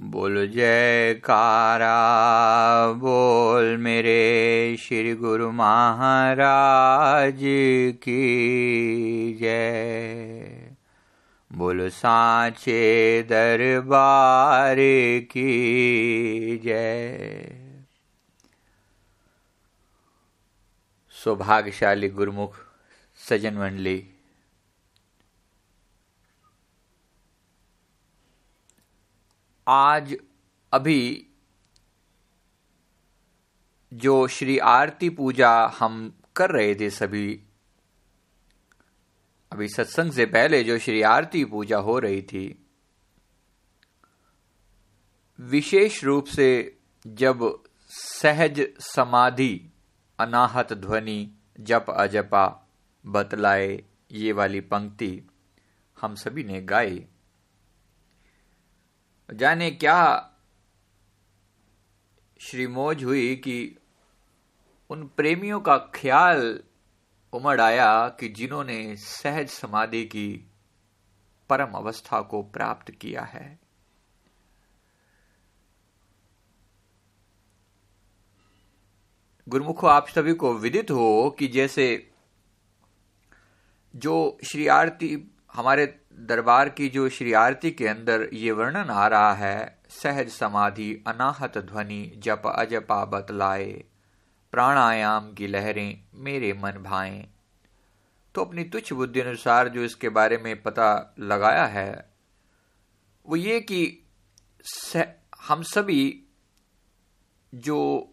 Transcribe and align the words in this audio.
बोल 0.00 0.48
जयकारा, 0.48 1.94
बोल 2.92 3.76
मेरे 3.76 4.76
श्री 4.78 5.14
गुरु 5.14 5.52
महाराज 5.52 7.38
की 8.02 9.34
जय। 9.40 10.74
बोल 11.52 11.88
साचे 11.88 13.22
दरबार 13.22 14.76
की 15.22 16.58
जय। 16.64 17.48
सौभाग्यशाली 21.10 22.08
गुरुमुख, 22.08 22.52
सजन 23.28 23.54
मंडली। 23.54 24.11
आज 29.66 30.16
अभी 30.72 31.26
जो 33.92 34.26
श्री 34.26 34.58
आरती 34.58 35.08
पूजा 35.10 35.50
हम 35.78 36.14
कर 36.36 36.50
रहे 36.50 36.74
थे 36.74 36.90
सभी, 36.90 37.40
अभी 39.52 39.68
सत्संग 39.68 40.12
से 40.12 40.26
पहले 40.26 40.62
जो 40.64 40.78
श्री 40.78 41.02
आरती 41.02 41.44
पूजा 41.44 41.78
हो 41.78 41.98
रही 41.98 42.22
थी, 42.22 42.66
विशेष 45.38 46.02
रूप 46.04 46.26
से 46.26 46.78
जब 47.06 47.62
सहज 47.90 48.66
समाधि, 48.80 49.70
अनाहत 50.18 50.72
ध्वनि, 50.72 51.30
जप 51.60 51.86
अजपा, 51.90 52.46
बतलाए 53.06 53.82
ये 54.12 54.32
वाली 54.32 54.60
पंक्ति 54.60 55.28
हम 56.00 56.14
सभी 56.14 56.44
ने 56.44 56.60
गाई। 56.62 57.06
जाने 59.32 59.70
क्या 59.70 60.28
श्री 62.40 62.66
मोज 62.66 63.04
हुई 63.04 63.36
कि 63.36 63.76
उन 64.90 65.06
प्रेमियों 65.06 65.60
का 65.60 65.76
ख्याल 65.78 66.62
उमड़ 67.32 67.60
आया 67.60 68.08
कि 68.08 68.28
जिन्होंने 68.28 68.96
सहज 68.96 69.48
समाधि 69.48 70.04
की 70.04 70.46
परम 71.48 71.72
अवस्था 71.72 72.20
को 72.20 72.42
प्राप्त 72.42 72.90
किया 72.90 73.22
है। 73.22 73.58
गुरुमुखो, 79.48 79.86
आप 79.86 80.08
सभी 80.08 80.34
को 80.34 80.54
विदित 80.54 80.90
हो 80.90 81.36
कि 81.38 81.48
जैसे 81.48 82.10
जो 83.96 84.38
श्री 84.44 84.66
आरती 84.66 85.30
हमारे 85.52 86.01
दरबार 86.18 86.68
की 86.68 86.88
जो 86.88 87.08
श्री 87.08 87.32
आरती 87.32 87.70
के 87.70 87.86
अंदर 87.88 88.28
ये 88.32 88.52
वर्णन 88.52 88.90
आ 88.90 89.06
रहा 89.06 89.32
है, 89.34 89.78
सहज 89.90 90.28
समाधि, 90.28 91.04
अनाहत 91.06 91.58
ध्वनि, 91.58 92.12
जप 92.18 92.42
अजपा 92.46 93.04
बतलाए, 93.04 93.84
प्राणायाम 94.52 95.32
की 95.32 95.46
लहरें 95.46 96.04
मेरे 96.14 96.52
मन 96.52 96.72
भाएँ। 96.72 97.28
तो 98.34 98.44
अपनी 98.44 98.64
तुच्छ 98.64 98.92
बुद्धि 98.92 99.20
अनुसार 99.20 99.68
जो 99.68 99.84
इसके 99.84 100.08
बारे 100.08 100.38
में 100.38 100.62
पता 100.62 101.14
लगाया 101.18 101.66
है, 101.66 102.10
वो 103.26 103.36
ये 103.36 103.60
कि 103.60 104.06
हम 105.42 105.62
सभी 105.62 106.22
जो 107.54 108.08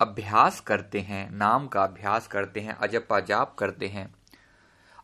अभ्यास 0.00 0.60
करते 0.60 1.00
हैं, 1.00 1.30
नाम 1.30 1.66
का 1.68 1.82
अभ्यास 1.84 2.26
करते 2.26 2.60
हैं, 2.60 2.72
अजपा 2.72 3.20
जाप 3.20 3.54
करते 3.54 3.88
हैं 3.88 4.14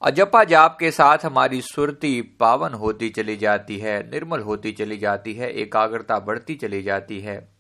अजपा 0.03 0.45
जाप 0.45 0.77
के 0.81 0.91
साथ 0.91 1.19
हमारी 1.25 1.61
सुरती 1.63 2.23
पावन 2.23 2.75
होती 2.75 3.11
चली 3.11 3.37
जाती 3.37 3.79
है, 3.79 4.11
निर्मल 4.11 4.41
होती 4.41 4.73
चली 4.73 4.97
जाती 4.97 5.35
है, 5.35 5.51
एकाग्रता 5.51 6.19
बढ़ती 6.19 6.55
चली 6.55 6.83
जाती 6.83 7.21
है। 7.21 7.53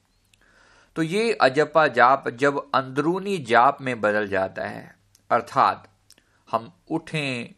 तो 0.97 1.03
ये 1.03 1.33
अजपा 1.33 1.87
जाप 1.87 2.29
जब 2.29 2.70
अंदरूनी 2.75 3.39
जाप 3.39 3.79
में 3.81 4.01
बदल 4.01 4.29
जाता 4.29 4.65
है, 4.65 4.97
अर्थात 5.30 5.89
हम 6.51 6.73
उठें, 6.91 7.55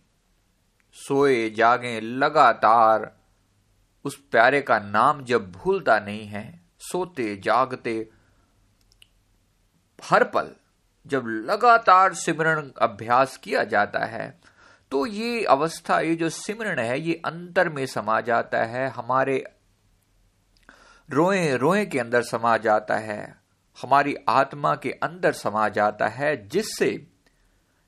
सोए, 0.92 1.50
जागें, 1.50 2.00
लगातार, 2.00 3.16
उस 4.04 4.16
प्यारे 4.30 4.60
का 4.60 4.78
नाम 4.78 5.24
जब 5.24 5.52
भूलता 5.52 5.98
नहीं 5.98 6.26
है, 6.26 6.60
सोते, 6.78 7.36
जागते, 7.36 8.08
हर 10.04 10.24
पल 10.24 10.50
जब 11.06 11.24
लगातार 11.26 12.14
सिमरण 12.14 12.70
अभ्यास 12.78 13.36
किया 13.36 13.64
जाता 13.64 14.04
है 14.04 14.43
तो 14.94 15.06
ये 15.06 15.44
अवस्था, 15.44 16.00
ये 16.00 16.14
जो 16.14 16.28
सिमरण 16.28 16.78
है, 16.78 17.00
ये 17.00 17.22
अंतर 17.24 17.68
में 17.68 17.86
समा 17.86 18.20
जाता 18.20 18.64
है, 18.64 18.88
हमारे 18.88 19.44
रोए 21.10 21.56
रोए 21.56 21.86
के 21.86 21.98
अंदर 21.98 22.22
समा 22.22 22.56
जाता 22.56 22.96
है, 22.96 23.36
हमारी 23.82 24.14
आत्मा 24.28 24.76
के 24.76 24.90
अंदर 24.90 25.32
समा 25.32 25.68
जाता 25.68 26.08
है, 26.08 26.48
जिससे 26.48 27.06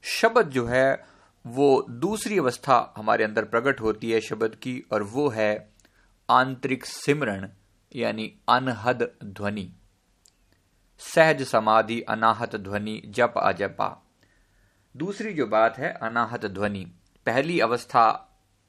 शब्द 0.02 0.42
जो 0.42 0.66
है, 0.66 1.04
वो 1.46 1.86
दूसरी 1.90 2.38
अवस्था 2.38 2.94
हमारे 2.96 3.24
अंदर 3.24 3.44
प्रकट 3.44 3.80
होती 3.80 4.10
है 4.10 4.20
शब्द 4.20 4.54
की, 4.54 4.84
और 4.92 5.02
वो 5.02 5.28
है 5.28 5.72
आंतरिक 6.30 6.86
सिमरण 6.86 7.48
यानी 7.96 8.38
अनहद 8.48 9.10
ध्वनि। 9.24 9.72
सहज 10.98 11.42
समाधि, 11.42 12.00
अनाहत 12.00 12.56
ध्वनि, 12.56 13.02
जप 13.06 13.34
अजपा। 13.36 14.02
दूसरी 14.96 15.32
जो 15.32 15.46
बात 15.46 15.78
है, 15.78 15.92
अनाहत 15.92 16.46
ध्वनि। 16.46 16.84
पहली 17.26 17.60
अवस्था, 17.60 18.08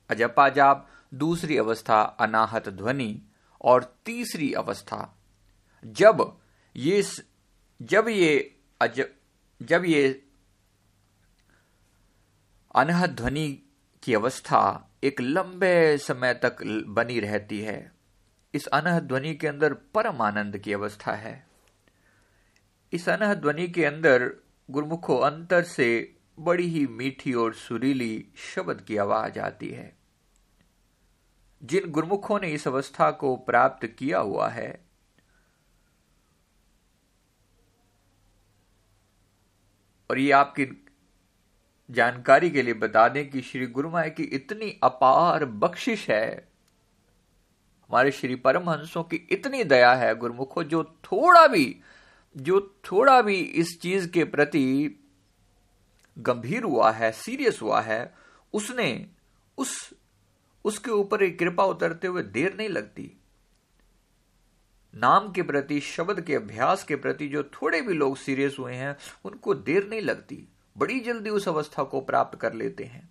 अजपा 0.10 0.50
जाप, 0.50 0.90
दूसरी 1.14 1.58
अवस्था, 1.58 2.02
अनाहत 2.02 2.70
ध्वनि, 2.70 3.22
और 3.62 3.98
तीसरी 4.06 4.54
अवस्था, 4.54 5.18
जब 5.86 6.40
ये 6.76 7.04
जब 7.82 8.08
ये 8.08 8.58
अज, 8.82 9.06
जब 9.62 9.86
ये 9.86 10.24
अनहत 12.76 13.10
ध्वनि 13.10 13.64
की 14.04 14.14
अवस्था 14.14 14.90
एक 15.04 15.22
लंबे 15.22 15.98
समय 15.98 16.34
तक 16.34 16.58
बनी 16.88 17.20
रहती 17.20 17.60
है। 17.60 17.92
इस 18.54 18.68
अनहत 18.68 19.04
ध्वनि 19.04 19.36
के 19.36 19.48
अंदर 19.48 19.74
परम 19.74 20.22
आनंद 20.22 20.58
की 20.58 20.74
अवस्था 20.74 21.12
है। 21.12 21.48
इस 22.94 23.10
अनहत 23.10 23.38
ध्वनि 23.38 23.68
के 23.68 23.86
अंदर 23.86 24.32
गुरुमुखो 24.72 25.18
अंतर 25.18 25.64
से 25.64 26.17
बड़ी 26.40 26.68
ही 26.68 26.88
मीठी 26.88 27.34
और 27.34 27.54
सुरीली 27.54 28.28
शब्द 28.36 28.82
की 28.82 28.98
आवाज़ 28.98 29.40
आती 29.40 29.70
है। 29.70 29.98
जिन 31.64 31.92
गुरमुखों 31.92 32.40
ने 32.40 32.48
इस 32.48 32.68
अवस्था 32.68 33.12
को 33.12 33.36
प्राप्त 33.36 33.88
किया 33.88 34.20
हुआ 34.20 34.50
है, 34.50 34.86
और 40.10 40.20
ये 40.20 40.32
आपकी 40.32 40.86
जानकारी 41.92 42.50
के 42.50 42.62
लिए 42.62 42.74
बता 42.74 43.08
दें 43.08 43.30
कि 43.30 43.42
श्री 43.42 43.60
गुरु 43.60 43.74
गुरुमाए 43.74 44.10
की 44.10 44.24
इतनी 44.24 44.80
अपार 44.84 45.46
बख्शिश 45.46 46.10
है, 46.10 46.48
हमारे 47.90 48.12
श्री 48.12 48.36
परमहंसों 48.36 49.04
की 49.04 49.16
इतनी 49.16 49.64
दया 49.64 49.94
है 49.94 50.16
गुरुमुखों, 50.16 50.64
जो 50.64 50.84
थोड़ा 50.84 51.48
भी, 51.48 51.82
जो 52.38 52.76
थोड़ा 52.92 53.22
भी 53.22 53.36
इस 53.36 53.82
चीज़ 53.82 54.10
के 54.10 54.24
प्रति 54.24 55.00
गंभीर 56.18 56.64
हुआ 56.64 56.92
है 56.92 57.12
सीरियस 57.12 57.60
हुआ 57.62 57.82
है, 57.82 58.16
उसने 58.54 59.08
उस, 59.58 59.94
उसके 60.66 60.92
ऊपर 60.92 61.24
एक 61.24 61.40
कृपा 61.40 61.64
उतरते 61.64 62.08
हुए 62.08 62.24
देर 62.24 62.58
नहीं 62.58 62.70
लगती। 62.70 63.12
नाम 64.96 65.32
के 65.32 65.42
प्रति, 65.42 65.80
शब्द 65.80 66.22
के, 66.22 66.36
अभ्यास 66.36 66.84
के 66.84 66.96
प्रति 66.96 67.28
जो 67.28 67.44
थोड़े 67.44 67.82
भी 67.82 67.94
लोग 67.94 68.18
सीरियस 68.18 68.56
हुए 68.60 68.74
हैं, 68.74 68.98
उनको 69.26 69.54
देर 69.54 69.90
नहीं 69.90 70.02
लगती। 70.02 70.48
बड़ी 70.78 71.00
जल्दी 71.00 71.30
उस 71.30 71.48
अवस्था 71.48 71.84
को 71.84 72.02
प्राप्त 72.02 72.40
कर 72.40 72.54
लेते 72.54 72.84
हैं। 72.84 73.10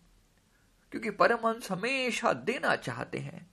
क्योंकि 0.91 1.11
परमहंस 1.11 1.71
हमेशा 1.71 2.33
देना 2.33 2.77
चाहते 2.77 3.19
हैं। 3.19 3.51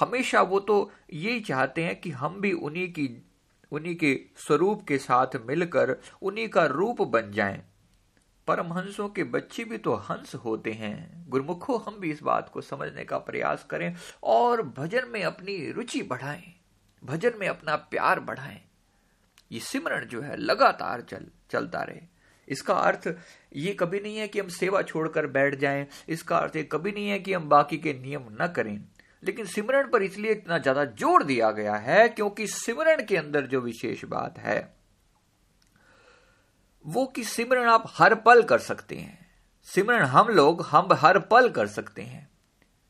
हमेशा 0.00 0.42
वो 0.42 0.60
तो 0.60 0.92
यही 1.12 1.40
चाहते 1.40 1.84
हैं 1.84 2.00
कि 2.00 2.10
हम 2.10 2.40
भी 2.40 2.52
उन्हीं 2.52 2.92
की, 2.92 3.22
उन्हीं 3.72 3.96
के 3.96 4.20
स्वरूप 4.36 4.84
के 4.88 4.98
साथ 4.98 5.26
मिलकर 5.46 5.96
उन्हीं 6.22 6.48
का 6.48 6.66
रूप 6.66 7.02
बन 7.02 7.32
जाएँ। 7.32 7.69
परमहंसों 8.50 9.08
के 9.08 9.24
बच्चे 9.26 9.64
भी 9.64 9.78
तो 9.78 9.94
हंस 10.04 10.34
होते 10.36 10.72
हैं। 10.72 11.28
गुरुमुखो, 11.30 11.76
हम 11.78 11.98
भी 12.00 12.10
इस 12.10 12.22
बात 12.22 12.48
को 12.48 12.60
समझने 12.60 13.04
का 13.04 13.18
प्रयास 13.20 13.66
करें 13.70 13.94
और 14.24 14.62
भजन 14.78 15.08
में 15.08 15.22
अपनी 15.24 15.56
रुचि 15.72 16.02
बढ़ाएँ, 16.04 16.42
भजन 17.02 17.38
में 17.40 17.46
अपना 17.48 17.76
प्यार 17.76 18.20
बढ़ाएँ। 18.20 18.60
ये 19.50 19.60
सिमरण 19.60 20.06
जो 20.06 20.20
है, 20.20 20.36
लगातार 20.36 21.00
चल, 21.00 21.26
चलता 21.50 21.82
रहे। 21.82 22.00
इसका 22.48 22.74
अर्थ 22.74 23.06
ये 23.56 23.72
कभी 23.74 24.00
नहीं 24.00 24.16
है 24.16 24.26
कि 24.28 24.40
हम 24.40 24.48
सेवा 24.48 24.82
छोड़कर 24.82 25.26
बैठ 25.28 25.54
जाएँ। 25.54 25.86
इसका 26.08 26.36
अर्थ 26.38 26.56
ये 26.56 26.62
कभी 26.62 26.92
नहीं 26.92 27.08
है 27.08 27.18
कि 27.18 27.32
हम 27.32 27.48
बाकी 27.48 27.78
के 27.78 27.92
नियम 27.94 28.26
न 28.40 28.52
करें। 28.56 28.78
लेकिन 29.22 29.46
सिमरण 29.46 29.90
पर 29.90 30.02
इसलिए 30.02 30.32
इतना 30.32 30.58
ज़्यादा 30.58 30.84
ज़ोर 30.84 31.24
दिया 31.24 31.50
गया 31.52 31.76
है 31.78 32.08
क्योंकि 32.08 32.46
सिमरण 32.48 33.04
के 33.06 33.16
अंदर 33.16 33.46
जो 33.46 33.60
विशेष 33.60 34.04
बात 34.04 34.38
है 34.38 34.58
वो 36.84 37.04
कि 37.06 37.24
सिमरण 37.24 37.68
आप 37.68 37.84
हर 37.88 38.14
पल 38.14 38.42
कर 38.42 38.58
सकते 38.58 38.96
हैं। 38.96 39.18
सिमरण 39.68 40.04
हम 40.04 40.28
लोग, 40.28 40.62
हम 40.62 40.88
हर 40.92 41.18
पल 41.18 41.48
कर 41.48 41.66
सकते 41.66 42.02
हैं। 42.02 42.28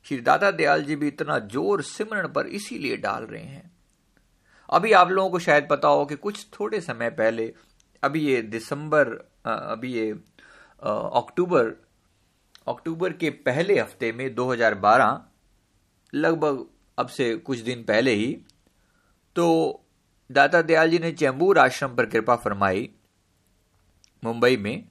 श्री 0.06 0.20
दादा 0.20 0.50
दयाल 0.50 0.82
जी 0.82 0.96
भी 0.96 1.08
इतना 1.08 1.38
ज़ोर 1.38 1.82
सिमरण 1.82 2.28
पर 2.28 2.46
इसीलिए 2.46 2.96
डाल 2.96 3.24
रहे 3.24 3.42
हैं। 3.42 3.70
अभी 4.68 4.92
आप 4.92 5.08
लोगों 5.08 5.30
को 5.30 5.38
शायद 5.38 5.66
पता 5.70 5.88
हो 5.88 6.04
कि 6.06 6.16
कुछ 6.16 6.46
थोड़े 6.60 6.80
समय 6.80 7.10
पहले, 7.10 7.52
अभी 8.02 8.20
ये 8.20 8.42
दिसंबर 8.42 9.08
अभी 9.46 9.92
ये 9.92 10.10
अक्टूबर 10.82 11.66
अक्टूबर 12.68 13.12
के 13.12 13.30
पहले 13.30 13.78
हफ़्ते 13.78 14.12
में 14.12 14.34
2012 14.34 15.18
लगभग 16.12 16.64
अब 16.98 17.08
से 17.08 17.34
कुछ 17.36 17.58
दिन 17.58 17.82
पहले 17.84 18.14
ही 18.14 18.32
तो 19.36 19.46
दाता 20.30 20.62
दयाल 20.62 20.90
जी 20.90 20.98
ने 20.98 21.12
चैम्बूर 21.12 21.58
आश्रम 21.58 21.94
पर 21.96 22.06
कृपा 22.06 22.36
फरमाई 22.36 22.88
मुंबई 24.24 24.56
में। 24.56 24.88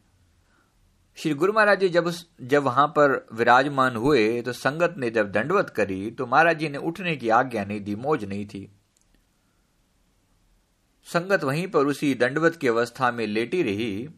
श्री 1.17 1.33
गुरु 1.33 1.53
महाराज 1.53 1.79
जी 1.79 1.89
जब 1.89 2.11
जब 2.41 2.63
वहाँ 2.63 2.87
पर 2.87 3.27
विराजमान 3.33 3.95
हुए 3.95 4.41
तो 4.41 4.53
संगत 4.53 4.95
ने 4.97 5.09
जब 5.09 5.31
दंडवत 5.31 5.69
करी 5.69 6.11
तो 6.11 6.25
महाराज 6.25 6.59
जी 6.59 6.69
ने 6.69 6.77
उठने 6.77 7.15
की 7.15 7.29
आज्ञा 7.29 7.65
नहीं 7.65 7.81
दी, 7.81 7.95
मौज 7.95 8.25
नहीं 8.25 8.45
थी। 8.45 8.71
संगत 11.03 11.43
वहीं 11.43 11.67
पर 11.67 11.85
उसी 11.85 12.13
दंडवत 12.15 12.55
की 12.55 12.67
अवस्था 12.67 13.11
में 13.11 13.27
लेटी 13.27 13.63
रही। 13.63 14.09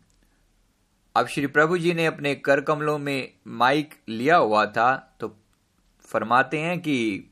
अब 1.16 1.28
श्री 1.28 1.48
प्रभु 1.48 1.78
जी 1.78 1.94
ने 1.94 2.06
अपने 2.06 2.36
कर 2.36 2.62
कमलों 2.62 2.98
में 2.98 3.34
माइक 3.48 3.96
लिया 4.10 4.38
हुआ 4.38 4.66
था 4.66 5.18
तो 5.19 5.38
फरमाते 6.00 6.57
हैं 6.57 6.80
कि, 6.80 7.28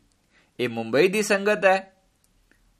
ये 0.59 0.67
मुंबई 0.67 1.07
दी 1.07 1.23
संगत 1.23 1.61
है? 1.65 2.01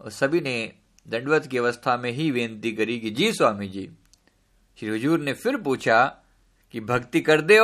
और 0.01 0.11
सभी 0.11 0.41
ने 0.41 0.73
दंडवत 1.07 1.45
की 1.45 1.57
अवस्था 1.57 1.97
में 1.97 2.11
ही 2.11 2.31
बेनती 2.31 2.71
करी 2.71 2.99
कि, 2.99 3.09
जी 3.09 3.31
स्वामी 3.33 3.67
जी। 3.67 3.89
श्री 4.79 4.89
हजूर 4.89 5.19
ने 5.19 5.33
फिर 5.33 5.55
पूछा 5.57 6.05
कि 6.73 6.79
भक्ति 6.81 7.21
कर 7.21 7.41
दे 7.41 7.57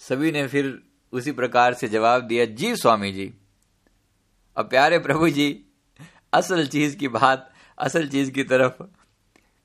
सभी 0.00 0.32
ने 0.32 0.46
फिर 0.48 0.66
उसी 1.12 1.32
प्रकार 1.32 1.74
से 1.74 1.88
जवाब 1.88 2.22
दिया, 2.22 2.44
जी 2.44 2.74
स्वामी 2.76 3.12
जी। 3.12 3.32
अब 4.56 4.68
प्यारे 4.70 4.98
प्रभु 4.98 5.28
जी, 5.28 5.48
असल 6.32 6.66
चीज़ 6.66 6.96
की 6.96 7.08
बात, 7.08 7.50
असल 7.78 8.08
चीज़ 8.08 8.30
की 8.30 8.44
तरफ़ 8.44 8.82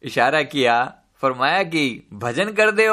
इशारा 0.03 0.41
किया, 0.43 1.03
फरमाया 1.23 1.63
कि 1.63 2.07
भजन 2.13 2.53
कर 2.53 2.71
दे 2.71 2.87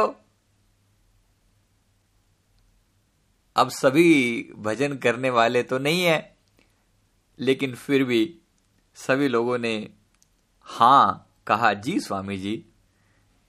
अब 3.57 3.69
सभी 3.71 4.53
भजन 4.59 4.97
करने 4.97 5.31
वाले 5.31 5.63
तो 5.63 5.79
नहीं 5.79 6.03
है, 6.03 6.37
लेकिन 7.39 7.75
फिर 7.75 8.05
भी 8.05 8.39
सभी 8.97 9.29
लोगों 9.29 9.59
ने 9.59 9.77
हाँ 10.67 11.35
कहा, 11.47 11.73
जी 11.75 12.01
स्वामी 12.01 12.39
जी। 12.39 12.65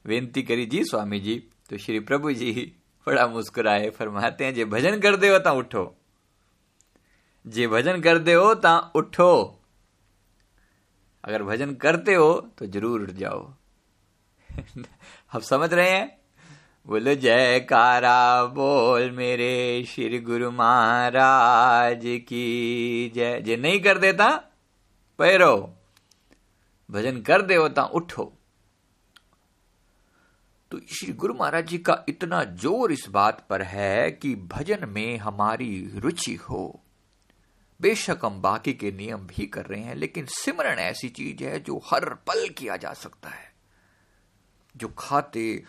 बेनती 0.07 0.43
करी, 0.43 0.65
जी 0.65 0.83
स्वामी 0.83 1.19
जी 1.19 1.43
तो 1.69 1.77
श्री 1.77 1.99
प्रभु 1.99 2.31
जी 2.31 2.73
बड़ा 3.07 3.27
मुस्कुराए, 3.27 3.89
फरमाते 3.89 4.45
हैं, 4.45 4.53
जे 4.53 4.65
भजन 4.65 4.99
कर 4.99 5.15
दे 5.15 5.39
ता 5.39 5.51
उठो। 5.51 5.97
जे 7.47 7.67
भजन 7.67 8.01
कर 8.01 8.17
दे 8.17 8.33
हो 8.33 8.53
ता 8.55 8.91
उठो। 8.95 9.59
अगर 11.23 11.43
भजन 11.43 11.73
करते 11.75 12.13
हो 12.13 12.51
तो 12.57 12.65
ज़रूर 12.65 13.01
उठ 13.01 13.09
जाओ। 13.09 13.53
अब 15.31 15.41
समझ 15.41 15.73
रहे 15.73 15.89
हैं? 15.89 16.17
बोलो, 16.87 17.15
जयकारा, 17.15 18.45
बोल 18.45 19.11
मेरे 19.11 19.83
श्री 19.87 20.19
गुरु 20.19 20.51
महाराज 20.51 22.01
की 22.05 23.11
जय। 23.15 23.41
जे 23.41 23.57
नहीं 23.57 23.79
कर 23.79 23.97
देता 23.97 24.43
पैरो। 25.17 25.73
भजन 26.91 27.21
कर 27.21 27.41
दे 27.41 27.55
होता 27.55 27.83
उठो। 27.83 28.36
तो 30.71 30.79
श्री 30.79 31.13
गुरु 31.13 31.33
महाराज 31.33 31.67
जी 31.67 31.77
का 31.77 32.05
इतना 32.09 32.43
ज़ोर 32.43 32.91
इस 32.91 33.05
बात 33.09 33.47
पर 33.49 33.61
है 33.61 34.11
कि 34.11 34.35
भजन 34.35 34.89
में 34.89 35.17
हमारी 35.17 35.91
रुचि 35.95 36.33
हो। 36.35 36.81
बेशक 37.81 38.19
हम 38.23 38.41
बाकी 38.41 38.73
के 38.73 38.91
नियम 38.91 39.27
भी 39.27 39.45
कर 39.45 39.65
रहे 39.65 39.81
हैं, 39.81 39.95
लेकिन 39.95 40.25
सिमरण 40.25 40.79
ऐसी 40.79 41.09
चीज़ 41.09 41.43
है 41.43 41.59
जो 41.59 41.81
हर 41.85 42.13
पल 42.13 42.49
किया 42.49 42.77
जा 42.77 42.93
सकता 42.93 43.29
है। 43.29 43.53
जो 44.75 44.87
खाते 44.87 45.63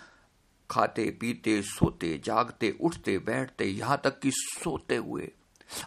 खाते, 0.71 1.11
पीते, 1.11 1.63
सोते, 1.63 2.21
जागते, 2.25 2.79
उठते, 2.81 3.19
बैठते, 3.19 3.65
यहाँ 3.65 4.01
तक 4.05 4.19
कि 4.21 4.31
सोते 4.35 4.97
हुए, 4.97 5.33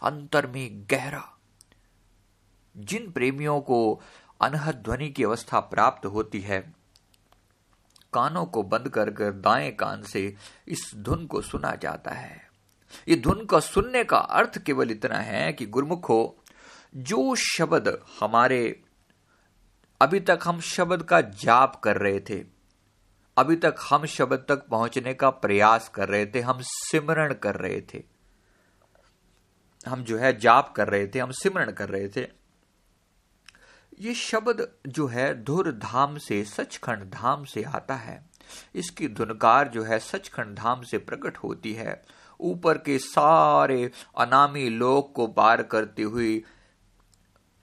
अंतर 0.03 0.47
में 0.47 0.87
गहरा। 0.91 1.37
जिन 2.77 3.11
प्रेमियों 3.11 3.61
को 3.61 4.01
अनहद 4.41 4.75
ध्वनि 4.75 5.09
की 5.09 5.23
अवस्था 5.23 5.59
प्राप्त 5.59 6.05
होती 6.05 6.39
है 6.39 6.80
कानों 8.13 8.45
को 8.45 8.63
बंद 8.63 8.89
कर 8.89 9.09
कर 9.09 9.31
दाएँ 9.31 9.71
कान 9.71 10.01
से 10.03 10.35
इस 10.67 10.91
धुन 10.95 11.25
को 11.25 11.41
सुना 11.41 11.75
जाता 11.75 12.11
है। 12.11 12.39
ये 13.07 13.15
धुन 13.15 13.45
का 13.45 13.59
सुनने 13.59 14.03
का 14.03 14.17
अर्थ 14.17 14.57
केवल 14.57 14.91
इतना 14.91 15.17
है 15.17 15.51
कि 15.53 15.65
गुरमुखो, 15.65 16.37
जो 16.95 17.35
शब्द 17.35 17.87
हमारे, 18.19 18.81
अभी 20.01 20.19
तक 20.19 20.39
हम 20.43 20.59
शब्द 20.59 21.03
का 21.03 21.21
जाप 21.21 21.79
कर 21.83 21.97
रहे 21.97 22.19
थे, 22.19 22.43
अभी 23.37 23.55
तक 23.55 23.75
हम 23.89 24.05
शब्द 24.05 24.45
तक 24.49 24.65
पहुँचने 24.67 25.13
का 25.13 25.29
प्रयास 25.29 25.89
कर 25.89 26.09
रहे 26.09 26.25
थे, 26.25 26.39
हम 26.39 26.59
सिमरण 26.61 27.33
कर 27.33 27.55
रहे 27.55 27.81
थे, 27.93 28.03
हम 29.87 30.03
जो 30.03 30.17
है 30.17 30.37
जाप 30.39 30.73
कर 30.75 30.87
रहे 30.87 31.07
थे, 31.07 31.19
हम 31.19 31.31
सिमरण 31.31 31.71
कर 31.71 31.89
रहे 31.89 32.07
थे 32.07 32.40
ये 33.99 34.13
शब्द 34.13 34.67
जो 34.87 35.07
है 35.07 35.43
धुर 35.43 35.71
धाम 35.71 36.17
से 36.17 36.43
सचखंड 36.43 37.03
धाम 37.03 37.43
से 37.43 37.63
आता 37.63 37.95
है। 37.95 38.25
इसकी 38.75 39.07
धुनकार 39.07 39.67
जो 39.67 39.83
है 39.83 39.99
सचखंड 39.99 40.55
धाम 40.55 40.81
से 40.81 40.97
प्रकट 40.97 41.37
होती 41.37 41.73
है। 41.73 42.01
ऊपर 42.39 42.77
के 42.77 42.97
सारे 42.97 43.91
अनामी 44.17 44.69
लोक 44.69 45.13
को 45.15 45.27
पार 45.27 45.63
करती 45.63 46.01
हुई, 46.01 46.43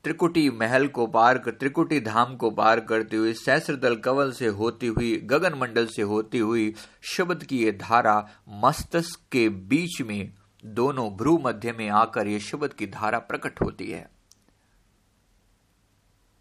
त्रिकुटी 0.04 0.50
महल 0.50 0.86
को 0.86 1.06
पार 1.06 1.38
कर, 1.38 1.50
त्रिकुटी 1.50 2.00
धाम 2.00 2.36
को 2.36 2.50
पार 2.50 2.80
करती 2.80 3.16
हुई, 3.16 3.32
सहस्रदल 3.32 3.96
कवल 3.96 4.32
से 4.32 4.46
होती 4.46 4.86
हुई, 4.86 5.16
गगन 5.16 5.54
मंडल 5.54 5.86
से 5.86 6.02
होती 6.02 6.38
हुई, 6.38 6.75
शब्द 7.02 7.42
की 7.44 7.58
ये 7.64 7.72
धारा 7.72 8.28
मस्तिष्क 8.48 9.20
के 9.32 9.48
बीच 9.48 10.00
में, 10.02 10.32
दोनों 10.64 11.10
भ्रू 11.16 11.38
मध्य 11.38 11.72
में 11.72 11.88
आकर 11.88 12.26
ये 12.26 12.40
शब्द 12.40 12.72
की 12.72 12.86
धारा 12.86 13.19
प्रकट 13.19 13.60
होती 13.60 13.90
है। 13.90 14.17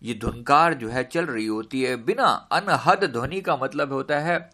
ये 0.03 0.13
धुनकार 0.13 0.73
जो 0.73 0.89
है 0.89 1.03
चल 1.03 1.25
रही 1.25 1.45
होती 1.45 1.81
है। 1.83 1.95
बिना 1.95 2.25
अनहद 2.51 3.03
ध्वनि 3.03 3.41
का 3.41 3.55
मतलब 3.57 3.93
होता 3.93 4.19
है, 4.19 4.49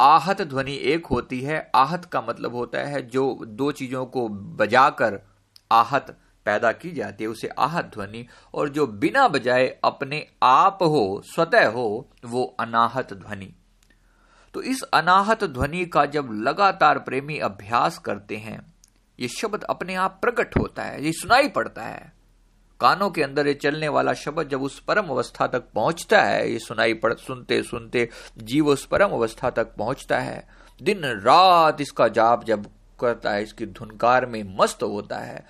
आहत 0.00 0.42
ध्वनि 0.42 0.74
एक 0.74 1.06
होती 1.06 1.40
है। 1.40 1.70
आहत 1.74 2.04
का 2.04 2.20
मतलब 2.20 2.54
होता 2.54 2.78
है 2.78 3.02
जो 3.02 3.44
दो 3.44 3.72
चीज़ों 3.72 4.06
को 4.06 4.28
बजाकर 4.28 5.20
आहत 5.72 6.16
पैदा 6.46 6.72
की 6.72 6.90
जाती 6.90 7.24
है, 7.24 7.30
उसे 7.30 7.48
आहत 7.48 7.90
ध्वनि। 7.94 8.26
और 8.54 8.68
जो 8.68 8.86
बिना 8.86 9.28
बजाए 9.28 9.66
अपने 9.84 10.26
आप 10.42 10.78
हो, 10.82 11.22
स्वतः 11.24 11.68
हो, 11.68 12.08
वो 12.24 12.56
अनाहत 12.60 13.12
ध्वनि। 13.12 13.52
तो 14.54 14.62
इस 14.62 14.82
अनाहत 14.82 15.44
ध्वनि 15.44 15.84
का 15.86 16.06
जब 16.06 16.28
लगातार 16.32 16.98
प्रेमी 16.98 17.38
अभ्यास 17.38 17.98
करते 17.98 18.36
हैं, 18.36 18.60
ये 19.20 19.28
शब्द 19.28 19.62
अपने 19.62 19.94
आप 19.94 20.18
प्रकट 20.22 20.56
होता 20.58 20.82
है, 20.82 21.04
ये 21.04 21.12
सुनाई 21.12 21.48
पड़ता 21.48 21.82
है। 21.82 22.19
कानों 22.80 23.10
के 23.10 23.22
अंदर 23.22 23.46
ये 23.46 23.54
चलने 23.54 23.88
वाला 23.88 24.12
शब्द 24.14 24.48
जब 24.48 24.62
उस 24.62 24.78
परम 24.80 25.08
अवस्था 25.08 25.46
तक 25.46 25.64
पहुँचता 25.74 26.22
है, 26.22 26.50
ये 26.52 26.58
सुनाई 26.58 26.94
पड़, 26.94 27.12
सुनते 27.14 27.62
सुनते 27.62 28.08
जीव 28.38 28.68
उस 28.68 28.86
परम 28.86 29.10
अवस्था 29.10 29.50
तक 29.50 29.74
पहुँचता 29.76 30.18
है। 30.18 30.46
दिन 30.80 31.04
रात 31.24 31.80
इसका 31.80 32.08
जाप 32.10 32.44
जब 32.44 32.66
करता 33.00 33.32
है, 33.32 33.42
इसकी 33.42 33.66
धुनकार 33.66 34.26
में 34.26 34.42
मस्त 34.58 34.82
होता 34.82 35.18
है 35.18 35.44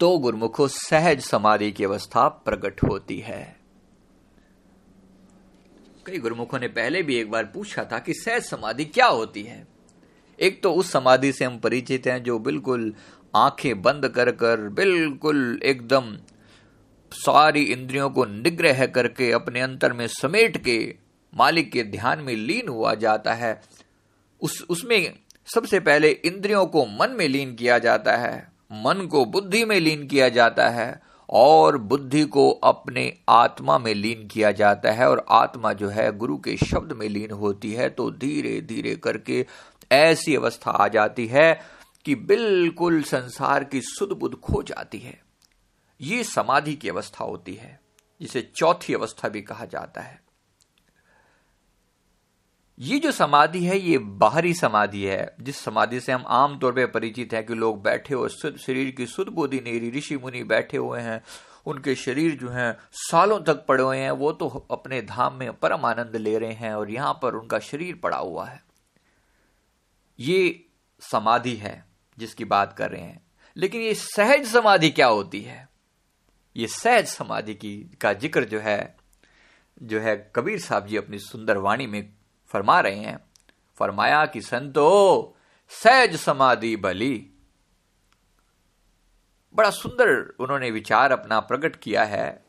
तो 0.00 0.16
गुरुमुखो 0.18 0.66
सहज 0.68 1.20
समाधि 1.20 1.70
की 1.72 1.84
अवस्था 1.84 2.26
प्रकट 2.28 2.82
होती 2.82 3.18
है। 3.20 3.56
कई 6.06 6.18
गुरुमुखों 6.18 6.58
ने 6.58 6.68
पहले 6.68 7.02
भी 7.02 7.16
एक 7.16 7.30
बार 7.30 7.44
पूछा 7.44 7.84
था 7.84 7.98
कि 7.98 8.14
सहज 8.14 8.42
समाधि 8.42 8.84
क्या 8.86 9.06
होती 9.06 9.42
है? 9.42 9.66
एक 10.38 10.62
तो 10.62 10.72
उस 10.72 10.90
समाधि 10.92 11.32
से 11.32 11.44
हम 11.44 11.58
परिचित 11.58 12.06
हैं 12.06 12.22
जो 12.22 12.38
बिल्कुल 12.38 12.92
आँखें 13.36 13.82
बंद 13.82 14.08
कर 14.08 14.30
कर 14.30 14.68
बिल्कुल 14.68 15.60
एकदम 15.62 16.16
सारी 17.12 17.62
इंद्रियों 17.62 18.10
को 18.10 18.24
निग्रह 18.24 18.86
करके 18.86 19.32
अपने 19.32 19.60
अंतर 19.60 19.92
में 19.92 20.06
समेट 20.06 20.56
के 20.56 20.94
मालिक 21.34 21.72
के 21.72 21.82
ध्यान 21.82 22.20
में 22.20 22.34
लीन 22.34 22.68
हुआ 22.68 22.94
जाता 22.94 23.34
है। 23.34 23.62
उस, 24.40 24.66
उसमें 24.70 25.14
सबसे 25.54 25.80
पहले 25.80 26.10
इंद्रियों 26.10 26.66
को 26.66 26.86
मन 26.86 27.16
में 27.18 27.28
लीन 27.28 27.54
किया 27.54 27.78
जाता 27.78 28.16
है। 28.16 28.52
मन 28.72 29.06
को 29.06 29.24
बुद्धि 29.24 29.64
में 29.64 29.80
लीन 29.80 30.06
किया 30.06 30.28
जाता 30.28 30.68
है 30.68 31.02
और 31.30 31.78
बुद्धि 31.78 32.24
को 32.24 32.50
अपने 32.50 33.12
आत्मा 33.28 33.78
में 33.78 33.94
लीन 33.94 34.26
किया 34.26 34.50
जाता 34.50 34.90
है 34.90 35.08
और 35.08 35.24
आत्मा 35.28 35.72
जो 35.72 35.88
है 35.88 36.16
गुरु 36.16 36.36
के 36.36 36.56
शब्द 36.56 36.92
में 36.92 37.08
लीन 37.08 37.30
होती 37.30 37.72
है 37.72 37.88
तो 37.90 38.10
धीरे 38.10 38.60
धीरे 38.60 38.94
करके 38.94 39.46
ऐसी 39.92 40.34
अवस्था 40.34 40.70
आ 40.70 40.88
जाती 40.88 41.26
है 41.26 41.75
कि 42.06 42.14
बिल्कुल 42.14 43.02
संसार 43.02 43.64
की 43.64 43.80
सुध 43.80 44.12
बुद्ध 44.12 44.36
खो 44.36 44.62
जाती 44.62 44.98
है। 44.98 45.22
ये 46.00 46.24
समाधि 46.24 46.74
की 46.74 46.88
अवस्था 46.88 47.24
होती 47.24 47.54
है, 47.54 47.80
जिसे 48.20 48.52
चौथी 48.56 48.94
अवस्था 48.94 49.28
भी 49.28 49.42
कहा 49.42 49.64
जाता 49.64 50.00
है। 50.00 50.26
ये 52.78 52.98
जो 52.98 53.12
समाधि 53.12 53.64
है, 53.64 53.78
ये 53.78 53.98
बाहरी 53.98 54.54
समाधि 54.54 55.04
है, 55.04 55.36
जिस 55.40 55.56
समाधि 55.56 56.00
से 56.00 56.12
हम 56.12 56.24
आमतौर 56.26 56.72
पर 56.72 56.86
परिचित 56.86 57.32
हैं 57.32 57.46
कि 57.46 57.54
लोग 57.54 57.82
बैठे 57.82 58.14
हो 58.14 58.28
शरीर 58.28 58.90
की 58.90 59.06
सुध 59.06 59.28
बुद्धि 59.28 59.60
नेरी, 59.60 59.90
ऋषि 59.90 60.16
मुनि 60.16 60.44
बैठे 60.44 60.76
हुए 60.76 61.00
हैं, 61.00 61.22
उनके 61.66 61.94
शरीर 61.94 62.38
जो 62.38 62.48
हैं, 62.48 62.78
सालों 62.92 63.40
तक 63.40 63.66
पड़े 63.66 63.84
हुए 63.84 63.98
हैं, 63.98 64.10
वो 64.10 64.32
तो 64.32 64.66
अपने 64.70 65.02
धाम 65.02 65.34
में 65.34 65.52
परम 65.52 65.84
आनंद 65.84 66.16
ले 66.16 66.38
रहे 66.38 66.52
हैं 66.52 66.74
और 66.74 66.90
यहाँ 66.90 67.18
पर 67.22 67.34
उनका 67.34 67.58
शरीर 67.58 67.96
पड़ा 67.96 68.18
हुआ 68.18 68.46
है। 68.46 68.62
ये 70.20 70.66
समाधि 71.00 71.54
है 71.56 71.85
जिसकी 72.18 72.44
बात 72.44 72.72
कर 72.72 72.90
रहे 72.90 73.02
हैं। 73.02 73.26
लेकिन 73.56 73.80
ये 73.80 73.94
सहज 73.94 74.46
समाधि 74.46 74.90
क्या 74.90 75.06
होती 75.06 75.40
है? 75.40 75.68
ये 76.56 76.66
सहज 76.66 77.06
समाधि 77.06 77.54
की, 77.54 77.90
का 78.00 78.12
ज़िक्र 78.12 78.44
जो 78.44 78.60
है 78.60 78.96
जो 79.82 80.00
है 80.00 80.32
कबीर 80.36 80.60
साहब 80.60 80.86
जी 80.86 80.96
अपनी 80.96 81.18
सुंदर 81.18 81.56
वाणी 81.56 81.86
में 81.86 82.12
फरमा 82.48 82.80
रहे 82.80 82.96
हैं। 82.96 83.18
फरमाया 83.76 84.26
कि, 84.26 84.40
संतो, 84.40 85.36
सहज 85.68 86.16
समाधि 86.16 86.76
बली। 86.76 87.30
बड़ा 89.54 89.70
सुंदर 89.70 90.34
उन्होंने 90.40 90.70
विचार 90.70 91.12
अपना 91.12 91.40
प्रकट 91.40 91.76
किया 91.76 92.04
है। 92.04 92.45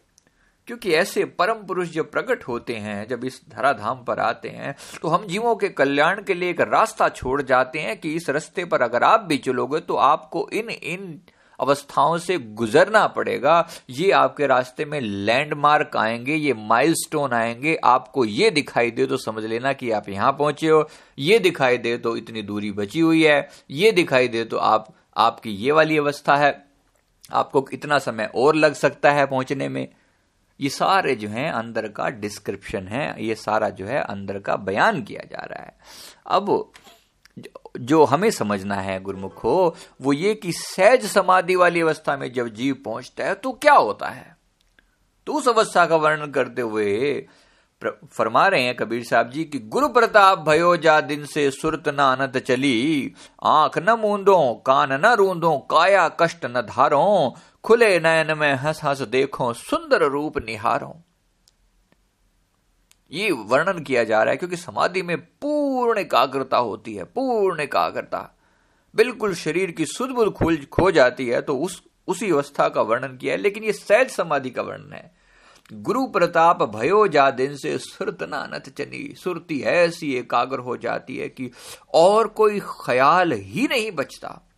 क्योंकि 0.68 0.94
ऐसे 0.94 1.24
परम 1.40 1.64
पुरुष 1.68 1.90
जब 1.90 2.10
प्रकट 2.12 2.44
होते 2.44 2.76
हैं, 2.76 3.08
जब 3.08 3.24
इस 3.26 3.42
धराधाम 3.50 4.04
पर 4.04 4.20
आते 4.20 4.50
हैं 4.50 4.76
तो 5.02 5.08
हम 5.08 5.26
जीवों 5.28 5.56
के 5.56 5.70
कल्याण 5.70 6.22
के 6.24 6.34
लिए 6.34 6.50
एक 6.50 6.62
रास्ता 6.64 7.10
छोड़ 7.10 7.42
जाते 7.42 7.80
हैं 7.80 8.00
कि 8.00 8.14
इस 8.16 8.30
रास्ते 8.30 8.66
पर 8.66 8.82
अगर 8.82 9.04
आप 9.04 9.22
भी 9.22 9.38
चलोगे 9.38 9.80
तो 9.80 9.96
आपको 9.96 10.48
इन 10.54 10.70
इन 10.70 11.20
अवस्थाओं 11.60 12.18
से 12.18 12.38
गुजरना 12.38 13.06
पड़ेगा। 13.08 13.68
ये 13.90 14.12
आपके 14.12 14.48
रास्ते 14.48 14.86
में 14.86 15.00
लैंडमार्क 15.02 15.96
आएँगे, 15.98 16.36
ये 16.36 16.54
माइलस्टोन 16.54 17.34
आएँगे। 17.34 17.76
आपको 17.84 18.26
ये 18.26 18.50
दिखाई 18.52 18.92
दे 18.92 19.06
तो 19.06 19.18
समझ 19.18 19.44
लेना 19.44 19.74
कि 19.74 19.92
आप 19.92 20.10
यहाँ 20.10 20.32
पहुँचे 20.32 20.68
हो। 20.68 20.88
ये 21.20 21.40
दिखाई 21.40 21.78
दे 21.78 21.98
तो 21.98 22.16
इतनी 22.18 22.42
दूरी 22.42 22.72
बची 22.72 23.00
हुई 23.00 23.24
है। 23.24 23.50
ये 23.72 23.92
दिखाई 23.92 24.28
दे 24.28 24.44
तो 24.44 24.58
आप, 24.58 24.94
आपकी 25.18 25.52
ये 25.52 25.72
वाली 25.72 25.98
अवस्था 25.98 26.36
है। 26.36 26.56
आपको 27.32 27.66
इतना 27.74 28.00
समय 28.00 28.32
और 28.36 28.56
लग 28.56 28.74
सकता 28.74 29.12
है 29.12 29.26
पहुँचने 29.26 29.70
में। 29.70 29.88
ये 30.60 30.70
सारे 30.70 31.16
जो 31.16 31.30
हैं 31.30 31.52
अंदर 31.52 31.88
का 31.88 32.10
डिस्क्रिप्शन 32.10 32.88
है, 32.88 33.24
ये 33.24 33.36
सारा 33.36 33.70
जो 33.70 33.86
है 33.86 34.02
अंदर 34.02 34.40
का 34.40 34.56
बयान 34.56 35.02
किया 35.04 35.24
जा 35.24 35.46
रहा 35.46 35.64
है। 35.64 35.78
अब 36.28 36.72
जो 37.80 38.04
हमें 38.04 38.30
समझना 38.32 38.76
है 38.76 39.00
गुरुमुखो 39.00 39.76
वो 40.02 40.14
ये 40.14 40.34
कि 40.36 40.52
सहज 40.52 41.06
समाधि 41.06 41.56
वाली 41.56 41.82
अवस्था 41.82 42.18
में 42.18 42.32
जब 42.34 42.48
जीव 42.48 42.76
पहुँचता 42.86 43.26
है 43.26 43.36
तो 43.36 43.52
क्या 43.52 43.74
होता 43.74 44.08
है? 44.08 44.36
तो 45.28 45.34
उस 45.34 45.48
अवस्था 45.48 45.86
का 45.86 45.96
वर्णन 45.96 46.32
करते 46.32 46.62
हुए 46.62 47.28
फरमा 47.82 48.48
रहे 48.48 48.62
हैं 48.62 48.76
कबीर 48.76 49.04
साहब 49.04 49.30
जी 49.30 49.44
कि 49.44 49.60
गुरु 49.60 49.88
प्रताप 49.88 50.40
भयो 50.40 50.76
जा 50.78 51.00
दिन 51.02 51.26
से 51.26 51.50
सुरत 51.52 51.88
न 51.88 51.98
अनत 51.98 52.38
चली, 52.38 53.14
आँख 53.44 53.78
न 53.78 53.90
मूंदो, 53.92 54.54
कान 54.66 54.94
न 54.94 55.14
रूंदो, 55.14 55.58
काया 55.72 56.08
कष्ट 56.20 56.46
न 56.46 56.62
धारो 56.62 57.36
खुले 57.68 58.00
नयन 58.00 58.38
में 58.38 58.54
हंस 58.54 58.84
हंस 58.84 59.02
देखो, 59.02 59.54
सुंदर 59.54 60.04
रूप 60.04 60.38
निहारो। 60.38 61.04
ये 63.12 63.32
वर्णन 63.32 63.80
किया 63.84 64.04
जा 64.04 64.24
रहा 64.24 64.32
है 64.32 64.38
क्योंकि 64.38 64.58
समाधि 64.58 65.02
में 65.02 65.18
पूर्ण 65.18 66.00
एकाग्रता 66.00 66.58
होती 66.58 66.94
है, 66.96 67.04
पूर्ण 67.04 67.60
एकाग्रता। 67.60 68.38
बिल्कुल 68.96 69.34
शरीर 69.36 69.72
की 69.72 69.86
सुध 69.86 70.34
खुल, 70.34 70.58
खो 70.72 70.92
जाती 70.92 71.28
है 71.28 71.42
तो 71.42 71.58
उस, 71.58 71.84
उसी 72.08 72.32
अवस्था 72.32 72.70
का 72.70 72.82
वर्णन 72.82 73.18
किया 73.18 73.34
है, 73.34 73.40
लेकिन 73.40 73.64
ये 73.64 73.74
सहज 73.74 74.10
समाधि 74.10 74.50
का 74.50 74.62
वर्णन 74.62 74.94
है। 74.94 75.16
गुरु 75.74 76.06
प्रताप 76.08 76.64
भयो 76.64 77.08
जा 77.08 77.32
दिन 77.32 77.56
से 77.56 77.78
सुरत 77.78 78.24
नानत 78.24 78.70
चनी। 78.70 79.16
सुरती 79.16 79.62
ऐसी 79.62 80.14
एकाग्र 80.14 80.60
हो 80.60 80.78
जाती 80.78 81.18
है 81.18 81.30
कि 81.30 81.52
और 81.94 82.28
कोई 82.28 82.60
ख्याल 82.60 83.32
ही 83.32 83.68
नहीं 83.68 83.92
बचता। 83.92 84.50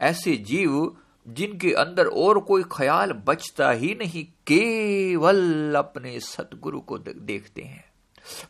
ऐसे 0.00 0.36
जीव 0.36 0.96
जिनके 1.34 1.72
अंदर 1.72 2.06
और 2.06 2.38
कोई 2.38 2.62
ख्याल 2.72 3.12
बचता 3.12 3.70
ही 3.70 3.94
नहीं, 3.94 4.24
केवल 4.24 5.74
अपने 5.76 6.20
सतगुरु 6.20 6.80
को 6.80 6.98
देखते 6.98 7.62
हैं। 7.62 7.84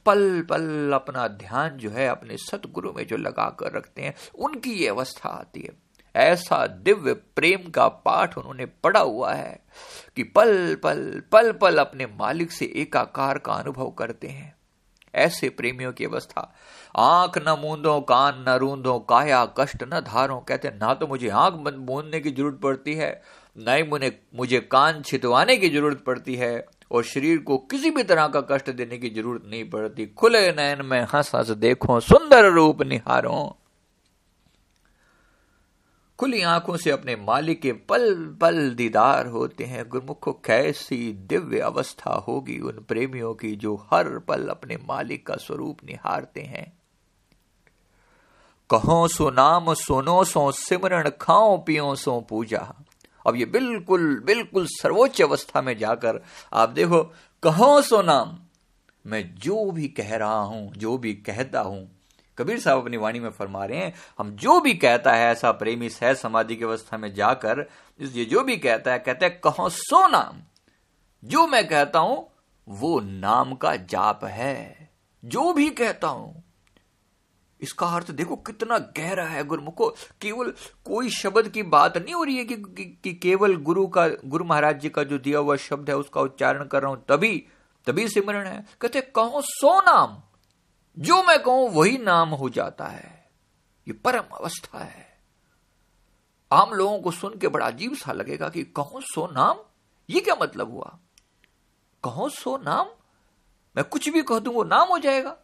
पल 0.07 0.43
पल 0.43 0.93
अपना 0.95 1.29
ध्यान 1.29 1.71
जो 1.71 1.91
है 1.91 2.09
अपने 2.09 2.37
सतगुरु 2.37 2.93
में 2.93 3.07
जो 3.07 3.17
लगा 3.17 3.57
कर 3.61 3.73
रखते 3.73 4.03
हैं, 4.03 4.15
उनकी 4.35 4.71
ये 4.71 4.89
अवस्था 4.89 5.29
आती 5.29 5.61
है। 5.61 5.91
ऐसा 6.17 6.67
दिव्य 6.67 7.15
प्रेम 7.15 7.71
का 7.71 7.89
पाठ 7.89 8.39
उन्होंने 8.39 8.67
पढ़ा 8.67 9.01
हुआ 9.01 9.33
है 9.35 9.63
कि 10.17 10.23
पल 10.23 10.75
पल 10.75 11.23
पल 11.33 11.53
पल 11.53 11.79
अपने 11.79 12.07
मालिक 12.07 12.53
से 12.53 12.65
एकाकार 12.65 13.39
का 13.39 13.53
अनुभव 13.53 13.91
करते 13.91 14.27
हैं। 14.27 14.55
ऐसे 15.15 15.49
प्रेमियों 15.49 15.93
की 15.93 16.05
अवस्था 16.05 16.55
आँख 16.95 17.39
न 17.39 17.57
मूंदो, 17.61 18.01
कान 18.01 18.45
न 18.49 18.57
रूंदो, 18.59 18.99
काया 18.99 19.45
कष्ट 19.59 19.83
न 19.85 20.01
धारो। 20.01 20.39
कहते, 20.39 20.69
ना 20.71 20.95
तो 20.95 21.07
मुझे 21.07 21.29
आँख 21.29 21.55
मूंदने 21.55 22.21
की 22.21 22.31
ज़रूरत 22.31 22.59
पड़ती 22.63 22.95
है, 22.95 23.11
न 23.57 23.75
ही 23.77 23.83
मुझे 23.83 24.19
मुझे 24.37 24.61
कान 24.73 25.03
छितवाने 25.03 25.57
की 25.57 25.69
ज़रूरत 25.69 26.03
पड़ती 26.05 26.35
है 26.37 26.67
और 26.91 27.05
शरीर 27.05 27.39
को 27.39 27.57
किसी 27.71 27.91
भी 27.91 28.03
तरह 28.03 28.27
का 28.29 28.41
कष्ट 28.41 28.71
देने 28.71 28.99
की 28.99 29.11
ज़रूरत 29.11 29.43
नहीं 29.47 29.69
पड़ती। 29.71 30.07
खुले 30.07 30.51
नयन 30.53 30.85
में 30.85 31.01
हंस 31.15 31.35
हंस 31.35 31.51
देखो, 31.51 32.01
सुंदर 32.01 32.51
रूप 32.51 32.83
निहारो। 32.83 33.57
खुली 36.19 36.41
आँखों 36.43 36.77
से 36.77 36.91
अपने 36.91 37.17
मालिक 37.17 37.61
के 37.63 37.73
पल 37.73 38.15
पल 38.41 38.71
दीदार 38.71 39.27
होते 39.27 39.65
हैं। 39.65 39.89
गुरमुखो 39.89 40.33
कैसी 40.45 41.13
दिव्य 41.29 41.59
अवस्था 41.59 42.15
होगी 42.29 42.59
उन 42.59 42.85
प्रेमियों 42.89 43.33
की 43.35 43.55
जो 43.57 43.75
हर 43.93 44.19
पल 44.19 44.47
अपने 44.49 44.77
मालिक 44.89 45.27
का 45.27 45.37
स्वरूप 45.37 45.79
निहारते 45.85 46.41
हैं। 46.41 46.80
कहो 48.71 49.07
सो 49.09 49.31
नाम, 49.31 49.73
सुनो 49.75 50.23
सो 50.25 50.51
सिमरण 50.53 51.09
खाओ 51.21 51.57
पियो 51.59 51.95
सो 51.95 52.21
पूजा। 52.21 52.59
अब 53.27 53.37
ये 53.37 53.45
बिल्कुल 53.45 54.03
बिल्कुल 54.27 54.67
सर्वोच्च 54.67 55.23
अवस्था 55.23 55.63
में 55.63 55.77
जाकर 55.79 56.21
आप 56.53 56.69
देखो, 56.69 57.03
कहो 57.43 57.81
सो 57.83 58.03
नाम, 58.03 58.37
मैं 59.05 59.23
जो 59.35 59.71
भी 59.71 59.89
कह 59.89 60.15
रहा 60.17 60.41
हूँ, 60.41 60.73
जो 60.75 60.97
भी 60.99 61.15
कहता 61.15 61.61
हूँ, 61.61 61.89
कबीर 62.39 62.61
साहब 62.61 62.81
अपनी 62.83 62.97
वाणी 62.97 63.21
में 63.21 63.31
फरमा 63.31 63.65
रहे 63.65 63.79
हैं, 63.79 63.95
हम 64.19 64.31
जो 64.37 64.61
भी 64.61 64.75
कहता 64.75 65.13
है, 65.13 65.31
ऐसा 65.31 65.51
प्रेमी 65.53 65.89
सह 65.89 66.15
समाधि 66.15 66.57
की 66.57 66.65
अवस्था 66.65 66.97
में 66.97 67.13
जाकर 67.15 67.67
ये 68.01 68.25
जो 68.25 68.43
भी 68.45 68.57
कहता 68.57 68.93
है, 68.93 68.99
कहते 68.99 69.27
हैं, 69.27 69.41
कहो 69.41 69.69
सो 69.69 70.07
नाम। 70.09 70.43
जो 71.23 71.47
मैं 71.47 71.67
कहता 71.69 71.99
हूँ, 71.99 72.27
वो 72.69 73.01
नाम 73.01 73.55
का 73.55 73.75
जाप 73.77 74.25
है। 74.25 74.91
जो 75.25 75.53
भी 75.53 75.69
कहता 75.71 76.09
हूँ 76.09 76.43
इसका 77.61 77.87
अर्थ 77.87 78.11
देखो 78.11 78.37
कितना 78.37 78.79
गहरा 78.79 79.25
है 79.25 79.45
गुरुमुखो 79.45 79.89
केवल 80.21 80.53
कोई 80.85 81.11
शब्द 81.11 81.49
की 81.49 81.63
बात 81.63 81.97
नहीं 81.97 82.15
हो 82.15 82.25
रही 82.25 82.37
है 82.37 82.45
कि, 82.45 82.57
कि, 82.57 82.85
कि 83.05 83.13
केवल 83.15 83.57
गुरु 83.57 83.87
का 83.87 84.09
गुरु 84.09 84.45
महाराज 84.45 84.81
जी 84.81 84.89
का 84.89 85.03
जो 85.03 85.19
दिया 85.19 85.39
हुआ 85.39 85.57
शब्द 85.57 85.91
है 85.91 85.97
उसका 85.97 86.21
उच्चारण 86.21 86.65
कर 86.65 86.83
रहा 86.83 86.91
हूँ 86.91 87.05
तभी 87.09 87.37
तभी 87.87 88.09
सिमरण 88.09 88.47
है। 88.47 88.67
कहते 88.81 89.01
कहो 89.01 89.41
सो 89.41 89.81
नाम 89.81 90.23
जो 90.99 91.23
मैं 91.23 91.43
कहूँ 91.43 91.69
वही 91.71 91.99
नाम 91.99 92.29
हो 92.29 92.49
जाता 92.49 92.87
है। 92.87 93.31
ये 93.89 93.93
परम 93.95 94.25
अवस्था 94.33 94.79
है। 94.79 95.09
आम 96.53 96.73
लोगों 96.73 96.99
को 97.01 97.11
सुन 97.11 97.39
के 97.39 97.49
बड़ा 97.49 97.67
अजीब 97.67 97.95
सा 97.95 98.13
लगेगा 98.13 98.49
कि 98.49 98.65
कहो 98.65 99.01
सो 99.01 99.27
नाम 99.27 99.59
ये 100.11 100.21
क्या 100.21 100.37
मतलब 100.43 100.71
हुआ? 100.71 100.99
कहो 102.05 102.29
सो 102.29 102.57
नाम? 102.57 102.87
मैं 103.77 103.85
कुछ 103.85 104.09
भी 104.09 104.23
कह 104.23 104.39
दूँ 104.39 104.55
वो 104.55 104.65
नाम 104.65 104.89
हो 104.89 104.99
जाएगा। 104.99 105.37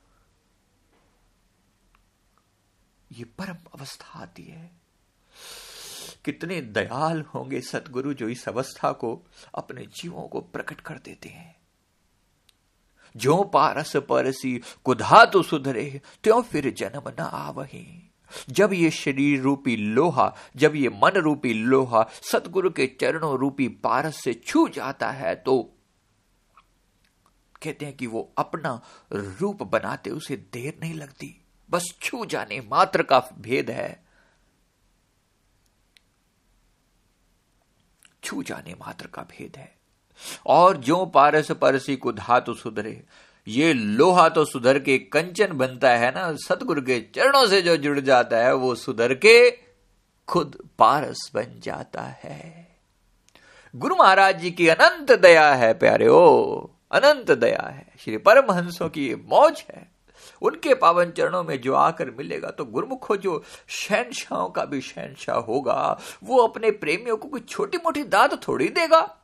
ये 3.12 3.24
परम 3.24 3.56
अवस्था 3.74 4.18
आती 4.18 4.42
है। 4.42 4.70
कितने 6.24 6.60
दयाल 6.60 7.20
होंगे 7.34 7.60
सतगुरु 7.60 8.14
जो 8.14 8.28
इस 8.28 8.48
अवस्था 8.48 8.92
को 8.92 9.22
अपने 9.54 9.86
जीवों 9.86 10.22
को 10.22 10.40
प्रकट 10.40 10.80
कर 10.80 10.98
देते 10.98 11.28
हैं। 11.28 11.54
जो 13.16 13.42
पारस 13.44 13.96
परसी 13.96 14.60
कुधा 14.84 15.24
तो 15.24 15.42
सुधरे, 15.42 16.00
त्यों 16.24 16.42
फिर 16.42 16.70
जन्म 16.70 17.08
न 17.10 17.22
आवही। 17.22 18.10
जब 18.50 18.72
ये 18.72 18.90
शरीर 18.90 19.40
रूपी 19.40 19.76
लोहा, 19.76 20.34
जब 20.56 20.74
ये 20.74 20.88
मन 20.88 21.10
रूपी 21.10 21.52
लोहा 21.54 22.06
सतगुरु 22.22 22.70
के 22.70 22.86
चरणों 23.00 23.38
रूपी 23.38 23.68
पारस 23.68 24.16
से 24.16 24.34
छू 24.34 24.68
जाता 24.68 25.10
है 25.10 25.34
तो 25.34 25.62
कहते 27.62 27.86
हैं 27.86 27.96
कि 27.96 28.06
वो 28.06 28.32
अपना 28.38 28.80
रूप 29.12 29.62
बनाते 29.62 30.10
उसे 30.10 30.36
देर 30.52 30.78
नहीं 30.82 30.94
लगती। 30.94 31.45
बस 31.70 31.94
छू 32.02 32.24
जाने 32.24 32.60
मात्र 32.60 33.02
का 33.02 33.18
भेद 33.38 33.70
है। 33.70 34.04
छू 38.24 38.42
जाने 38.42 38.72
मात्र 38.74 39.06
का 39.06 39.22
भेद 39.22 39.56
है। 39.56 39.76
और 40.46 40.76
जो 40.76 41.06
पारस 41.06 41.50
परसी 41.50 41.96
को 41.96 42.12
धातु 42.12 42.54
सुधरे, 42.54 43.02
ये 43.48 43.72
लोहा 43.72 44.28
तो 44.28 44.44
सुधर 44.44 44.78
के 44.78 44.98
कंचन 44.98 45.52
बनता 45.52 45.90
है 45.90 46.10
ना, 46.14 46.32
सतगुरु 46.32 46.82
के 46.82 47.00
चरणों 47.00 47.46
से 47.46 47.62
जो 47.62 47.76
जुड़ 47.76 48.00
जाता 48.00 48.36
है, 48.36 48.54
वो 48.54 48.74
सुधर 48.74 49.14
के 49.14 49.58
खुद 50.28 50.68
पारस 50.78 51.30
बन 51.34 51.46
जाता 51.58 52.02
है। 52.02 52.76
गुरु 53.76 53.96
महाराज 53.96 54.40
जी 54.40 54.50
की 54.50 54.68
अनंत 54.68 55.12
दया 55.12 55.54
है, 55.54 55.74
प्यारे 55.74 56.08
ओ, 56.08 56.60
अनंत 56.90 57.30
दया 57.30 57.68
है। 57.68 57.92
श्री 58.00 58.16
परमहंसों 58.16 58.88
की 58.88 59.14
मौज 59.14 59.64
है। 59.70 59.95
उनके 60.42 60.74
पावन 60.74 61.10
चरणों 61.10 61.44
में 61.44 61.60
जो 61.60 61.74
आकर 61.74 62.10
मिलेगा 62.10 62.50
तो 62.50 62.64
गुरुमुखो, 62.64 63.16
जो 63.16 63.42
शहनशाहों 63.68 64.48
का 64.48 64.64
भी 64.64 64.80
शहनशाह 64.80 65.36
होगा, 65.36 66.00
वो 66.24 66.38
अपने 66.38 66.70
प्रेमियों 66.70 67.16
को 67.16 67.28
कोई 67.28 67.40
छोटी 67.40 67.78
मोटी 67.78 68.04
दाद 68.04 68.40
थोड़ी 68.48 68.68
देगा। 68.68 69.18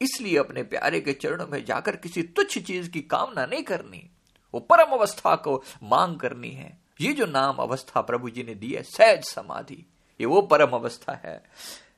इसलिए 0.00 0.36
अपने 0.36 0.62
प्यारे 0.62 1.00
के 1.00 1.12
चरणों 1.12 1.46
में 1.46 1.64
जाकर 1.64 1.96
किसी 1.96 2.22
तुच्छ 2.22 2.58
चीज़ 2.58 2.90
की 2.90 3.00
कामना 3.00 3.46
नहीं 3.46 3.62
करनी। 3.62 4.10
वो 4.54 4.60
परम 4.60 4.92
अवस्था 4.92 5.34
को 5.36 5.62
मांग 5.82 6.18
करनी 6.18 6.50
है। 6.50 6.78
ये 7.00 7.12
जो 7.12 7.26
नाम 7.26 7.56
अवस्था 7.56 8.00
प्रभु 8.00 8.30
जी 8.30 8.42
ने 8.42 8.54
दी 8.54 8.70
है, 8.72 8.82
सहज 8.82 9.24
समाधि, 9.24 9.86
ये 10.20 10.26
वो 10.26 10.42
परम 10.42 10.70
अवस्था 10.70 11.20
है, 11.24 11.42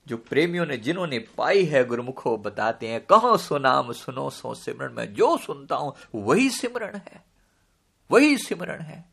जो 0.08 0.16
प्रेमियों 0.16 0.66
ने, 0.66 0.76
जिन्होंने 0.76 1.18
पाई 1.18 1.64
है 1.64 1.84
गुरुमुखो, 1.84 2.36
बताते 2.36 2.88
हैं, 2.88 3.00
कहो 3.00 3.36
सो 3.36 3.58
नाम 3.58 3.92
सुनो 3.92 4.30
सो 4.30 4.54
सिमरण 4.54 4.92
में 4.92 5.14
जो 5.14 5.36
सुनता 5.36 5.76
हूँ, 5.76 5.94
वही 6.14 6.50
सिमरण 6.50 6.96
है। 6.96 7.35
वही 8.10 8.36
सिमरण 8.38 8.80
है। 8.80 9.04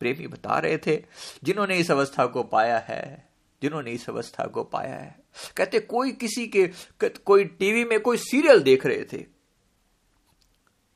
प्रेमी 0.00 0.26
बता 0.26 0.58
रहे 0.58 0.78
थे, 0.78 0.96
जिन्होंने 1.44 1.76
इस 1.76 1.90
अवस्था 1.90 2.26
को 2.26 2.42
पाया 2.42 2.78
है, 2.78 3.28
जिन्होंने 3.62 3.92
इस 3.92 4.08
अवस्था 4.10 4.46
को 4.46 4.62
पाया 4.64 4.94
है। 4.94 5.18
कहते, 5.56 5.80
कोई 5.80 6.12
किसी 6.12 6.46
के 6.46 6.66
कोई 7.00 7.44
टीवी 7.44 7.84
में 7.84 8.00
कोई 8.00 8.16
सीरियल 8.16 8.62
देख 8.62 8.86
रहे 8.86 9.04
थे। 9.04 9.24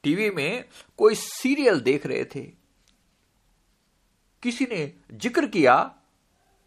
टीवी 0.04 0.30
में 0.30 0.64
कोई 0.98 1.14
सीरियल 1.14 1.80
देख 1.80 2.06
रहे 2.06 2.24
थे। 2.24 2.40
किसी 4.42 4.64
ने 4.64 4.92
ज़िक्र 5.12 5.46
किया, 5.46 5.76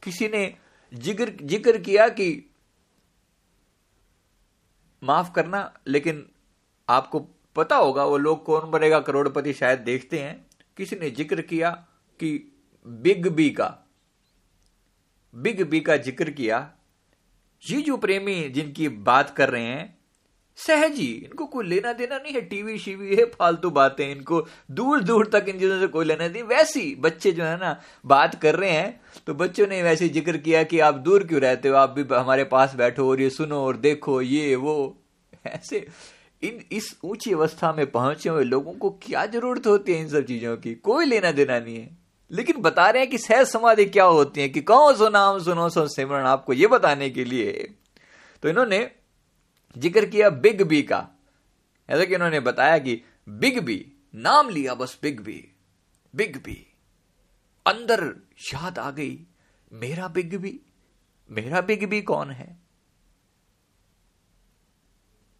किसी 0.03 0.27
ने 0.27 0.53
ज़िक्र 0.93 1.37
ज़िक्र 1.41 1.77
किया 1.77 2.07
कि 2.09 2.29
माफ़ 5.01 5.31
करना, 5.31 5.73
लेकिन 5.87 6.29
आपको 6.87 7.19
पता 7.57 7.75
होगा 7.75 8.05
वो 8.05 8.17
लोग 8.17 8.43
कौन 8.45 8.69
बनेगा, 8.71 8.99
करोड़पति 8.99 9.53
शायद 9.53 9.79
देखते 9.81 10.19
हैं। 10.19 10.45
किसी 10.77 10.95
ने 10.95 11.09
ज़िक्र 11.11 11.41
किया 11.43 11.69
कि 12.19 12.31
बिग 12.85 13.27
बी 13.29 13.49
का, 13.49 13.73
बिग 15.33 15.61
बी 15.69 15.79
का 15.79 15.97
ज़िक्र 15.99 16.29
किया। 16.31 16.57
ये 17.63 17.81
जो 17.81 17.97
प्रेमी 17.97 18.41
जिनकी 18.49 18.87
बात 18.89 19.35
कर 19.35 19.49
रहे 19.49 19.63
हैं, 19.63 19.95
सहज, 20.57 20.99
इनको 20.99 21.45
कोई 21.45 21.65
लेना 21.65 21.91
देना 21.93 22.17
नहीं 22.17 22.33
है, 22.33 22.41
टीवी 22.41 22.77
शीवी 22.79 23.15
है, 23.15 23.25
फालतू 23.31 23.69
बातें 23.71 24.05
इनको 24.05 24.39
दूर 24.71 25.01
दूर 25.03 25.25
तक 25.27 25.45
इन 25.49 25.59
चीज़ों 25.59 25.79
से 25.79 25.87
कोई 25.87 26.05
लेना 26.05 26.27
नहीं। 26.27 26.43
वैसी 26.43 26.95
बच्चे 26.99 27.31
जो 27.31 27.43
है 27.43 27.57
ना, 27.59 27.75
बात 28.05 28.35
कर 28.35 28.55
रहे 28.55 28.71
हैं 28.71 28.99
तो 29.27 29.33
बच्चों 29.35 29.67
ने 29.67 29.81
वैसे 29.83 30.09
ज़िक्र 30.09 30.37
किया 30.39 30.63
कि 30.63 30.79
आप 30.79 30.95
दूर 30.99 31.27
क्यों 31.27 31.41
रहते 31.41 31.69
हो? 31.69 31.75
आप 31.75 31.89
भी 31.89 32.03
हमारे 32.13 32.43
पास 32.45 32.75
बैठो 32.75 33.09
और 33.09 33.21
ये 33.21 33.29
सुनो 33.29 33.63
और 33.65 33.77
देखो, 33.77 34.21
ये, 34.21 34.55
वो, 34.55 34.97
ऐसे 35.45 35.85
इन, 36.43 36.63
इस 36.71 36.97
ऊँची 37.03 37.33
अवस्था 37.33 37.73
में 37.73 37.91
पहुँचे 37.91 38.29
हुए 38.29 38.43
लोगों 38.43 38.73
को 38.73 38.89
क्या 38.89 39.25
ज़रूरत 39.25 39.67
होती 39.67 39.93
है 39.93 39.99
इन 39.99 40.09
सब 40.09 40.25
चीज़ों 40.25 40.57
की? 40.57 40.75
कोई 40.75 41.05
लेना 41.05 41.31
देना 41.31 41.59
नहीं 41.59 41.77
है। 41.77 41.97
लेकिन 42.31 42.61
बता 42.61 42.89
रहे 42.89 43.01
हैं 43.01 43.09
कि 43.11 43.17
सहज 43.17 43.47
समाधि 43.47 43.85
क्या 43.85 44.03
होती 44.03 44.41
है 44.41 44.49
कि 44.49 44.61
कौन 44.61 44.95
सो 44.95 45.09
नाम 45.09 45.39
सुनो, 45.39 45.69
सो 45.69 45.87
सिमरण 45.87 46.25
आपको 46.25 46.53
ये 46.53 46.67
बताने 46.67 47.09
के 47.09 47.23
लिए। 47.23 47.51
तो 48.43 48.49
इन्होंने 48.49 48.91
ज़िक्र 49.77 50.05
किया 50.05 50.29
बिग 50.29 50.61
बी 50.61 50.81
का। 50.81 51.07
ऐसा 51.89 52.05
कि 52.05 52.15
इन्होंने 52.15 52.39
बताया 52.39 52.77
कि 52.77 53.01
बिग 53.29 53.59
बी, 53.59 53.93
नाम 54.15 54.49
लिया 54.49 54.73
बस 54.73 54.97
बिग 55.01 55.19
बी 55.19 55.43
बिग 56.13 56.37
बी। 56.37 56.73
अंदर 57.65 58.03
याद 58.53 58.79
आ 58.79 58.91
गई, 58.91 59.19
मेरा 59.73 60.07
बिग 60.07 60.35
बी, 60.35 60.59
मेरा 61.29 61.61
बिग 61.61 61.89
बी 61.89 62.01
कौन 62.01 62.31
है? 62.31 62.66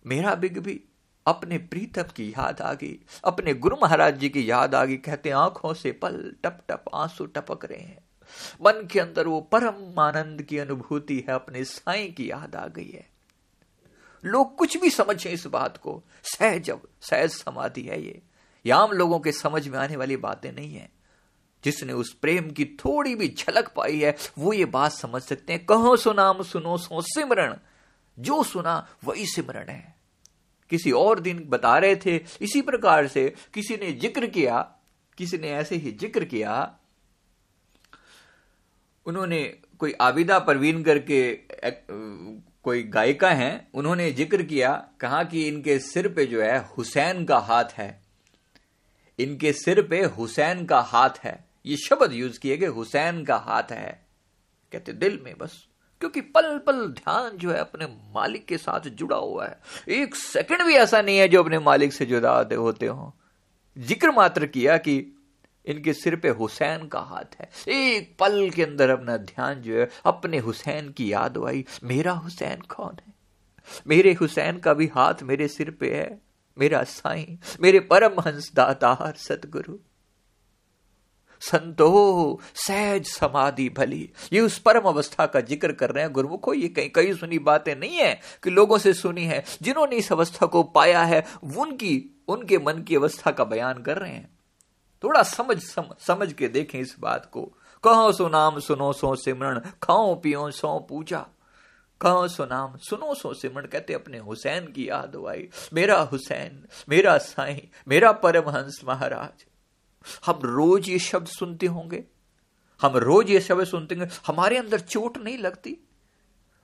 मेरा 0.07 0.35
बिग 0.35 0.57
भी 0.57 0.83
अपने 1.27 1.57
प्रीतम 1.57 2.03
की 2.03 2.31
याद 2.31 2.61
आ 2.61 2.73
गई, 2.73 2.99
अपने 3.23 3.53
गुरु 3.53 3.75
महाराज 3.83 4.17
जी 4.17 4.29
की 4.29 4.51
याद 4.51 4.75
आ 4.75 4.85
गई। 4.85 4.97
कहते, 4.97 5.29
आँखों 5.29 5.73
से 5.73 5.91
पल 5.91 6.35
टप 6.43 6.59
टप 6.69 6.85
आँसू 6.95 7.25
टपक 7.25 7.65
रहे 7.65 7.79
हैं। 7.79 7.99
मन 8.65 8.87
के 8.91 8.99
अंदर 8.99 9.27
वो 9.27 9.41
परम 9.41 9.99
आनंद 9.99 10.41
की 10.41 10.57
अनुभूति 10.57 11.25
है, 11.29 11.35
अपने 11.35 11.63
साई 11.63 12.07
की 12.07 12.31
याद 12.31 12.55
आ 12.55 12.67
गई 12.67 12.89
है। 12.89 13.09
लोग 14.25 14.55
कुछ 14.55 14.77
भी 14.77 14.89
समझे 14.89 15.29
इस 15.29 15.47
बात 15.47 15.77
को, 15.77 16.03
सहज 16.23 16.71
सहज 17.01 17.29
समाधि 17.29 17.81
है 17.81 18.03
ये। 18.03 18.21
ये 18.65 18.71
आम 18.71 18.91
लोगों 18.91 19.19
के 19.19 19.31
समझ 19.31 19.67
में 19.67 19.79
आने 19.79 19.95
वाली 19.95 20.17
बातें 20.17 20.51
नहीं 20.51 20.75
है। 20.75 20.89
जिसने 21.63 21.93
उस 21.93 22.13
प्रेम 22.13 22.51
की 22.51 22.65
थोड़ी 22.65 23.15
भी 23.15 23.35
झलक 23.37 23.73
पाई 23.75 23.99
है, 23.99 24.15
वो 24.37 24.53
ये 24.53 24.65
बात 24.65 24.91
समझ 24.91 25.21
सकते 25.21 25.53
हैं। 25.53 25.65
कहो 25.65 25.95
सुनाम 25.95 26.43
सुनो 26.43 26.77
सो 26.77 27.01
सिमरण 27.01 27.57
जो 28.19 28.43
सुना 28.43 28.87
वही 29.03 29.25
सिमरण 29.25 29.69
है। 29.69 29.96
किसी 30.71 30.91
और 30.91 31.19
दिन 31.19 31.43
बता 31.49 31.77
रहे 31.77 31.95
थे। 31.95 32.15
इसी 32.41 32.61
प्रकार 32.61 33.07
से 33.07 33.33
किसी 33.53 33.77
ने 33.77 33.91
ज़िक्र 33.93 34.27
किया, 34.27 34.59
किसी 35.17 35.37
ने 35.37 35.51
ऐसे 35.51 35.75
ही 35.75 35.91
ज़िक्र 35.91 36.25
किया। 36.25 36.79
उन्होंने 39.05 39.43
कोई 39.79 39.93
आबिदा 40.01 40.39
परवीन 40.39 40.83
करके 40.83 41.19
कोई 42.63 42.83
गायिका 42.83 43.29
हैं, 43.29 43.67
उन्होंने 43.73 44.11
ज़िक्र 44.11 44.43
किया, 44.43 44.71
कहा 44.99 45.23
कि 45.23 45.47
इनके 45.47 45.77
सिर 45.79 46.07
पे 46.07 46.25
जो 46.25 46.41
है 46.41 46.57
हुसैन 46.67 47.23
का 47.25 47.37
हाथ 47.39 47.71
है। 47.77 47.89
इनके 49.19 49.53
सिर 49.53 49.81
पे 49.81 50.03
हुसैन 50.17 50.65
का 50.65 50.79
हाथ 50.81 51.23
है। 51.23 51.43
ये 51.65 51.77
शब्द 51.77 52.13
यूज़ 52.13 52.39
किए 52.39 52.57
गए 52.57 52.67
हुसैन 52.67 53.23
का 53.25 53.37
हाथ 53.37 53.71
है। 53.71 53.99
कहते, 54.71 54.93
दिल 54.93 55.19
में 55.25 55.33
बस। 55.37 55.66
क्योंकि 56.01 56.21
पल 56.21 56.57
पल 56.57 56.87
ध्यान 56.87 57.37
जो 57.37 57.51
है 57.51 57.59
अपने 57.59 57.85
मालिक 58.15 58.45
के 58.45 58.57
साथ 58.57 58.87
जुड़ा 58.89 59.15
हुआ 59.15 59.45
है। 59.45 59.59
एक 59.89 60.15
सेकंड 60.15 60.63
भी 60.63 60.73
ऐसा 60.73 61.01
नहीं 61.01 61.17
है 61.17 61.27
जो 61.27 61.43
अपने 61.43 61.59
मालिक 61.59 61.93
से 61.93 62.05
जुदा 62.05 62.37
होते 62.53 62.87
हो। 62.87 63.13
ज़िक्र 63.77 64.11
मात्र 64.11 64.45
किया 64.45 64.77
कि 64.77 64.97
इनके 65.65 65.93
सिर 65.93 66.15
पे 66.15 66.29
हुसैन 66.29 66.87
का 66.87 66.99
हाथ 66.99 67.35
है। 67.39 67.49
एक 67.67 68.15
पल 68.19 68.49
के 68.49 68.63
अंदर 68.63 68.89
अपना 68.89 69.17
ध्यान 69.17 69.61
जो 69.61 69.79
है, 69.79 69.89
अपने 70.05 70.37
हुसैन 70.37 70.89
की 70.89 71.11
याद 71.13 71.37
आई। 71.47 71.65
मेरा 71.83 72.11
हुसैन 72.11 72.61
कौन 72.69 72.97
है? 73.07 73.13
मेरे 73.87 74.13
हुसैन 74.13 74.59
का 74.59 74.73
भी 74.73 74.87
हाथ 74.87 75.23
मेरे 75.23 75.47
सिर 75.47 75.71
पे 75.71 75.93
है। 75.95 76.21
मेरा 76.57 76.83
साईं, 76.83 77.37
मेरे 77.61 77.79
परम 77.79 78.19
हंस 78.19 78.51
दातार 78.55 79.13
सतगुरु। 79.17 79.77
संतो 81.41 82.39
सहज 82.57 83.05
समाधि 83.07 83.67
भली। 83.69 84.09
ये 84.33 84.39
उस 84.39 84.57
परम 84.59 84.87
अवस्था 84.87 85.25
का 85.25 85.41
ज़िक्र 85.41 85.71
कर 85.73 85.91
रहे 85.91 86.03
हैं 86.03 86.13
गुरुमुखो 86.13 86.53
ये 86.53 86.67
कहीं 86.69 86.89
कई 86.95 87.13
सुनी 87.13 87.39
बातें 87.41 87.75
नहीं 87.75 87.97
है 87.97 88.13
कि 88.43 88.49
लोगों 88.49 88.77
से 88.77 88.93
सुनी 88.95 89.25
है 89.25 89.43
जिन्होंने 89.61 89.95
इस 89.95 90.11
अवस्था 90.11 90.45
को 90.45 90.63
पाया 90.71 91.03
है 91.03 91.23
उनकी 91.57 91.95
उनके 92.29 92.57
मन 92.59 92.81
की 92.83 92.95
अवस्था 92.95 93.31
का 93.31 93.43
बयान 93.45 93.81
कर 93.83 93.97
रहे 93.97 94.11
हैं। 94.11 94.29
थोड़ा 95.03 95.23
समझ 95.23 95.57
सम, 95.57 95.89
समझ 95.99 96.31
के 96.33 96.47
देखें 96.47 96.79
इस 96.79 96.95
बात 96.99 97.25
को। 97.25 97.41
कहो 97.83 98.11
सो 98.11 98.27
नाम 98.29 98.59
सुनो 98.59 98.91
सो 98.93 99.15
सिमरण 99.15 99.59
खाओ 99.83 100.13
पियो 100.15 100.49
सो 100.51 100.77
पूजा। 100.89 101.25
कहो 102.01 102.27
सो 102.27 102.45
नाम 102.45 102.75
सुनो 102.79 103.13
सो 103.15 103.33
सिमरण 103.33 103.65
कहते 103.65 103.93
अपने 103.93 104.17
हुसैन 104.19 104.65
की 104.67 104.87
याद 104.89 105.15
आई 105.29 105.47
मेरा 105.73 105.99
हुसैन 106.11 106.63
मेरा 106.89 107.17
साईं 107.17 107.59
मेरा 107.87 108.11
परमहंस 108.23 108.81
महाराज 108.85 109.45
हम 110.25 110.39
रोज 110.43 110.89
ये 110.89 110.99
शब्द 110.99 111.27
सुनते 111.27 111.65
होंगे। 111.65 112.03
हम 112.81 112.97
रोज 112.97 113.29
ये 113.29 113.41
शब्द 113.41 113.63
सुनते 113.63 113.95
होंगे। 113.95 114.15
हमारे 114.27 114.57
अंदर 114.57 114.79
चोट 114.79 115.17
नहीं 115.17 115.37
लगती। 115.37 115.77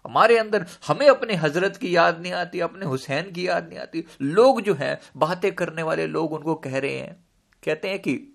हमारे 0.05 0.37
अंदर 0.37 0.65
हमें 0.87 1.09
अपने 1.09 1.35
हज़रत 1.35 1.77
की 1.77 1.95
याद 1.95 2.19
नहीं 2.19 2.33
आती, 2.33 2.59
अपने 2.59 2.85
हुसैन 2.85 3.31
की 3.31 3.47
याद 3.47 3.69
नहीं 3.69 3.79
आती। 3.79 4.05
लोग 4.21 4.61
जो 4.61 4.73
हैं, 4.73 4.99
बातें 5.17 5.55
करने 5.55 5.83
वाले 5.83 6.07
लोग 6.07 6.33
उनको 6.33 6.55
कह 6.55 6.77
रहे 6.77 6.97
हैं। 6.97 7.25
कहते 7.63 7.87
हैं 7.87 7.99
कि 7.99 8.29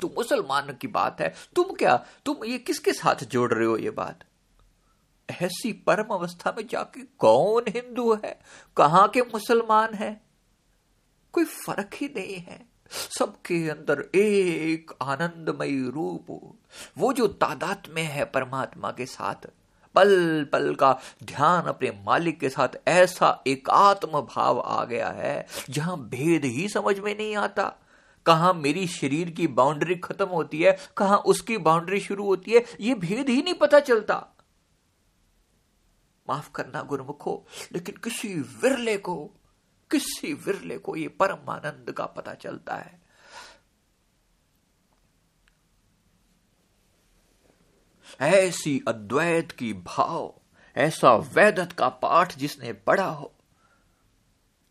तुम 0.00 0.10
मुसलमान 0.16 0.72
की 0.74 0.88
बात 0.88 1.20
है। 1.20 1.34
तुम 1.56 1.64
क्या? 1.64 2.06
तुम 2.24 2.44
ये 2.44 2.58
किसके 2.58 2.92
साथ 2.92 3.24
जोड़ 3.24 3.54
रहे 3.54 3.66
हो 3.66 3.76
ये 3.76 3.90
बात? 3.90 4.24
ऐसी 5.30 5.72
परम 5.72 6.06
अवस्था 6.10 6.54
में 6.58 6.66
जाके 6.66 7.00
कौन 7.00 7.64
हिंदू 7.68 8.14
है? 8.24 8.40
कहाँ 8.76 9.08
के 9.08 9.20
मुसलमान 9.20 9.94
है? 9.94 10.20
कोई 11.32 11.44
फ़र्क 11.44 11.90
ही 11.94 12.06
नहीं 12.16 12.34
है। 12.34 12.69
सबके 12.90 13.68
अंदर 13.68 14.00
एक 14.14 14.90
आनंदमयी 15.02 15.90
रूप। 15.90 16.26
वो 16.98 17.12
जो 17.12 17.26
तादाद 17.26 17.88
में 17.90 18.02
है 18.02 18.24
परमात्मा 18.24 18.90
के 18.90 19.06
साथ 19.06 19.50
पल 19.94 20.44
पल 20.52 20.74
का 20.74 20.92
ध्यान 21.24 21.62
अपने 21.62 21.90
मालिक 22.06 22.38
के 22.40 22.48
साथ, 22.48 22.68
ऐसा 22.88 23.42
एकात्म 23.46 24.20
भाव 24.20 24.60
आ 24.60 24.84
गया 24.84 25.08
है, 25.08 25.46
जहाँ 25.70 25.96
भेद 25.98 26.44
ही 26.44 26.68
समझ 26.68 26.98
में 26.98 27.16
नहीं 27.16 27.36
आता। 27.36 27.64
कहा 28.26 28.52
मेरी 28.52 28.86
शरीर 28.86 29.30
की 29.30 29.46
बाउंड्री 29.46 29.94
खत्म 29.94 30.26
होती 30.26 30.62
है, 30.62 30.76
कहा 30.96 31.16
उसकी 31.16 31.56
बाउंड्री 31.58 32.00
शुरू 32.00 32.24
होती 32.24 32.50
है, 32.50 32.64
ये 32.80 32.94
भेद 32.94 33.28
ही 33.28 33.42
नहीं 33.42 33.54
पता 33.54 33.80
चलता। 33.80 34.16
माफ़ 36.28 36.50
करना 36.54 36.82
गुरुमुखो, 36.82 37.46
लेकिन 37.72 37.94
किसी 38.04 38.34
विरले 38.34 38.96
को 38.96 39.30
किसी 39.90 40.32
विरले 40.34 40.78
को 40.78 40.96
ये 40.96 41.08
परम 41.08 41.50
आनंद 41.50 41.92
का 41.92 42.06
पता 42.06 42.34
चलता 42.34 42.76
है। 42.76 43.00
ऐसी 48.20 48.82
अद्वैत 48.88 49.52
की 49.52 49.72
भाव, 49.72 50.34
ऐसा 50.76 51.14
वैदत 51.14 51.72
का 51.72 51.88
पाठ 51.88 52.36
जिसने 52.36 52.72
पढ़ा 52.72 53.06
हो, 53.06 53.32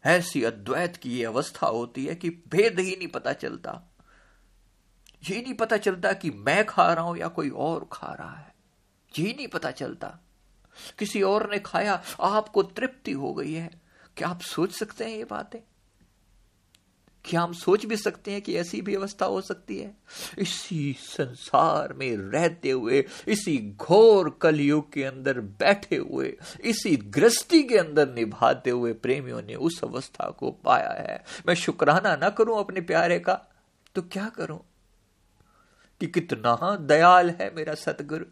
ऐसी 0.04 0.44
अद्वैत 0.44 0.98
की 0.98 1.20
यह 1.20 1.28
अवस्था 1.28 1.68
होती 1.68 2.06
है 2.06 2.16
कि 2.16 2.30
भेद 2.30 2.80
ही 2.80 2.96
नहीं 2.96 3.08
पता 3.08 3.34
चलता। 3.34 3.82
ये 5.30 5.42
नहीं 5.42 5.54
पता 5.54 5.78
चलता 5.78 6.14
कि 6.14 6.30
मैं 6.30 6.66
खा 6.66 6.94
रहा 6.94 7.04
हूँ 7.04 7.18
या 7.18 7.28
कोई 7.28 7.50
और 7.50 7.88
खा 7.92 8.14
रहा 8.14 8.36
है। 8.36 8.54
ये 9.20 9.34
नहीं 9.34 9.48
पता 9.48 9.72
चलता। 9.72 10.08
किसी 11.00 11.22
और 11.22 11.50
ने 11.52 11.60
खाया, 11.60 12.02
आपको 12.20 12.64
तृप्ति 12.64 13.12
हो 13.12 13.34
गई 13.34 13.54
है। 13.54 13.79
क्या 14.20 14.28
आप 14.28 14.42
सोच 14.42 14.72
सकते 14.72 15.04
हैं 15.04 15.18
ये 15.18 15.24
बातें? 15.24 15.60
क्या 17.26 17.42
हम 17.42 17.54
सोच 17.54 17.86
भी 17.86 17.98
सकते 17.98 18.32
हैं 18.32 18.42
कि 18.42 18.56
ऐसी 18.56 18.82
भी 18.82 18.96
अवस्था 18.96 19.26
हो 19.26 19.42
सकती 19.42 19.80
है? 19.80 19.98
इसी 20.38 20.96
संसार 21.00 21.94
में 21.94 22.18
रहते 22.18 22.72
हुए, 22.72 23.06
इसी 23.28 23.74
घोर 23.78 24.40
कलयुग 24.42 24.94
के 24.94 25.04
अंदर 25.04 25.40
बैठे 25.40 25.96
हुए, 25.96 26.38
इसी 26.62 26.96
गृहस्थी 26.96 27.64
के 27.64 27.78
अंदर 27.78 28.14
निभाते 28.14 28.70
हुए 28.70 28.94
प्रेमियों 28.94 29.42
ने 29.42 29.56
उस 29.56 29.84
अवस्था 29.84 30.30
को 30.30 30.52
पाया 30.52 30.92
है। 30.92 31.24
मैं 31.48 31.54
शुक्राना 31.54 32.16
ना 32.16 32.30
करूँ 32.30 32.60
अपने 32.60 32.82
प्यारे 32.82 33.20
का। 33.20 33.42
तो 33.96 34.02
क्या 34.02 34.30
करूँ? 34.30 34.60
कि 36.00 36.08
कितना 36.08 36.76
दयाल 36.76 37.30
है 37.30 37.56
मेरा 37.56 37.76
सतगुरु। 37.76 38.26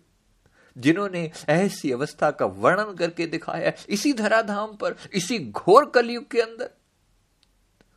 जिन्होंने 0.78 1.32
ऐसी 1.50 1.92
अवस्था 1.92 2.32
का 2.32 2.46
वर्णन 2.46 2.94
करके 2.94 3.28
दिखाया 3.28 3.72
इसी 3.90 4.14
धराधाम 4.14 4.76
पर, 4.76 4.96
इसी 5.14 5.40
घोर 5.40 5.86
कलयुग 5.86 6.32
के 6.32 6.42
अंदर। 6.42 6.70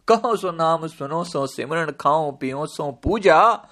कहो 0.09 0.37
सो 0.37 0.51
नाम, 0.51 0.87
सुनो 0.87 1.25
सो 1.25 1.47
सिमरण 1.47 1.91
खाओ 1.91 2.31
पियो 2.31 2.67
सो 2.67 2.91
पूजा, 2.93 3.69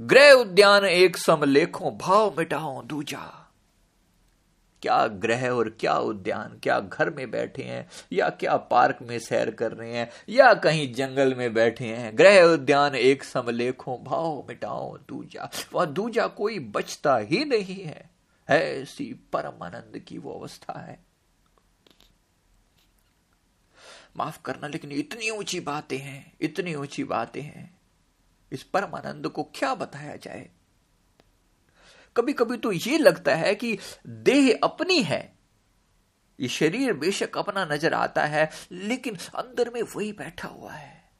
ग्रह 0.00 0.32
उद्यान 0.32 0.84
एक 0.84 1.16
सम 1.16 1.44
लेखो, 1.44 1.90
भाव 1.90 2.34
मिटाओ 2.38 2.82
दूजा। 2.82 3.42
क्या 4.82 5.06
ग्रह 5.06 5.50
और 5.50 5.76
क्या 5.80 5.94
उद्यान, 5.98 6.58
क्या 6.62 6.80
घर 6.80 7.10
में 7.10 7.30
बैठे 7.30 7.62
हैं, 7.62 7.88
या 8.12 8.28
क्या 8.28 8.56
पार्क 8.56 8.98
में 9.02 9.18
सैर 9.18 9.50
कर 9.50 9.72
रहे 9.72 9.92
हैं, 9.92 10.10
या 10.28 10.54
कहीं 10.54 10.94
जंगल 10.94 11.34
में 11.34 11.54
बैठे 11.54 11.84
हैं, 11.84 12.18
ग्रह 12.18 12.42
उद्यान 12.42 12.94
एक 12.94 13.24
सम 13.24 13.50
लेखो, 13.50 13.98
भाव 13.98 14.44
मिटाओ 14.48 14.96
दूजा। 14.96 15.50
वह 15.72 15.84
दूजा 15.84 16.26
कोई 16.26 16.58
बचता 16.58 17.16
ही 17.16 17.44
नहीं 17.44 17.82
है। 17.82 18.15
ऐसी 18.48 19.14
परम 19.32 19.62
आनंद 19.62 19.98
की 19.98 20.18
वो 20.18 20.32
अवस्था 20.32 20.80
है। 20.80 21.06
माफ़ 24.16 24.42
करना, 24.44 24.66
लेकिन 24.66 24.92
इतनी 24.92 25.30
ऊँची 25.30 25.60
बातें 25.60 25.98
हैं, 25.98 26.36
इतनी 26.40 26.74
ऊँची 26.74 27.04
बातें 27.04 27.42
हैं। 27.42 27.80
इस 28.52 28.62
परम 28.62 28.94
आनंद 28.94 29.28
को 29.28 29.42
क्या 29.42 29.74
बताया 29.74 30.16
जाए? 30.16 30.50
कभी 32.16 32.32
कभी 32.32 32.56
तो 32.56 32.72
ये 32.72 32.98
लगता 32.98 33.34
है 33.34 33.54
कि 33.54 33.78
देह 34.06 34.60
अपनी 34.64 35.02
है। 35.02 35.36
ये 36.40 36.48
शरीर 36.48 36.92
बेशक 36.92 37.38
अपना 37.38 37.64
नज़र 37.64 37.94
आता 37.94 38.24
है, 38.24 38.50
लेकिन 38.72 39.16
अंदर 39.16 39.70
में 39.70 39.82
वही 39.82 40.12
बैठा 40.12 40.48
हुआ 40.48 40.72
है। 40.72 41.10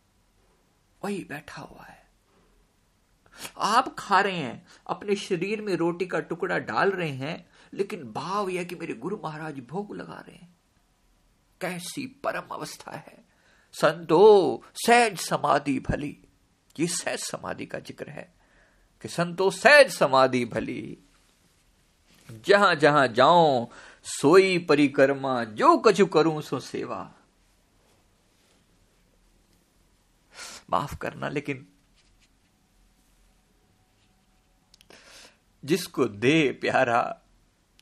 वही 1.05 1.25
बैठा 1.25 1.63
हुआ 1.63 1.85
है। 1.85 1.96
आप 3.59 3.95
खा 3.99 4.21
रहे 4.21 4.37
हैं, 4.37 4.67
अपने 4.87 5.17
शरीर 5.17 5.63
में 5.63 5.77
रोटी 5.77 6.07
का 6.07 6.21
टुकड़ा 6.21 6.59
डाल 6.59 6.91
रहे 6.91 7.11
हैं, 7.11 7.47
लेकिन 7.75 8.13
भाव 8.13 8.49
यह 8.49 8.65
कि 8.65 8.75
मेरे 8.75 8.95
गुरु 8.95 9.19
महाराज 9.25 9.61
भोग 9.61 9.97
लगा 9.97 10.25
रहे 10.29 10.37
हैं। 10.37 10.57
कैसी 11.61 12.07
परम 12.07 12.55
अवस्था 12.55 12.91
है। 12.91 13.25
संतो 13.73 14.63
सहज 14.75 15.19
समाधि 15.19 15.79
भली। 15.79 16.17
ये 16.81 16.87
सहज 16.87 17.19
समाधि 17.19 17.67
का 17.67 17.79
ज़िक्र 17.79 18.09
है 18.09 18.35
कि 19.01 19.09
संतो 19.09 19.51
सहज 19.51 19.91
समाधि 19.91 20.45
भली। 20.45 20.99
जहाँ 22.47 22.75
जहाँ 22.75 23.09
जाऊँ, 23.09 23.69
सोई 24.05 24.59
परिक्रमा, 24.59 25.45
जो 25.45 25.77
कछु 25.79 26.07
करूँ, 26.07 26.43
सो 26.43 26.61
सेवा। 26.61 27.15
माफ़ 30.71 30.97
करना, 30.97 31.29
लेकिन 31.29 31.67
जिसको 35.65 36.05
दे 36.05 36.53
प्यारा, 36.53 37.21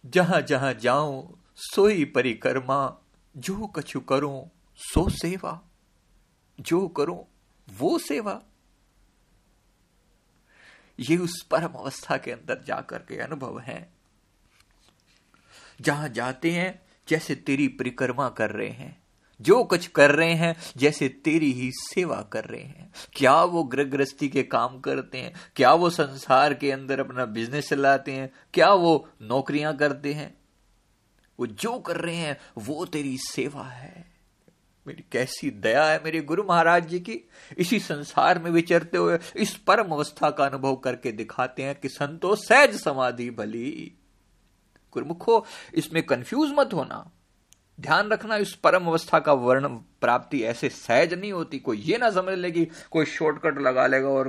जहाँ 0.06 0.40
जहाँ 0.40 0.74
जाऊँ, 0.74 1.44
सोई 1.56 2.04
परिक्रमा, 2.04 3.04
जो 3.36 3.66
कछु 3.66 4.00
करूँ, 4.00 4.50
सो 4.76 5.08
सेवा, 5.08 5.62
जो 6.60 6.88
करूँ, 6.88 7.26
वो 7.70 7.98
सेवा। 7.98 8.42
ये 11.00 11.16
उस 11.16 11.42
परम 11.42 11.72
अवस्था 11.72 12.16
के 12.16 12.32
अंदर 12.32 12.62
जाकर 12.62 12.98
के 12.98 13.18
अनुभव 13.18 13.58
है। 13.58 13.92
जहाँ 15.80 16.08
जाते 16.08 16.52
हैं, 16.52 16.82
जैसे 17.08 17.34
तेरी 17.34 17.68
परिक्रमा 17.68 18.28
कर 18.28 18.50
रहे 18.50 18.68
हैं। 18.68 19.03
जो 19.40 19.64
कुछ 19.64 19.86
कर 19.86 20.10
रहे 20.10 20.34
हैं, 20.34 20.56
जैसे 20.76 21.08
तेरी 21.08 21.52
ही 21.52 21.70
सेवा 21.74 22.22
कर 22.32 22.44
रहे 22.44 22.62
हैं। 22.62 22.92
क्या 23.12 23.44
वो 23.44 23.64
गृह 23.64 23.84
गृहस्थी 23.84 24.28
के 24.28 24.42
काम 24.42 24.80
करते 24.80 25.18
हैं? 25.18 25.34
क्या 25.56 25.72
वो 25.74 25.90
संसार 25.90 26.54
के 26.54 26.72
अंदर 26.72 27.00
अपना 27.00 27.24
बिज़नेस 27.24 27.68
चलाते 27.68 28.12
हैं? 28.12 28.30
क्या 28.54 28.74
वो 28.74 29.08
नौकरियाँ 29.22 29.76
करते 29.76 30.12
हैं? 30.12 30.34
वो 31.40 31.46
जो 31.46 31.78
कर 31.78 31.96
रहे 31.96 32.16
हैं, 32.16 32.38
वो 32.58 32.84
तेरी 32.84 33.18
सेवा 33.18 33.64
है। 33.64 34.14
मेरी 34.86 35.04
कैसी 35.12 35.50
दया 35.50 35.84
है 35.84 36.00
मेरे 36.04 36.20
गुरु 36.20 36.42
महाराज 36.42 36.88
जी 36.88 37.00
की। 37.00 37.28
इसी 37.58 37.80
संसार 37.80 38.38
में 38.38 38.50
विचरते 38.50 38.98
हुए, 38.98 39.18
इस 39.36 39.56
परम 39.56 39.88
अवस्था 39.88 40.30
का 40.30 40.46
अनुभव 40.46 40.76
करके 40.76 41.12
दिखाते 41.12 41.62
हैं 41.62 41.74
कि 41.74 41.88
संतो 41.88 42.36
सहज 42.36 42.80
समाधि 42.80 43.30
भली। 43.30 43.92
गुरुमुखो, 44.92 45.46
इसमें 45.74 46.02
कंफ्यूज 46.02 46.50
मत 46.54 46.74
होना। 46.74 47.10
ध्यान 47.78 48.08
रखना, 48.08 48.36
इस 48.36 48.54
परम 48.54 48.86
अवस्था 48.86 49.18
का 49.18 49.32
वर्ण 49.32 49.68
प्राप्ति 50.00 50.42
ऐसे 50.42 50.68
सहज 50.68 51.14
नहीं 51.14 51.32
होती। 51.32 51.58
कोई 51.58 51.78
ये 51.78 51.98
ना 51.98 52.10
समझ 52.10 52.38
ले 52.38 52.50
कि 52.50 52.64
कोई 52.90 53.04
शॉर्टकट 53.06 53.58
लगा 53.58 53.86
लेगा 53.86 54.08
और 54.08 54.28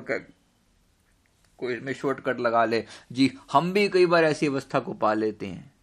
कोई 1.59 1.73
इसमें 1.73 1.93
शॉर्टकट 1.93 2.39
लगा 2.39 2.65
ले। 2.65 2.83
जी, 3.11 3.31
हम 3.51 3.71
भी 3.73 3.87
कई 3.89 4.05
बार 4.05 4.23
ऐसी 4.23 4.47
अवस्था 4.47 4.79
को 4.79 4.93
पा 4.93 5.13
लेते 5.13 5.45
हैं। 5.45 5.73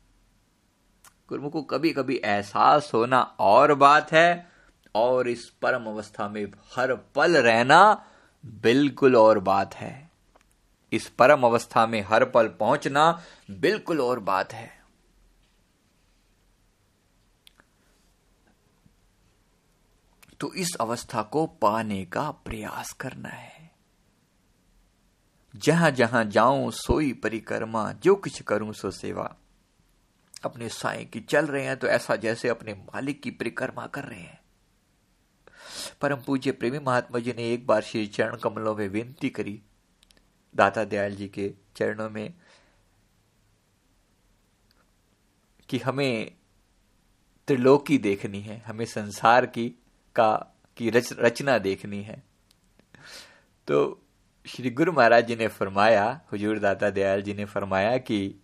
गुरु 1.29 1.48
को 1.48 1.62
कभी 1.62 1.92
कभी 1.92 2.20
एहसास 2.25 2.90
होना 2.94 3.20
और 3.40 3.75
बात 3.75 4.12
है, 4.12 4.51
और 4.94 5.29
इस 5.29 5.48
परम 5.62 5.85
अवस्था 5.85 6.29
में 6.29 6.46
हर 6.77 6.94
पल 7.14 7.37
रहना 7.37 8.07
बिल्कुल 8.44 9.16
और 9.16 9.38
बात 9.38 9.75
है। 9.75 10.11
इस 10.92 11.09
परम 11.09 11.42
अवस्था 11.42 11.87
में 11.87 12.01
हर 12.03 12.25
पल 12.25 12.48
पहुँचना 12.48 13.11
बिल्कुल 13.51 14.01
और 14.01 14.20
बात 14.20 14.53
है। 14.53 14.82
तो 20.42 20.55
इस 20.55 20.74
अवस्था 20.81 21.22
को 21.22 21.46
पाने 21.46 22.05
का 22.05 22.31
प्रयास 22.31 22.92
करना 22.92 23.28
है। 23.28 23.70
जहाँ 25.57 25.90
जहाँ 25.90 26.24
जाऊँ, 26.24 26.70
सोई 26.70 27.12
परिक्रमा, 27.12 27.92
जो 27.92 28.14
कुछ 28.14 28.42
करूँ, 28.42 28.72
सो 28.72 28.90
सेवा। 28.90 29.37
अपने 30.44 30.68
साय 30.68 31.05
की 31.05 31.20
चल 31.20 31.46
रहे 31.46 31.64
हैं 31.64 31.76
तो 31.76 31.87
ऐसा 31.87 32.16
जैसे 32.16 32.48
अपने 32.48 32.74
मालिक 32.74 33.22
की 33.22 33.31
परिक्रमा 33.31 33.87
कर 33.87 34.05
रहे 34.05 34.20
हैं। 34.20 34.40
परम 36.00 36.16
पूज्य 36.16 36.52
प्रेमी 36.52 36.78
महात्मा 36.78 37.18
जी 37.18 37.33
ने 37.33 37.52
एक 37.52 37.66
बार 37.66 37.83
श्री 37.83 38.07
चरण 38.07 38.37
कमलों 38.37 38.76
में 38.76 38.88
विनती 38.88 39.31
करी। 39.31 39.62
दाता 40.57 40.85
दयाल 40.85 41.14
जी 41.14 41.28
के 41.28 41.55
चरणों 41.76 42.11
में 42.11 42.35
कि 45.68 45.78
हमें 45.78 46.35
त्रिलोकी 47.46 47.98
देखनी 47.98 48.40
है, 48.40 48.59
हमें 48.59 48.85
संसार 48.85 49.46
की 49.46 49.74
का 50.14 50.57
की 50.77 50.90
रच, 50.90 51.12
रचना 51.12 51.59
देखनी 51.59 52.03
है। 52.03 52.22
तो 53.68 54.03
श्री 54.46 54.70
गुरु 54.70 54.92
महाराज 54.92 55.27
जी 55.27 55.37
ने 55.37 55.48
फरमाया 55.48 56.20
हुजूर 56.33 56.59
दाता 56.59 56.90
दयाल 56.90 57.22
जी 57.22 57.35
ने 57.35 57.44
फरमाया 57.44 57.98
कि 57.98 58.35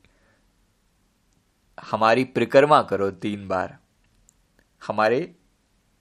हमारी 1.91 2.25
परिक्रमा 2.25 2.83
करो 2.83 3.11
तीन 3.11 3.49
बार। 3.49 3.79
हमारे 4.87 5.37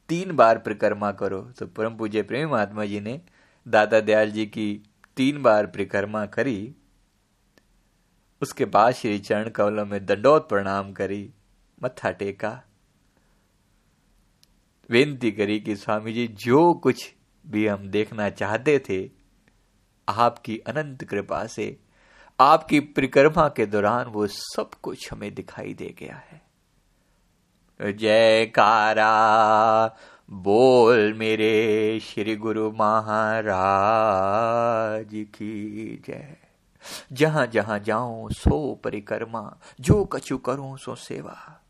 तीन 0.09 0.31
बार 0.31 0.57
परिक्रमा 0.57 1.11
करो। 1.11 1.41
तो 1.41 1.67
परम 1.67 1.97
पूज्य 1.97 2.21
प्रेमी 2.21 2.51
महात्मा 2.51 2.85
जी 2.85 2.99
ने 2.99 3.21
दादा 3.67 3.99
दयाल 3.99 4.31
जी 4.31 4.45
की 4.45 4.83
तीन 5.17 5.41
बार 5.41 5.65
परिक्रमा 5.65 6.25
करी। 6.25 6.75
उसके 8.41 8.65
बाद 8.65 8.93
श्री 8.93 9.19
चरण 9.19 9.49
कमलों 9.49 9.85
में 9.85 10.05
दंडोत 10.05 10.49
प्रणाम 10.49 10.93
करी 10.93 11.33
मत्था 11.83 12.11
टेका। 12.11 12.63
बेनती 14.91 15.31
करी 15.31 15.59
कि 15.59 15.75
स्वामी 15.75 16.13
जी 16.13 16.27
जो 16.27 16.73
कुछ 16.73 17.13
भी 17.47 17.67
हम 17.67 17.89
देखना 17.89 18.29
चाहते 18.29 18.79
थे, 18.79 19.09
आपकी 20.09 20.57
अनंत 20.57 21.03
कृपा 21.03 21.45
से, 21.45 21.79
आपकी 22.39 22.79
परिक्रमा 22.79 23.47
के 23.47 23.65
दौरान 23.65 24.05
वो 24.05 24.27
सब 24.27 24.69
कुछ 24.83 25.13
हमें 25.13 25.33
दिखाई 25.33 25.73
दे 25.73 25.95
गया 25.99 26.15
है। 26.15 26.47
जयकारा, 27.93 29.95
बोल 30.29 31.13
मेरे 31.13 31.99
श्री 31.99 32.35
गुरु 32.35 32.71
महाराज 32.71 35.09
की 35.13 36.03
जय। 36.07 36.37
जहाँ 37.13 37.47
जहाँ 37.47 37.79
जाऊँ, 37.79 38.31
सो 38.31 38.75
परिक्रमा, 38.75 39.57
जो 39.81 40.05
कछु 40.05 40.37
करूँ, 40.37 40.77
सो 40.77 40.95
सेवा। 40.95 41.63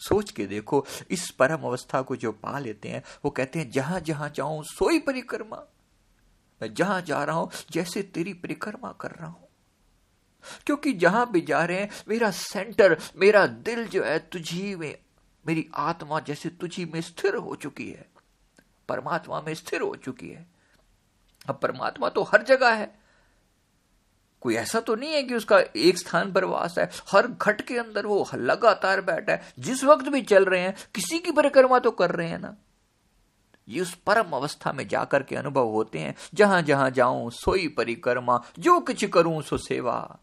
सोच 0.00 0.30
के 0.30 0.46
देखो, 0.46 0.86
इस 1.10 1.30
परम 1.30 1.60
अवस्था 1.62 2.02
को 2.02 2.16
जो 2.16 2.32
पा 2.32 2.58
लेते 2.58 2.88
हैं, 2.88 3.02
वो 3.24 3.30
कहते 3.30 3.58
हैं, 3.58 3.70
जहाँ 3.70 4.00
जहाँ 4.00 4.28
जाऊँ, 4.28 4.64
सोई 4.64 4.98
परिक्रमा। 4.98 5.72
मैं 6.62 6.74
जहाँ 6.74 7.02
जा 7.02 7.24
रहा 7.24 7.36
हूँ, 7.36 7.50
जैसे 7.70 8.02
तेरी 8.02 8.32
परिक्रमा 8.32 8.92
कर 8.92 9.10
रहा 9.10 9.26
हूँ। 9.26 9.48
क्योंकि 10.66 10.92
जहाँ 10.92 11.30
भी 11.30 11.40
जा 11.40 11.64
रहे 11.64 11.80
हैं, 11.80 11.88
मेरा 12.08 12.30
सेंटर 12.30 12.98
मेरा 13.16 13.46
दिल 13.46 13.88
जो 13.88 14.04
है, 14.04 14.18
तुझी 14.18 14.76
में, 14.76 14.98
मेरी 15.46 15.68
आत्मा 15.74 16.20
जैसे 16.20 16.48
तुझी 16.48 16.84
में 16.84 17.00
स्थिर 17.00 17.34
हो 17.34 17.54
चुकी 17.54 17.90
है। 17.90 18.10
परमात्मा 18.88 19.40
में 19.40 19.54
स्थिर 19.54 19.80
हो 19.80 19.96
चुकी 19.96 20.28
है। 20.28 20.46
अब 21.48 21.58
परमात्मा 21.62 22.08
तो 22.08 22.22
हर 22.22 22.42
जगह 22.42 22.74
है। 22.74 23.00
कोई 24.40 24.54
ऐसा 24.54 24.80
तो 24.80 24.94
नहीं 24.94 25.12
है 25.12 25.22
कि 25.22 25.34
उसका 25.34 25.60
एक 25.76 25.98
स्थान 25.98 26.32
पर 26.32 26.44
वास 26.44 26.78
है। 26.78 26.90
हर 27.12 27.26
घट 27.26 27.60
के 27.60 27.78
अंदर 27.78 28.06
वो 28.06 28.28
लगातार 28.34 29.00
बैठा 29.00 29.32
है। 29.32 29.54
जिस 29.58 29.84
वक्त 29.84 30.08
भी 30.08 30.22
चल 30.22 30.44
रहे 30.44 30.60
हैं, 30.60 30.74
किसी 30.94 31.18
की 31.18 31.32
परिक्रमा 31.32 31.78
तो 31.78 31.90
कर 31.90 32.10
रहे 32.10 32.28
हैं 32.28 32.38
ना। 32.38 32.56
ये 33.68 33.80
उस 33.80 33.94
परम 33.94 34.30
अवस्था 34.30 34.72
में 34.72 34.88
जाकर 34.88 35.22
के 35.22 35.36
अनुभव 35.36 35.66
होते 35.66 35.98
हैं। 35.98 36.14
जहाँ 36.34 36.62
जहाँ 36.62 36.90
जाऊँ, 36.90 37.30
सोई 37.30 37.68
परिक्रमा, 37.68 38.42
जो 38.58 38.80
कुछ 38.80 39.04
करूँ, 39.04 39.42
सो 39.42 39.56
सेवा। 39.56 40.18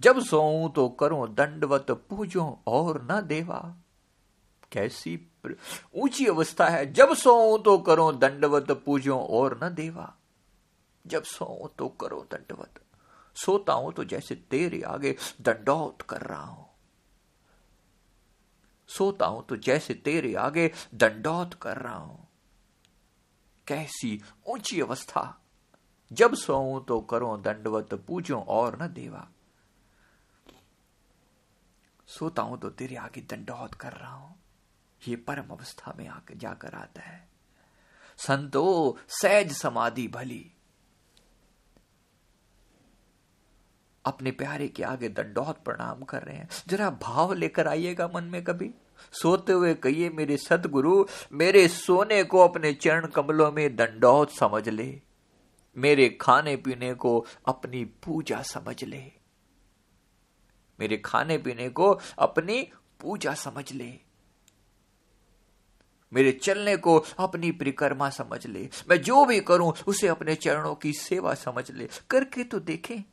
जब 0.00 0.20
सोऊं 0.20 0.70
तो 0.70 0.88
करूँ 0.88 1.34
दंडवत, 1.34 1.86
पूजो 1.90 2.58
और 2.66 3.08
न 3.10 3.20
देवा। 3.26 3.74
कैसी 4.72 5.28
ऊँची 5.94 6.26
अवस्था 6.26 6.66
है। 6.66 6.92
जब 6.92 7.14
सोऊं 7.14 7.62
तो 7.62 7.78
करो 7.78 8.12
दंडवत, 8.12 8.70
पूजो 8.70 9.18
और 9.18 9.60
न 9.64 9.74
देवा। 9.74 10.14
जब 11.06 11.22
सोऊं 11.22 11.68
तो 11.78 11.88
करो 11.88 12.26
दंडवत। 12.32 12.81
सोता 13.34 13.72
हूँ 13.72 13.92
तो 13.92 14.04
जैसे 14.04 14.34
तेरे 14.34 14.82
आगे 14.82 15.16
दंडौत 15.40 16.02
कर 16.02 16.20
रहा 16.20 16.44
हूँ। 16.44 16.68
सोता 18.88 19.26
हूँ 19.26 19.46
तो 19.46 19.56
जैसे 19.56 19.94
तेरे 19.94 20.34
आगे 20.34 20.72
दंडौत 20.94 21.54
कर 21.54 21.76
रहा 21.76 21.96
हूँ। 21.96 22.28
कैसी 23.66 24.22
ऊँची 24.46 24.80
अवस्था। 24.80 25.42
जब 26.12 26.34
सोऊं 26.34 26.84
तो 26.84 27.00
करो 27.00 27.36
दंडवत, 27.36 27.94
पूजो 27.94 28.40
और 28.40 28.82
न 28.82 28.88
देवा। 28.88 29.28
सोता 32.06 32.42
हूँ 32.42 32.60
तो 32.60 32.70
तेरे 32.70 32.96
आगे 32.96 33.20
दंडौत 33.20 33.74
कर 33.74 33.92
रहा 33.92 34.12
हूँ। 34.12 34.42
ये 35.08 35.16
परम 35.16 35.48
अवस्था 35.50 35.94
में 35.98 36.08
आकर 36.08 36.34
जाकर 36.34 36.74
आता 36.74 37.02
है। 37.02 37.28
संतो 38.18 38.98
सहज 39.08 39.52
समाधि 39.52 40.08
भली। 40.08 40.52
अपने 44.04 44.30
प्यारे 44.30 44.68
के 44.68 44.82
आगे 44.82 45.08
दंडौत 45.08 45.64
प्रणाम 45.64 46.02
कर 46.02 46.22
रहे 46.22 46.36
हैं। 46.36 46.48
जरा 46.68 46.90
भाव 46.90 47.32
लेकर 47.32 47.68
आइएगा 47.68 48.10
मन 48.14 48.24
में 48.24 48.44
कभी। 48.44 48.74
सोते 49.12 49.52
हुए 49.52 49.74
कहिए, 49.74 50.10
मेरे 50.10 50.36
सदगुरु, 50.36 51.06
मेरे 51.32 51.68
सोने 51.68 52.24
को 52.24 52.38
अपने 52.38 52.72
चरण 52.72 53.06
कमलों 53.06 53.52
में 53.52 53.76
दंडौत 53.76 54.30
समझ 54.30 54.68
ले। 54.68 55.00
मेरे 55.76 56.18
खाने 56.20 56.56
पीने 56.56 56.94
को 56.94 57.26
अपनी 57.48 57.84
पूजा 57.84 58.42
समझ 58.42 58.84
ले। 58.84 59.12
मेरे 60.80 60.96
खाने 60.96 61.38
पीने 61.38 61.68
को 61.68 61.98
अपनी 62.18 62.62
पूजा 63.00 63.34
समझ 63.34 63.72
ले। 63.72 63.98
मेरे 66.12 66.32
चलने 66.32 66.76
को 66.76 67.04
अपनी 67.18 67.52
परिक्रमा 67.52 68.10
समझ 68.10 68.46
ले। 68.46 68.68
मैं 68.90 69.02
जो 69.02 69.24
भी 69.24 69.40
करूँ, 69.40 69.74
उसे 69.86 70.08
अपने 70.08 70.34
चरणों 70.34 70.74
की 70.74 70.92
सेवा 70.92 71.34
समझ 71.34 71.70
ले। 71.70 71.88
करके 72.10 72.44
तो 72.44 72.60
देखें। 72.60 73.11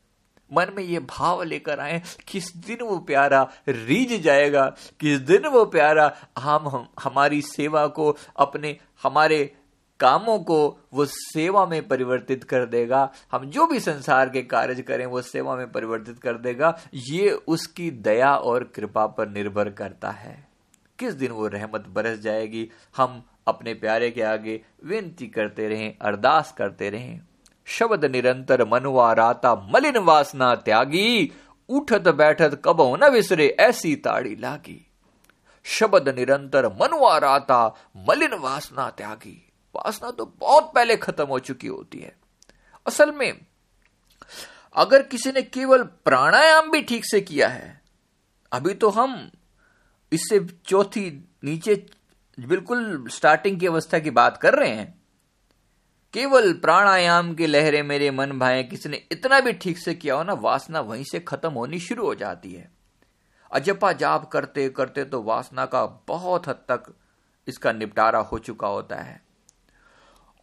मन 0.53 0.73
में 0.75 0.83
ये 0.83 0.99
भाव 0.99 1.43
लेकर 1.43 1.79
आए 1.79 2.01
किस 2.27 2.55
दिन 2.57 2.83
वो 2.85 2.97
प्यारा 2.99 3.49
रीझ 3.67 4.21
जाएगा 4.21 4.65
किस 4.99 5.19
दिन 5.19 5.47
वो 5.47 5.65
प्यारा 5.65 6.15
हम, 6.37 6.67
हम 6.67 6.87
हमारी 7.03 7.41
सेवा 7.41 7.87
को 7.87 8.17
अपने 8.37 8.77
हमारे 9.03 9.55
कामों 9.99 10.39
को 10.39 10.79
वो 10.93 11.05
सेवा 11.05 11.65
में 11.65 11.87
परिवर्तित 11.87 12.43
कर 12.43 12.65
देगा। 12.65 13.11
हम 13.31 13.45
जो 13.45 13.65
भी 13.67 13.79
संसार 13.79 14.29
के 14.29 14.41
कार्य 14.41 14.81
करें 14.81 15.05
वो 15.05 15.21
सेवा 15.21 15.55
में 15.55 15.71
परिवर्तित 15.71 16.19
कर 16.19 16.37
देगा। 16.37 16.79
ये 16.93 17.29
उसकी 17.31 17.91
दया 17.91 18.35
और 18.35 18.63
कृपा 18.63 19.05
पर 19.07 19.29
निर्भर 19.29 19.69
करता 19.69 20.09
है। 20.09 20.47
किस 20.99 21.13
दिन 21.13 21.31
वो 21.31 21.47
रहमत 21.47 21.85
बरस 21.87 22.19
जाएगी 22.19 22.69
हम 22.97 23.23
अपने 23.47 23.73
प्यारे 23.73 24.11
के 24.11 24.21
आगे 24.21 24.61
विनती 24.85 25.27
करते 25.27 25.67
रहें 25.67 25.97
अरदास 26.01 26.53
करते 26.57 26.89
रहें। 26.89 27.21
शब्द 27.69 28.05
निरंतर 28.05 28.65
मनुआ 28.65 29.13
राता 29.13 29.55
मलिन 29.55 29.97
वासना 29.97 30.55
त्यागी, 30.55 31.31
उठत 31.69 32.07
बैठत 32.07 32.61
कबो 32.65 32.95
न 32.95 33.09
विसरे 33.09 33.57
ऐसी 33.59 33.95
ताड़ी 33.95 34.35
लागी। 34.35 34.91
शब्द 35.63 36.09
निरंतर 36.09 36.67
मनुआ 36.67 37.17
राता 37.17 37.75
मलिन 37.97 38.33
वासना 38.33 38.89
त्यागी। 38.89 39.51
वासना 39.75 40.11
तो 40.11 40.33
बहुत 40.39 40.71
पहले 40.75 40.97
खत्म 40.97 41.25
हो 41.25 41.39
चुकी 41.39 41.67
होती 41.67 41.99
है। 41.99 42.15
असल 42.87 43.11
में, 43.11 43.45
अगर 44.75 45.01
किसी 45.03 45.31
ने 45.31 45.41
केवल 45.41 45.83
प्राणायाम 45.83 46.71
भी 46.71 46.81
ठीक 46.81 47.05
से 47.05 47.21
किया 47.21 47.47
है, 47.47 47.81
अभी 48.51 48.73
तो 48.73 48.89
हम 48.89 49.31
इससे 50.11 50.47
चौथी, 50.65 51.29
नीचे 51.43 51.85
बिल्कुल 52.39 53.07
स्टार्टिंग 53.09 53.59
की 53.59 53.67
अवस्था 53.67 53.99
की 53.99 54.09
बात 54.09 54.37
कर 54.37 54.53
रहे 54.53 54.69
हैं। 54.69 54.98
केवल 56.13 56.53
प्राणायाम 56.53 57.33
की 57.33 57.47
लहरें 57.47 57.83
मेरे 57.83 58.11
मन 58.11 58.31
भाए 58.31 58.63
किसी 58.63 58.89
ने 58.89 59.01
इतना 59.11 59.39
भी 59.39 59.53
ठीक 59.53 59.77
से 59.77 59.93
किया 59.93 60.15
हो 60.15 60.23
ना, 60.23 60.33
वासना 60.33 60.79
वहीं 60.79 61.03
से 61.03 61.19
खत्म 61.19 61.51
होनी 61.51 61.79
शुरू 61.79 62.05
हो 62.05 62.15
जाती 62.15 62.53
है। 62.53 62.71
अजपा 63.51 63.91
जाप 63.91 64.29
करते 64.29 64.69
करते 64.69 65.03
तो 65.05 65.21
वासना 65.23 65.65
का 65.65 65.85
बहुत 66.07 66.47
हद 66.47 66.55
तक 66.71 66.93
इसका 67.47 67.71
निपटारा 67.71 68.19
हो 68.19 68.39
चुका 68.39 68.67
होता 68.67 68.95
है। 68.95 69.21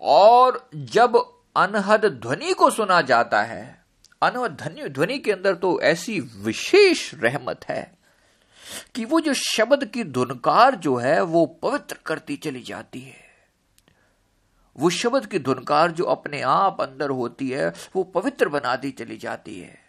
और 0.01 0.69
जब 0.75 1.17
अनहद 1.57 2.05
ध्वनि 2.07 2.53
को 2.53 2.71
सुना 2.71 3.01
जाता 3.01 3.43
है, 3.43 3.85
अनहद 4.23 4.51
ध्वनि 4.53 4.89
ध्वनि 4.89 5.19
के 5.19 5.33
अंदर 5.33 5.55
तो 5.55 5.81
ऐसी 5.81 6.21
विशेष 6.21 7.15
रहमत 7.15 7.65
है 7.69 7.99
कि 8.95 9.05
वो 9.05 9.21
जो 9.21 9.35
शब्द 9.35 9.85
की 9.85 10.05
धुनकार 10.05 10.75
जो 10.75 10.97
है, 10.97 11.21
वो 11.23 11.47
पवित्र 11.47 11.97
करती 12.07 12.37
चली 12.37 12.63
जाती 12.63 13.01
है। 13.01 13.26
वो 14.79 14.91
शब्द 14.91 15.27
की 15.27 15.39
धुनकार 15.39 15.93
जो 15.93 16.05
अपने 16.05 16.41
आप 16.41 16.81
अंदर 16.81 17.11
होती 17.11 17.51
है, 17.51 17.73
वो 17.97 18.03
पवित्र 18.03 18.49
बनाती 18.49 18.91
चली 18.91 19.17
जाती 19.17 19.61
है। 19.61 19.87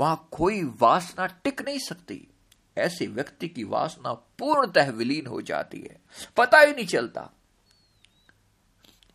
वहाँ 0.00 0.28
कोई 0.30 0.62
वासना 0.62 1.26
टिक 1.26 1.62
नहीं 1.62 1.78
सकती। 1.78 2.28
ऐसे 2.78 3.06
व्यक्ति 3.06 3.48
की 3.48 3.64
वासना 3.64 4.12
पूर्णतः 4.12 4.90
विलीन 4.90 5.26
हो 5.26 5.42
जाती 5.42 5.80
है। 5.80 6.00
पता 6.36 6.58
ही 6.58 6.72
नहीं 6.72 6.86
चलता। 6.86 7.30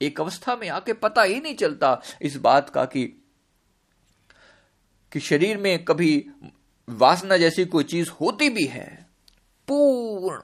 एक 0.01 0.21
अवस्था 0.21 0.55
में 0.55 0.69
आके 0.69 0.93
पता 0.93 1.23
ही 1.23 1.41
नहीं 1.41 1.55
चलता 1.55 2.01
इस 2.21 2.35
बात 2.35 2.69
का 2.69 2.85
कि 2.85 3.05
कि 5.11 5.19
शरीर 5.19 5.57
में 5.57 5.85
कभी 5.85 6.29
वासना 6.89 7.37
जैसी 7.37 7.65
कोई 7.65 7.83
चीज़ 7.83 8.09
होती 8.09 8.49
भी 8.49 8.65
है। 8.65 9.09
पूर्ण 9.67 10.41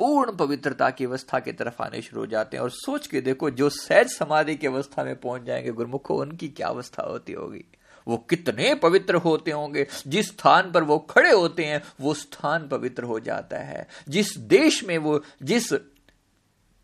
पूर्ण 0.00 0.36
पवित्रता 0.36 0.90
की 0.90 1.04
अवस्था 1.04 1.38
की 1.38 1.52
तरफ़ 1.52 1.82
आने 1.82 2.02
शुरू 2.02 2.22
हो 2.22 2.26
जाते 2.26 2.56
हैं 2.56 2.64
और 2.64 2.70
सोच 2.70 3.06
के 3.06 3.20
देखो, 3.20 3.50
जो 3.50 3.70
सहज 3.70 4.08
समाधि 4.10 4.54
की 4.54 4.66
अवस्था 4.66 5.04
में 5.04 5.16
पहुँच 5.16 5.42
जाएँगे 5.42 5.70
गुरुमुखो, 5.70 6.20
उनकी 6.20 6.48
क्या 6.48 6.68
अवस्था 6.68 7.02
होती 7.02 7.32
होगी? 7.32 7.64
वो 8.08 8.16
कितने 8.16 8.74
पवित्र 8.74 9.14
होते 9.14 9.50
होंगे? 9.50 9.86
जिस 10.06 10.26
स्थान 10.26 10.72
पर 10.72 10.82
वो 10.82 10.98
खड़े 10.98 11.30
होते 11.30 11.64
हैं, 11.64 11.82
वो 12.00 12.14
स्थान 12.14 12.68
पवित्र 12.68 13.02
हो 13.02 13.20
जाता 13.20 13.58
है। 13.58 13.88
जिस 14.08 14.38
देश 14.38 14.84
में 14.84 14.98
वो, 14.98 15.22
जिस 15.42 15.72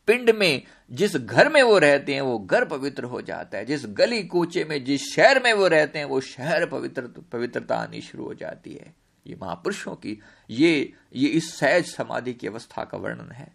पिंड 0.07 0.31
में, 0.31 0.63
जिस 0.91 1.17
घर 1.17 1.49
में 1.49 1.63
वो 1.63 1.79
रहते 1.79 2.15
हैं, 2.15 2.21
वो 2.21 2.39
घर 2.39 2.65
पवित्र 2.65 3.05
हो 3.05 3.23
जाता 3.23 3.59
है। 3.59 3.65
जिस 3.65 3.81
गली 3.87 4.23
कूचे 4.23 4.65
में, 4.65 4.85
जिस 4.85 5.15
शहर 5.15 5.43
में 5.43 5.53
वो 5.53 5.69
रहते 5.69 5.99
हैं, 5.99 6.07
वो 6.07 6.21
शहर 6.21 6.67
पवित्र, 6.67 7.03
पवित्रता 7.33 7.77
आनी 7.77 8.01
शुरू 8.01 8.25
हो 8.25 8.35
जाती 8.35 8.75
है। 8.75 9.06
ये 9.27 9.37
महापुरुषों 9.43 9.95
की, 9.95 10.19
ये 10.51 10.93
ये 11.15 11.29
इस 11.29 11.55
सहज 11.59 11.87
समाधि 11.87 12.35
की 12.35 12.47
अवस्था 12.47 12.85
का 12.85 12.99
वर्णन 12.99 13.33
है। 13.33 13.55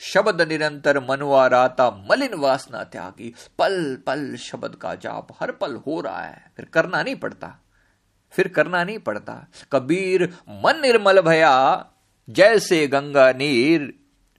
शब्द 0.00 0.40
निरंतर 0.42 0.98
मनुआ 1.00 1.46
राता 1.46 1.90
मलिन 2.10 2.34
वासना 2.34 2.82
त्यागी, 2.84 3.32
पल 3.58 3.96
पल 4.06 4.36
शब्द 4.36 4.74
का 4.74 4.94
जाप, 4.94 5.28
हर 5.40 5.52
पल 5.52 5.74
हो 5.76 6.00
रहा 6.00 6.22
है। 6.22 6.52
फिर 6.56 6.64
करना 6.64 7.02
नहीं 7.02 7.14
पड़ता, 7.16 7.54
फिर 8.32 8.48
करना 8.48 8.84
नहीं 8.84 8.98
पड़ता। 8.98 9.46
कबीर, 9.72 10.24
मन 10.48 10.80
निर्मल 10.80 11.20
भया, 11.20 11.86
जैसे 12.28 12.86
गंगा 12.86 13.30
नीर, 13.32 13.92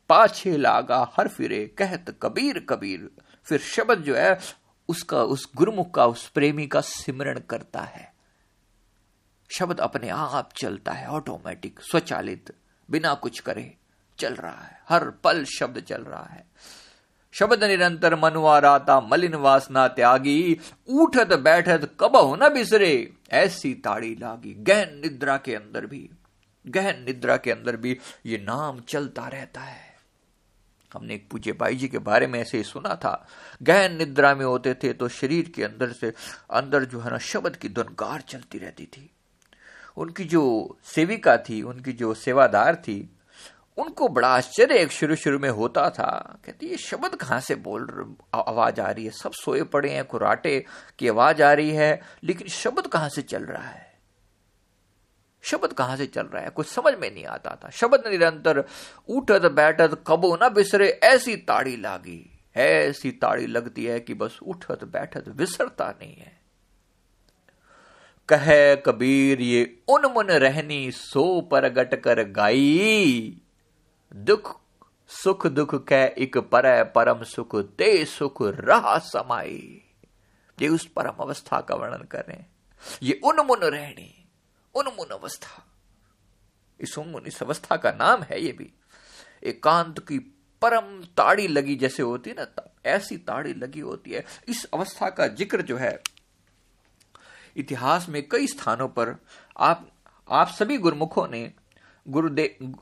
पाछे 0.09 0.57
लागा, 0.57 1.13
हर 1.17 1.27
फिरे, 1.27 1.65
कहत 1.77 2.15
कबीर 2.21 2.59
कबीर। 2.69 3.09
फिर 3.43 3.59
शब्द 3.59 3.99
जो 3.99 4.15
है, 4.15 4.39
उसका, 4.89 5.23
उस 5.23 5.49
गुरुमुख 5.55 5.93
का, 5.93 6.05
उस 6.05 6.27
प्रेमी 6.29 6.67
का 6.67 6.81
सिमरण 6.81 7.39
करता 7.39 7.81
है। 7.81 8.08
शब्द 9.49 9.79
अपने 9.79 10.09
आप 10.09 10.49
चलता 10.55 10.91
है 10.91 11.07
ऑटोमेटिक 11.07 11.79
स्वचालित, 11.81 12.53
बिना 12.89 13.13
कुछ 13.13 13.39
करे 13.39 13.73
चल 14.19 14.33
रहा 14.33 14.61
है। 14.63 14.81
हर 14.89 15.09
पल 15.23 15.43
शब्द 15.49 15.79
चल 15.79 16.03
रहा 16.03 16.23
है। 16.23 16.45
शब्द 17.33 17.63
निरंतर 17.63 18.15
मनुआ 18.15 18.57
राता 18.59 18.99
मलिन 19.01 19.35
वासना 19.35 19.87
त्यागी, 19.87 20.57
उठत 20.89 21.33
बैठत 21.39 21.89
कबहु 21.99 22.35
न 22.35 22.49
बिसरे, 22.49 23.13
ऐसी 23.31 23.73
ताड़ी 23.73 24.15
लागी, 24.15 24.53
गहन 24.53 24.99
निद्रा 24.99 25.37
के 25.37 25.55
अंदर 25.55 25.85
भी, 25.85 26.09
गहन 26.67 27.03
निद्रा 27.03 27.37
के 27.37 27.51
अंदर 27.51 27.75
भी 27.75 27.97
ये 28.25 28.37
नाम 28.37 28.79
चलता 28.79 29.27
रहता 29.27 29.61
है। 29.61 29.87
हमने 30.91 31.15
एक 31.15 31.29
पूज्य 31.29 31.51
भाई 31.51 31.75
जी 31.75 31.87
के 31.87 31.97
बारे 31.97 32.27
में 32.27 32.39
ऐसे 32.39 32.57
ही 32.57 32.63
सुना 32.63 32.95
था, 32.95 33.27
गहन 33.63 33.97
निद्रा 33.97 34.33
में 34.35 34.45
होते 34.45 34.73
थे 34.73 34.93
तो 34.93 35.07
शरीर 35.09 35.51
के 35.55 35.63
अंदर 35.63 35.91
से, 35.91 36.13
अंदर 36.51 36.85
जो 36.85 36.99
है 36.99 37.11
ना, 37.11 37.17
शब्द 37.17 37.55
की 37.55 37.69
धनकार 37.69 38.21
चलती 38.21 38.57
रहती 38.57 38.85
थी। 38.85 39.09
उनकी 39.99 40.23
जो 40.23 40.77
सेविका 40.83 41.37
थी, 41.37 41.61
उनकी 41.61 41.93
जो 41.93 42.13
सेवादार 42.13 42.75
थी, 42.75 43.15
उनको 43.77 44.07
बड़ा 44.07 44.27
आश्चर्य 44.27 44.75
एक 44.75 44.91
शुरू 44.91 45.15
शुरू 45.15 45.39
में 45.39 45.49
होता 45.49 45.89
था। 45.89 46.39
कहती, 46.45 46.67
ये 46.67 46.77
शब्द 46.77 47.15
कहाँ 47.15 47.39
से 47.39 47.55
बोल 47.55 48.15
आवाज़ 48.33 48.81
आ 48.81 48.91
रही 48.91 49.05
है। 49.05 49.11
सब 49.11 49.31
सोए 49.31 49.63
पड़े 49.63 49.89
हैं, 49.89 50.05
कुराटे 50.05 50.65
की 50.99 51.07
आवाज़ 51.07 51.43
आ 51.43 51.53
रही 51.53 51.69
है, 51.69 52.01
लेकिन 52.23 52.47
शब्द 52.47 52.87
कहाँ 52.87 53.09
से 53.09 53.21
चल 53.21 53.43
रहा 53.43 53.69
है? 53.69 53.99
शब्द 55.41 55.73
कहाँ 55.73 55.97
से 55.97 56.05
चल 56.05 56.25
रहा 56.25 56.43
है? 56.43 56.49
कुछ 56.49 56.67
समझ 56.67 56.93
में 56.93 57.13
नहीं 57.13 57.25
आता 57.25 57.57
था। 57.63 57.69
शब्द 57.69 58.03
निरंतर 58.07 58.63
उठत 59.09 59.41
बैठत, 59.41 60.03
कबो 60.07 60.35
ना 60.35 60.49
बिसरे, 60.49 60.89
ऐसी 60.89 61.35
ताड़ी 61.35 61.77
लागी। 61.77 62.39
ऐसी 62.55 63.11
ताड़ी 63.11 63.47
लगती 63.47 63.85
है 63.85 63.99
कि 63.99 64.13
बस 64.13 64.39
उठत 64.43 64.83
बैठत, 64.83 65.27
विसरता 65.27 65.89
नहीं 66.01 66.15
है। 66.15 66.38
कहे 68.29 68.75
कबीर, 68.75 69.41
ये 69.41 69.81
उनमुन 69.89 70.27
रहनी 70.37 70.91
सो 70.91 71.41
परगट 71.41 71.95
कर 72.01 72.23
गाई। 72.31 73.41
दुख, 74.11 74.55
सुख 75.09 75.45
दुख 75.47 75.75
कह 75.87 76.03
एक 76.17 76.37
पर, 76.37 76.83
परम 76.85 77.23
सुख 77.25 77.55
ते 77.77 78.05
सुख 78.05 78.41
रहा 78.41 78.97
समाई। 79.05 79.81
ये 80.57 80.67
उस 80.67 80.85
परम 80.87 81.21
अवस्था 81.21 81.59
का 81.61 81.75
वर्णन 81.75 82.03
कर 82.03 82.25
रहे 82.27 82.37
हैं। 82.37 82.47
ये 83.03 83.19
उनमुन 83.23 83.59
रहनी 83.59 84.13
उन्मुन 84.75 85.09
अवस्था। 85.11 85.63
इस 86.79 86.97
उन्मुन 86.97 87.23
इस 87.27 87.41
अवस्था 87.43 87.77
का 87.77 87.91
नाम 87.91 88.23
है 88.23 88.41
ये 88.41 88.51
भी। 88.51 88.69
एकांत 89.43 89.99
की 89.99 90.19
परम 90.61 91.01
ताड़ी 91.17 91.47
लगी 91.47 91.75
जैसे 91.75 92.03
होती 92.03 92.29
है 92.29 92.35
ना 92.39 92.69
ऐसी 92.85 93.17
ताड़ी 93.17 93.53
लगी 93.53 93.79
होती 93.79 94.11
है। 94.11 94.23
इस 94.49 94.65
अवस्था 94.73 95.09
का 95.09 95.27
ज़िक्र 95.29 95.61
जो 95.61 95.77
है 95.77 95.91
इतिहास 97.59 98.09
में 98.09 98.21
कई 98.27 98.47
स्थानों 98.47 98.87
पर 98.87 99.15
आप 99.57 99.87
आप 100.29 100.47
सभी 100.47 100.77
गुरुमुखों 100.77 101.27
ने 101.27 101.51
गुरुदेव 102.07 102.73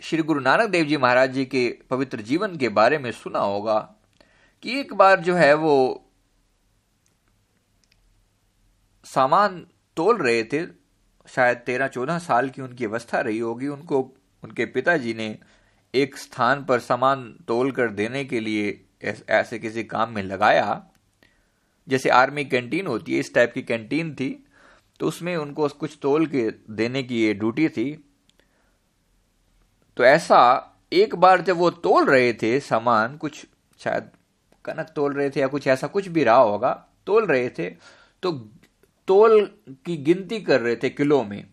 श्री 0.00 0.22
गुरु 0.22 0.40
नानक 0.40 0.70
देव 0.70 0.84
जी 0.84 0.96
महाराज 0.96 1.32
जी 1.32 1.44
के 1.44 1.68
पवित्र 1.90 2.20
जीवन 2.20 2.56
के 2.56 2.68
बारे 2.68 2.98
में 2.98 3.10
सुना 3.12 3.38
होगा 3.38 3.78
कि 4.62 4.80
एक 4.80 4.94
बार 4.94 5.20
जो 5.20 5.34
है 5.34 5.54
वो 5.54 5.74
सामान 9.04 9.66
तोल 9.96 10.16
रहे 10.18 10.42
थे, 10.44 10.66
शायद 11.28 11.58
तेरह 11.58 11.88
चौदह 11.88 12.18
साल 12.18 12.48
की 12.50 12.62
उनकी 12.62 12.84
अवस्था 12.84 13.20
रही 13.20 13.38
होगी, 13.38 13.66
उनको, 13.66 14.00
उनके 14.42 14.64
पिताजी 14.66 15.14
ने 15.14 15.38
एक 15.94 16.16
स्थान 16.16 16.64
पर 16.64 16.80
सामान 16.80 17.38
तोल 17.48 17.72
कर 17.72 17.90
देने 17.90 18.24
के 18.24 18.40
लिए 18.40 18.80
ऐसे 19.28 19.58
किसी 19.58 19.84
काम 19.84 20.12
में 20.12 20.22
लगाया। 20.22 20.86
जैसे 21.88 22.08
आर्मी 22.10 22.44
कैंटीन 22.44 22.86
होती 22.86 23.14
है, 23.14 23.20
इस 23.20 23.34
टाइप 23.34 23.52
की 23.54 23.62
कैंटीन 23.62 24.14
थी 24.14 24.30
तो 25.00 25.06
उसमें 25.08 25.34
उनको 25.36 25.68
कुछ 25.70 25.98
तोल 26.02 26.26
के 26.26 26.50
देने 26.70 27.02
की 27.02 27.22
ये 27.22 27.32
ड्यूटी 27.34 27.68
थी। 27.68 27.92
तो 29.96 30.04
ऐसा 30.04 30.40
एक 30.92 31.14
बार 31.16 31.40
जब 31.40 31.56
वो 31.56 31.70
तोल 31.70 32.04
रहे 32.06 32.32
थे 32.32 32.58
सामान, 32.60 33.16
कुछ 33.16 33.44
शायद 33.80 34.10
कनक 34.64 34.92
तोल 34.96 35.12
रहे 35.12 35.30
थे 35.30 35.40
या 35.40 35.46
कुछ 35.46 35.66
ऐसा 35.66 35.86
कुछ 35.86 36.08
भी 36.08 36.24
रहा 36.24 36.36
होगा, 36.36 36.72
तोल 37.06 37.26
रहे 37.26 37.48
थे 37.48 37.68
तो 38.22 38.32
तोल 39.08 39.44
की 39.86 39.96
गिनती 39.96 40.40
कर 40.40 40.60
रहे 40.60 40.76
थे 40.76 40.90
किलो 40.90 41.22
में। 41.24 41.44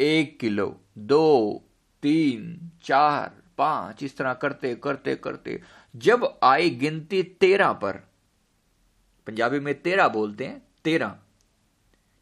एक 0.00 0.38
किलो, 0.40 0.66
दो, 0.98 1.62
तीन, 2.02 2.70
चार, 2.84 3.30
पाँच, 3.58 4.02
इस 4.02 4.16
तरह 4.16 4.32
करते 4.34 4.74
करते 4.74 5.14
करते, 5.16 5.60
जब 5.94 6.28
आई 6.42 6.70
गिनती 6.72 7.22
तेरह 7.40 7.72
पर 7.74 8.05
पंजाबी 9.26 9.60
में 9.60 9.74
तेरह 9.82 10.08
बोलते 10.08 10.46
हैं, 10.46 10.62
तेरह। 10.84 11.16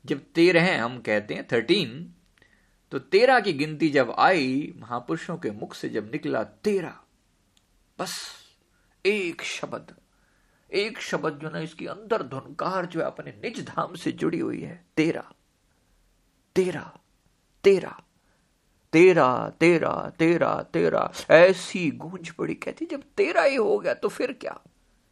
जब 0.05 0.21
तेरह 0.35 0.85
हम 0.85 0.99
कहते 1.01 1.35
हैं 1.35 1.47
थर्टीन 1.53 2.13
तो 2.93 2.99
तेरह 2.99 3.41
की 3.41 3.53
गिनती 3.53 3.89
जब 3.89 4.15
आई, 4.19 4.73
महापुरुषों 4.77 5.37
के 5.37 5.51
मुख 5.51 5.75
से 5.75 5.89
जब 5.89 6.11
निकला 6.13 6.43
तेरह, 6.45 6.99
बस 7.99 8.17
एक 9.05 9.43
शब्द 9.43 9.95
एक 10.71 10.99
शब्द 11.01 11.39
जो 11.39 11.51
ना 11.51 11.59
इसकी 11.59 11.87
अंदर 11.87 12.23
धुनकार 12.23 12.87
जो 12.87 13.01
है 13.01 13.07
अपने 13.07 13.31
निज 13.45 13.61
धाम 13.67 13.95
से 13.95 14.13
जुड़ी 14.13 14.39
हुई 14.39 14.61
है 14.61 14.85
तेरा 14.97 15.25
तेरा 16.57 16.83
तेरा 17.65 18.01
तेरा 18.93 19.49
तेरा 19.61 19.93
तेरा 20.19 20.53
तेरा 20.63 21.13
ऐसी 21.31 21.91
गूंज 21.91 22.31
पड़ी, 22.31 22.55
कहती, 22.55 22.87
जब 22.87 23.03
तेरा 23.17 23.43
ही 23.43 23.57
हो 23.57 23.79
गया 23.79 23.95
तो 23.95 24.09
फिर 24.09 24.33
क्या? 24.33 24.59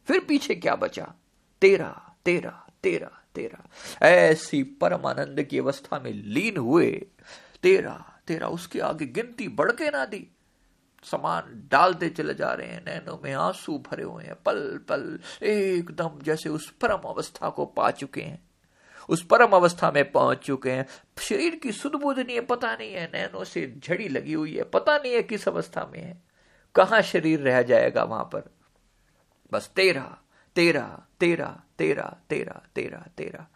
फिर 0.07 0.19
पीछे 0.19 0.55
क्या 0.55 0.75
बचा? 0.75 1.13
तेरा 1.63 2.15
तेरा 2.25 2.67
तेरा 2.83 3.23
तेरा। 3.35 3.69
ऐसी 4.07 4.63
परमानंद 4.63 5.43
की 5.43 5.59
अवस्था 5.59 5.99
में 5.99 6.13
लीन 6.13 6.57
हुए, 6.57 7.05
तेरा 7.63 8.19
तेरा, 8.27 8.47
उसके 8.47 8.79
आगे 8.79 9.05
गिनती 9.05 9.47
बढ़ 9.47 9.71
के 9.71 9.89
ना 9.89 10.05
दी। 10.05 10.27
समान 11.03 11.67
डालते 11.71 12.09
चले 12.09 12.33
जा 12.33 12.53
रहे 12.53 12.67
हैं, 12.67 12.85
नैनों 12.87 13.19
में 13.23 13.33
आँसू 13.33 13.83
भरे 13.91 14.03
हुए 14.03 14.23
हैं, 14.23 14.35
पल 14.35 14.77
पल, 14.89 15.19
एकदम 15.43 16.09
जैसे 16.23 16.49
उस 16.49 16.71
परम 16.71 16.99
अवस्था 17.05 17.49
को 17.49 17.65
पा 17.65 17.91
चुके 17.91 18.21
हैं। 18.21 18.49
उस 19.09 19.25
परम 19.25 19.49
अवस्था 19.49 19.91
में 19.91 20.11
पहुँच 20.11 20.37
चुके 20.37 20.71
हैं। 20.71 20.85
शरीर 21.19 21.55
की 21.55 21.71
सुध 21.71 21.91
बुध 21.91 22.19
नहीं 22.19 22.35
है, 22.35 22.41
पता 22.41 22.75
नहीं 22.75 22.93
है, 22.93 23.11
नैनों 23.13 23.43
से 23.43 23.79
झड़ी 23.79 24.09
लगी 24.09 24.33
हुई 24.33 24.57
है, 24.57 24.63
पता 24.63 24.97
नहीं 24.97 25.13
है 25.13 25.23
किस 25.23 25.47
अवस्था 25.47 25.89
में 25.93 25.99
है। 25.99 26.23
कहा 26.75 27.01
शरीर 27.01 27.39
रह 27.39 27.61
जाएगा 27.61 28.03
वहाँ 28.03 28.23
पर? 28.23 28.55
बस 29.51 29.71
तेरा 29.75 30.17
तेरा 30.55 31.01
तेरा 31.19 31.63
तेरा 31.77 32.17
तेरा 32.29 32.67
तेरा 32.75 33.07
तेरा। 33.17 33.47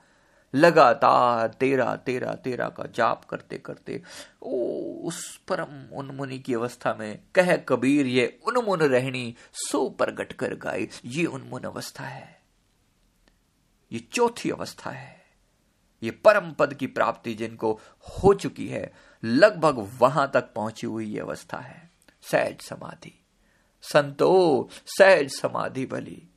लगातार 0.55 1.47
तेरा 1.47 1.95
तेरा 1.95 2.33
तेरा 2.33 2.69
का 2.69 2.83
जाप 2.83 3.25
करते 3.25 3.57
करते, 3.57 4.03
ओ, 4.41 4.81
उस 5.07 5.37
परम 5.37 5.95
उन्मुनि 5.95 6.39
की 6.39 6.53
अवस्था 6.53 6.93
में 6.93 7.19
कह 7.35 7.57
कबीर, 7.57 8.05
ये 8.05 8.39
उन्मुन 8.47 8.79
रहनी 8.79 9.35
सो 9.53 9.89
प्रगट 9.89 10.33
कर 10.33 10.55
गाय 10.55 10.87
ये 11.05 11.25
उन्मुन 11.25 11.63
अवस्था 11.63 12.03
है। 12.03 12.41
ये 13.91 13.99
चौथी 13.99 14.49
अवस्था 14.49 14.91
है। 14.91 15.25
ये 16.03 16.11
परम 16.11 16.51
पद 16.51 16.73
की 16.73 16.87
प्राप्ति 16.87 17.33
जिनको 17.33 17.79
हो 18.01 18.33
चुकी 18.33 18.67
है, 18.67 18.93
लगभग 19.23 19.91
वहाँ 19.99 20.31
तक 20.33 20.53
पहुँची 20.53 20.87
हुई 20.87 21.05
ये 21.05 21.19
अवस्था 21.19 21.57
है। 21.57 21.91
सहज 22.21 22.61
समाधि। 22.61 23.25
संतो, 23.81 24.69
सहज 24.85 25.29
समाधि 25.29 25.85
भली 25.85 26.29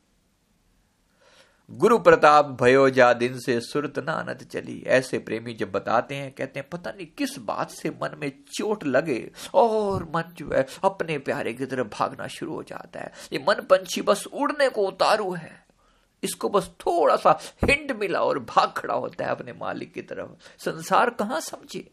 गुरु 1.73 1.99
प्रताप 1.99 2.47
भयो 2.47 2.91
जा 2.91 3.13
दिन 3.13 3.39
से 3.39 3.61
सुरत 3.61 3.99
नानत 3.99 4.43
चली। 4.43 4.85
ऐसे 4.87 5.19
प्रेमी 5.19 5.55
जब 5.55 5.73
बताते 5.73 6.15
हैं, 6.15 6.33
कहते 6.33 6.61
हैं, 6.61 6.69
पता 6.69 6.91
नहीं 6.91 7.07
किस 7.07 7.39
बात 7.39 7.71
से 7.71 7.91
मन 7.91 8.17
में 8.19 8.33
चोट 8.55 8.85
लगे 8.85 9.31
और 9.55 10.05
मन 10.05 10.23
जो 10.33 10.51
है 10.53 10.67
अपने 10.85 11.19
प्यारे 11.19 11.53
की 11.53 11.67
तरफ़ 11.67 11.87
भागना 11.87 12.27
शुरू 12.27 12.55
हो 12.55 12.63
जाता 12.63 13.01
है। 13.01 13.13
ये 13.33 13.45
मन 13.49 13.55
पंछी 13.55 14.03
बस 14.03 14.27
उड़ने 14.27 14.69
को 14.69 14.89
उतारू 14.89 15.33
है। 15.33 15.67
इसको 16.23 16.49
बस 16.49 16.71
थोड़ा 16.81 17.17
सा 17.17 17.41
हिंट 17.65 17.93
मिला 17.93 18.21
और 18.21 18.39
भाग 18.39 18.73
खड़ा 18.77 18.95
होता 18.95 19.25
है 19.25 19.31
अपने 19.31 19.53
मालिक 19.53 19.93
की 19.95 20.03
तरफ़। 20.03 20.63
संसार 20.65 21.11
कहाँ 21.11 21.41
समझे? 21.41 21.91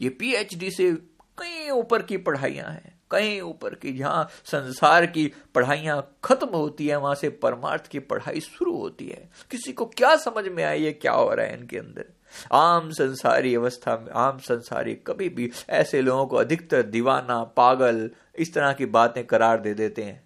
ये 0.00 0.08
पीएचडी 0.08 0.70
से 0.70 0.92
कई 1.38 1.70
ऊपर 1.70 2.02
की 2.02 2.16
पढ़ाइयाँ 2.16 2.70
हैं। 2.70 2.93
कहीं 3.14 3.40
ऊपर 3.40 3.74
की, 3.74 3.92
जहाँ 3.92 4.28
संसार 4.44 5.06
की 5.06 5.32
पढ़ाइयाँ 5.54 6.16
खत्म 6.24 6.48
होती 6.48 6.86
है, 6.86 6.96
वहाँ 6.96 7.14
से 7.14 7.28
परमार्थ 7.28 7.86
की 7.86 7.98
पढ़ाई 7.98 8.40
शुरू 8.40 8.76
होती 8.76 9.08
है। 9.08 9.30
किसी 9.50 9.72
को 9.72 9.86
क्या 9.86 10.16
समझ 10.16 10.44
में 10.48 10.64
आई 10.64 10.84
है 10.84 10.92
क्या 10.92 11.12
हो 11.12 11.34
रहा 11.34 11.46
है 11.46 11.58
इनके 11.58 11.78
अंदर? 11.78 12.04
आम 12.52 12.90
संसारी 12.90 13.54
अवस्था 13.54 13.96
में, 13.96 14.10
आम 14.12 14.38
संसारी 14.38 14.94
कभी 14.94 15.28
भी 15.28 15.50
ऐसे 15.70 16.02
लोगों 16.02 16.26
को 16.26 16.36
अधिकतर 16.36 16.82
दीवाना, 16.82 17.42
पागल, 17.44 18.10
इस 18.38 18.54
तरह 18.54 18.72
की 18.72 18.86
बातें 18.86 19.24
करार 19.26 19.60
दे 19.60 19.74
देते 19.74 20.02
हैं। 20.02 20.22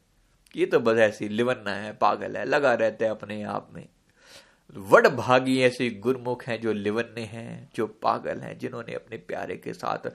ये 0.57 0.67
तो 0.67 0.81
बस 0.81 0.99
ऐसी 0.99 1.29
लिवन्ना 1.29 1.71
है, 1.71 1.93
पागल 1.93 2.37
है, 2.37 2.45
लगा 2.45 2.75
रहते 2.75 3.05
हैं 3.05 3.13
अपने 3.13 3.43
आप 3.43 3.69
में। 3.73 3.87
वड 4.77 5.07
भागी 5.07 5.61
ऐसे 5.63 5.91
गुरमुख 5.91 6.45
हैं 6.45 6.61
जो 6.61 6.73
लिवन्ने 6.73 7.21
हैं, 7.21 7.71
जो 7.75 7.87
पागल 7.87 8.39
हैं, 8.39 8.59
जिन्होंने 8.59 8.95
अपने 8.95 9.17
प्यारे 9.17 9.57
के 9.57 9.73
साथ 9.73 10.11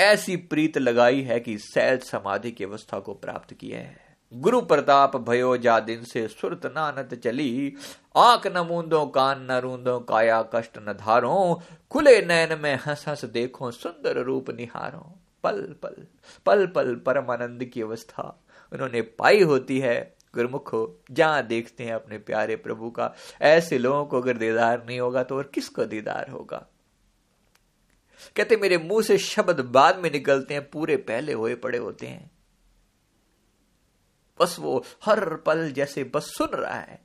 ऐसी 0.00 0.36
प्रीत 0.36 0.78
लगाई 0.78 1.20
है 1.20 1.40
कि 1.40 1.58
सैल 1.58 1.98
समाधि 1.98 2.50
की 2.50 2.64
अवस्था 2.64 3.00
को 3.00 3.14
प्राप्त 3.14 3.54
किया 3.54 3.78
है। 3.78 4.16
गुरु 4.32 4.60
प्रताप 4.60 5.16
भयो 5.16 5.56
जा 5.56 5.80
दिन 5.80 6.04
से 6.04 6.28
सुरत 6.28 6.66
नानत 6.66 7.14
चली। 7.14 7.74
आँख 8.16 8.46
न 8.46 8.58
मूंदो, 8.58 9.06
कान 9.06 9.46
न 9.50 9.54
रूंदो, 9.54 9.98
काया 9.98 10.42
कष्ट 10.54 10.78
न 10.78 10.92
धारो। 10.92 11.62
खुले 11.90 12.22
नयन 12.22 12.58
में 12.58 12.78
हंस 12.86 13.04
हंस 13.08 13.24
देखो, 13.24 13.70
सुंदर 13.70 14.16
रूप 14.16 14.50
निहारो। 14.50 15.18
पल 15.44 15.74
पल 15.82 16.06
पल 16.46 16.66
पल 16.66 16.94
परम 16.94 17.30
आनंद 17.30 17.64
की 17.64 17.82
अवस्था 17.82 18.42
उन्होंने 18.72 19.02
पाई 19.02 19.42
होती 19.42 19.78
है। 19.78 20.16
गुरमुखो, 20.34 21.00
जहाँ 21.10 21.46
देखते 21.46 21.84
हैं 21.84 21.92
अपने 21.92 22.18
प्यारे 22.18 22.56
प्रभु 22.56 22.90
का। 22.90 23.14
ऐसे 23.42 23.78
लोगों 23.78 24.04
को 24.04 24.20
अगर 24.20 24.36
दीदार 24.36 24.86
नहीं 24.88 25.00
होगा 25.00 25.22
तो 25.22 25.36
और 25.36 25.50
किसको 25.54 25.84
दीदार 25.84 26.30
होगा? 26.30 26.66
कहते, 28.36 28.56
मेरे 28.56 28.78
मुँह 28.78 29.02
से 29.02 29.18
शब्द 29.18 29.60
बाद 29.60 29.98
में 29.98 30.10
निकलते 30.10 30.54
हैं, 30.54 30.70
पूरे 30.70 30.96
पहले 30.96 31.32
हुए 31.32 31.54
पड़े 31.54 31.78
होते 31.78 32.06
हैं। 32.06 32.30
बस 34.40 34.56
वो 34.58 34.84
हर 35.04 35.36
पल 35.36 35.70
जैसे 35.70 36.04
बस 36.04 36.22
सुन 36.22 36.48
रहा 36.48 36.80
है। 36.80 37.02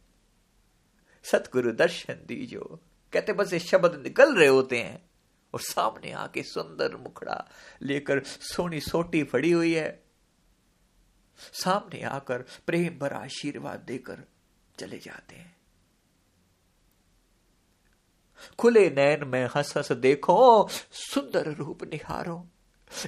सतगुरु 1.24 1.72
दर्शन 1.72 2.14
दीजो। 2.14 2.80
कहते, 3.14 3.34
बस 3.34 3.54
ये 3.54 3.60
शब्द 3.60 4.04
निकल 4.04 4.36
रहे 4.36 4.48
होते 4.48 4.82
हैं 4.82 5.10
और 5.54 5.60
सामने 5.60 6.12
आके 6.12 6.44
सुंदर 6.44 6.96
मुखड़ा 6.96 7.50
लेकर 7.82 8.24
सोनी 8.24 8.80
सोटी 8.80 9.24
फड़ी 9.24 9.52
हुई 9.52 9.74
है। 9.74 10.04
सामने 11.38 12.02
आकर 12.02 12.46
प्रेम 12.68 13.00
भरा 13.00 13.18
आशीर्वाद 13.18 13.80
देकर 13.80 14.24
चले 14.80 14.98
जाते 14.98 15.36
हैं। 15.36 15.55
खुले 18.60 18.90
नैन 18.90 19.28
में 19.28 19.50
हंस 19.56 19.78
हंस 19.78 19.92
देखो, 19.92 20.68
सुंदर 20.92 21.54
रूप 21.54 21.84
निहारो। 21.84 22.48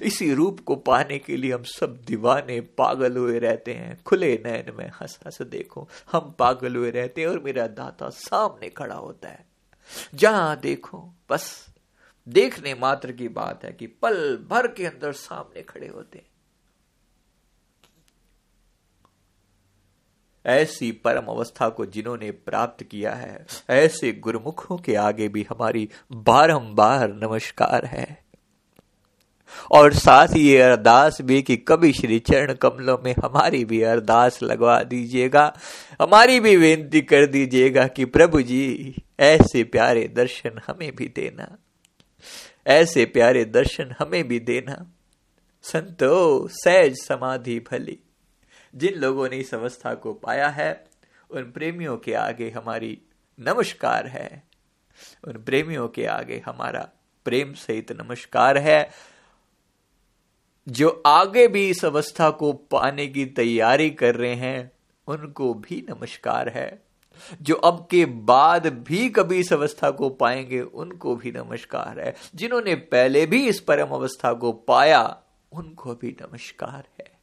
इसी 0.01 0.33
रूप 0.33 0.59
को 0.59 0.75
पाने 0.75 1.19
के 1.19 1.37
लिए 1.37 1.53
हम 1.53 1.63
सब 1.63 2.01
दीवाने 2.07 2.61
पागल 2.61 3.17
हुए 3.17 3.39
रहते 3.39 3.73
हैं। 3.73 4.03
खुले 4.03 4.41
नैन 4.45 4.75
में 4.75 4.89
हंस 4.89 5.19
हंस 5.25 5.41
देखो, 5.41 5.89
हम 6.11 6.35
पागल 6.39 6.75
हुए 6.75 6.91
रहते 6.91 7.21
हैं 7.21 7.27
और 7.27 7.39
मेरा 7.39 7.67
दाता 7.67 8.09
सामने 8.09 8.69
खड़ा 8.69 8.95
होता 8.95 9.29
है। 9.29 9.45
जहाँ 10.15 10.59
देखो, 10.59 11.13
बस 11.29 11.67
देखने 12.27 12.73
मात्र 12.73 13.11
की 13.11 13.27
बात 13.27 13.65
है 13.65 13.73
कि 13.73 13.87
पल 13.87 14.37
भर 14.49 14.67
के 14.67 14.85
अंदर 14.85 15.11
सामने 15.11 15.61
खड़े 15.61 15.87
होते 15.87 16.17
हैं। 16.17 16.25
ऐसी 20.47 20.91
परम 20.91 21.25
अवस्था 21.25 21.69
को 21.69 21.85
जिन्होंने 21.85 22.31
प्राप्त 22.31 22.83
किया 22.83 23.13
है, 23.13 23.45
ऐसे 23.69 24.11
गुरुमुखों 24.11 24.77
के 24.77 24.95
आगे 24.95 25.27
भी 25.27 25.47
हमारी 25.49 25.89
बारंबार 26.11 27.13
नमस्कार 27.13 27.85
है। 27.85 28.27
और 29.71 29.93
साथ 29.93 30.27
ही 30.27 30.49
ये 30.49 30.61
अरदास 30.61 31.21
भी 31.21 31.41
कि 31.41 31.57
कभी 31.57 31.93
श्री 31.93 32.19
चरण 32.19 32.53
कमलों 32.53 32.97
में 33.05 33.15
हमारी 33.23 33.65
भी 33.65 33.81
अरदास 33.81 34.43
लगवा 34.43 34.83
दीजिएगा, 34.83 35.57
हमारी 36.01 36.39
भी 36.39 36.57
बेनती 36.57 37.01
कर 37.01 37.25
दीजिएगा 37.25 37.87
कि 37.87 38.05
प्रभु 38.05 38.41
जी, 38.41 38.95
ऐसे 39.19 39.63
प्यारे 39.63 40.07
दर्शन 40.07 40.61
हमें 40.67 40.95
भी 40.95 41.07
देना। 41.07 41.57
ऐसे 42.67 43.05
प्यारे 43.05 43.45
दर्शन 43.45 43.95
हमें 43.99 44.27
भी 44.27 44.39
देना। 44.39 44.91
संतो 45.63 46.47
सहज 46.47 46.95
समाधि 46.95 47.59
भली। 47.71 47.99
जिन 48.77 48.93
लोगों 48.93 49.29
ने 49.29 49.37
इस 49.37 49.53
अवस्था 49.53 49.93
को 49.93 50.13
पाया 50.13 50.47
है, 50.47 50.85
उन 51.31 51.43
प्रेमियों 51.43 51.97
के 51.97 52.13
आगे 52.13 52.49
हमारी 52.49 53.01
नमस्कार 53.39 54.07
है। 54.07 54.43
उन 55.27 55.33
प्रेमियों 55.33 55.87
के 55.87 56.05
आगे 56.05 56.43
हमारा 56.45 56.89
प्रेम 57.25 57.53
सहित 57.53 57.91
नमस्कार 57.91 58.57
है। 58.57 58.89
जो 60.69 61.03
आगे 61.05 61.47
भी 61.47 61.69
इस 61.69 61.85
अवस्था 61.85 62.29
को 62.29 62.53
पाने 62.53 63.07
की 63.07 63.25
तैयारी 63.25 63.89
कर 63.89 64.15
रहे 64.15 64.35
हैं, 64.35 64.71
उनको 65.07 65.53
भी 65.53 65.85
नमस्कार 65.89 66.49
है। 66.49 66.83
जो 67.41 67.55
अब 67.55 67.87
के 67.91 68.05
बाद 68.05 68.67
भी 68.67 69.09
कभी 69.09 69.39
इस 69.39 69.53
अवस्था 69.53 69.91
को 69.91 70.09
पाएँगे, 70.09 70.61
उनको 70.61 71.15
भी 71.15 71.31
नमस्कार 71.31 71.99
है। 71.99 72.15
जिन्होंने 72.35 72.75
पहले 72.75 73.25
भी 73.25 73.47
इस 73.47 73.59
परम 73.59 73.87
अवस्था 73.87 74.33
को 74.33 74.51
पाया, 74.51 75.21
उनको 75.51 75.95
भी 75.95 76.17
नमस्कार 76.21 76.87
है। 76.99 77.16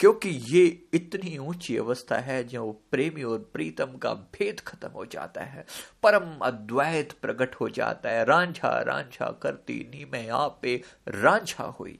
क्योंकि 0.00 0.28
ये 0.28 0.86
इतनी 0.94 1.38
ऊँची 1.38 1.76
अवस्था 1.76 2.18
है 2.18 2.44
जो 2.44 2.72
प्रेमी 2.90 3.22
और 3.22 3.50
प्रीतम 3.52 3.96
का 3.96 4.14
भेद 4.14 4.60
खत्म 4.60 4.88
हो 4.88 5.06
जाता 5.06 5.42
है। 5.42 5.66
परम 6.02 6.38
अद्वैत 6.38 7.12
प्रकट 7.12 7.54
हो 7.54 7.68
जाता 7.68 8.10
है। 8.10 8.24
रांझा 8.24 8.82
रांझा 8.82 9.38
करती 9.42 9.90
नी 9.94 10.04
में 10.04 10.28
आप 10.30 10.60
रांझा 11.08 11.64
हुई। 11.64 11.98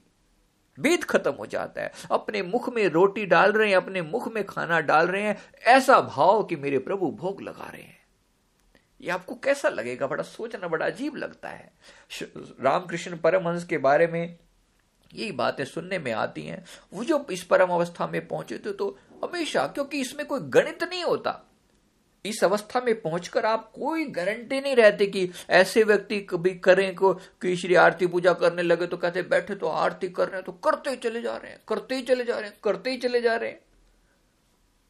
भेद 0.79 1.03
खत्म 1.03 1.31
हो 1.31 1.45
जाता 1.45 1.81
है। 1.81 1.91
अपने 2.11 2.41
मुख 2.41 2.75
में 2.75 2.87
रोटी 2.87 3.25
डाल 3.25 3.51
रहे 3.51 3.69
हैं, 3.69 3.77
अपने 3.77 4.01
मुख 4.01 4.33
में 4.33 4.45
खाना 4.45 4.79
डाल 4.79 5.07
रहे 5.07 5.21
हैं, 5.21 5.37
ऐसा 5.63 6.01
भाव 6.01 6.43
कि 6.43 6.55
मेरे 6.55 6.79
प्रभु 6.79 7.11
भोग 7.11 7.41
लगा 7.41 7.69
रहे 7.69 7.81
हैं। 7.81 7.99
ये 9.01 9.09
आपको 9.09 9.35
कैसा 9.35 9.69
लगेगा? 9.69 10.07
बड़ा 10.07 10.23
सोचना 10.23 10.67
बड़ा 10.67 10.85
अजीब 10.85 11.15
लगता 11.15 11.49
है। 11.49 11.73
रामकृष्ण 12.61 13.17
परमहंस 13.17 13.63
के 13.63 13.77
बारे 13.77 14.07
में 14.07 14.37
यही 15.11 15.31
बातें 15.33 15.63
सुनने 15.65 15.99
में 15.99 16.11
आती 16.13 16.41
हैं। 16.41 16.63
वो 16.93 17.03
जो 17.03 17.25
इस 17.31 17.43
परम 17.43 17.69
अवस्था 17.69 18.07
में 18.07 18.25
पहुँचे 18.27 18.57
थे 18.57 18.71
तो 18.73 18.97
हमेशा 19.23 19.67
क्योंकि 19.67 19.99
इसमें 20.01 20.25
कोई 20.27 20.39
गणित 20.49 20.83
नहीं 20.83 21.03
होता 21.03 21.41
इस 22.25 22.43
अवस्था 22.43 22.79
में 22.81 22.93
पहुंचकर 23.01 23.45
आप 23.45 23.69
कोई 23.75 24.05
गारंटी 24.07 24.59
नहीं 24.61 24.75
रहती 24.75 25.05
कि 25.07 25.29
ऐसे 25.49 25.83
व्यक्ति 25.83 26.19
कभी 26.21 26.49
करें 26.55 26.93
को 26.95 27.13
कि 27.13 27.55
श्री 27.55 27.75
आरती 27.75 28.07
पूजा 28.07 28.33
करने 28.33 28.61
लगे 28.61 28.87
तो 28.87 28.97
कहते 28.97 29.21
बैठे 29.23 29.55
तो 29.55 29.67
आरती 29.67 30.09
कर 30.09 30.27
रहे 30.27 30.35
हैं 30.35 30.43
तो 30.45 30.51
करते 30.63 30.89
ही 30.89 30.95
चले 30.97 31.21
जा 31.21 31.35
रहे 31.35 31.51
हैं 31.51 31.59
करते 31.67 31.95
ही 31.95 32.01
चले 32.01 32.25
जा 32.25 32.35
रहे 32.35 32.49
हैं 32.49 32.57
करते 32.63 32.91
ही 32.91 32.97
चले 32.97 33.21
जा 33.21 33.35
रहे 33.35 33.49
हैं। 33.49 33.59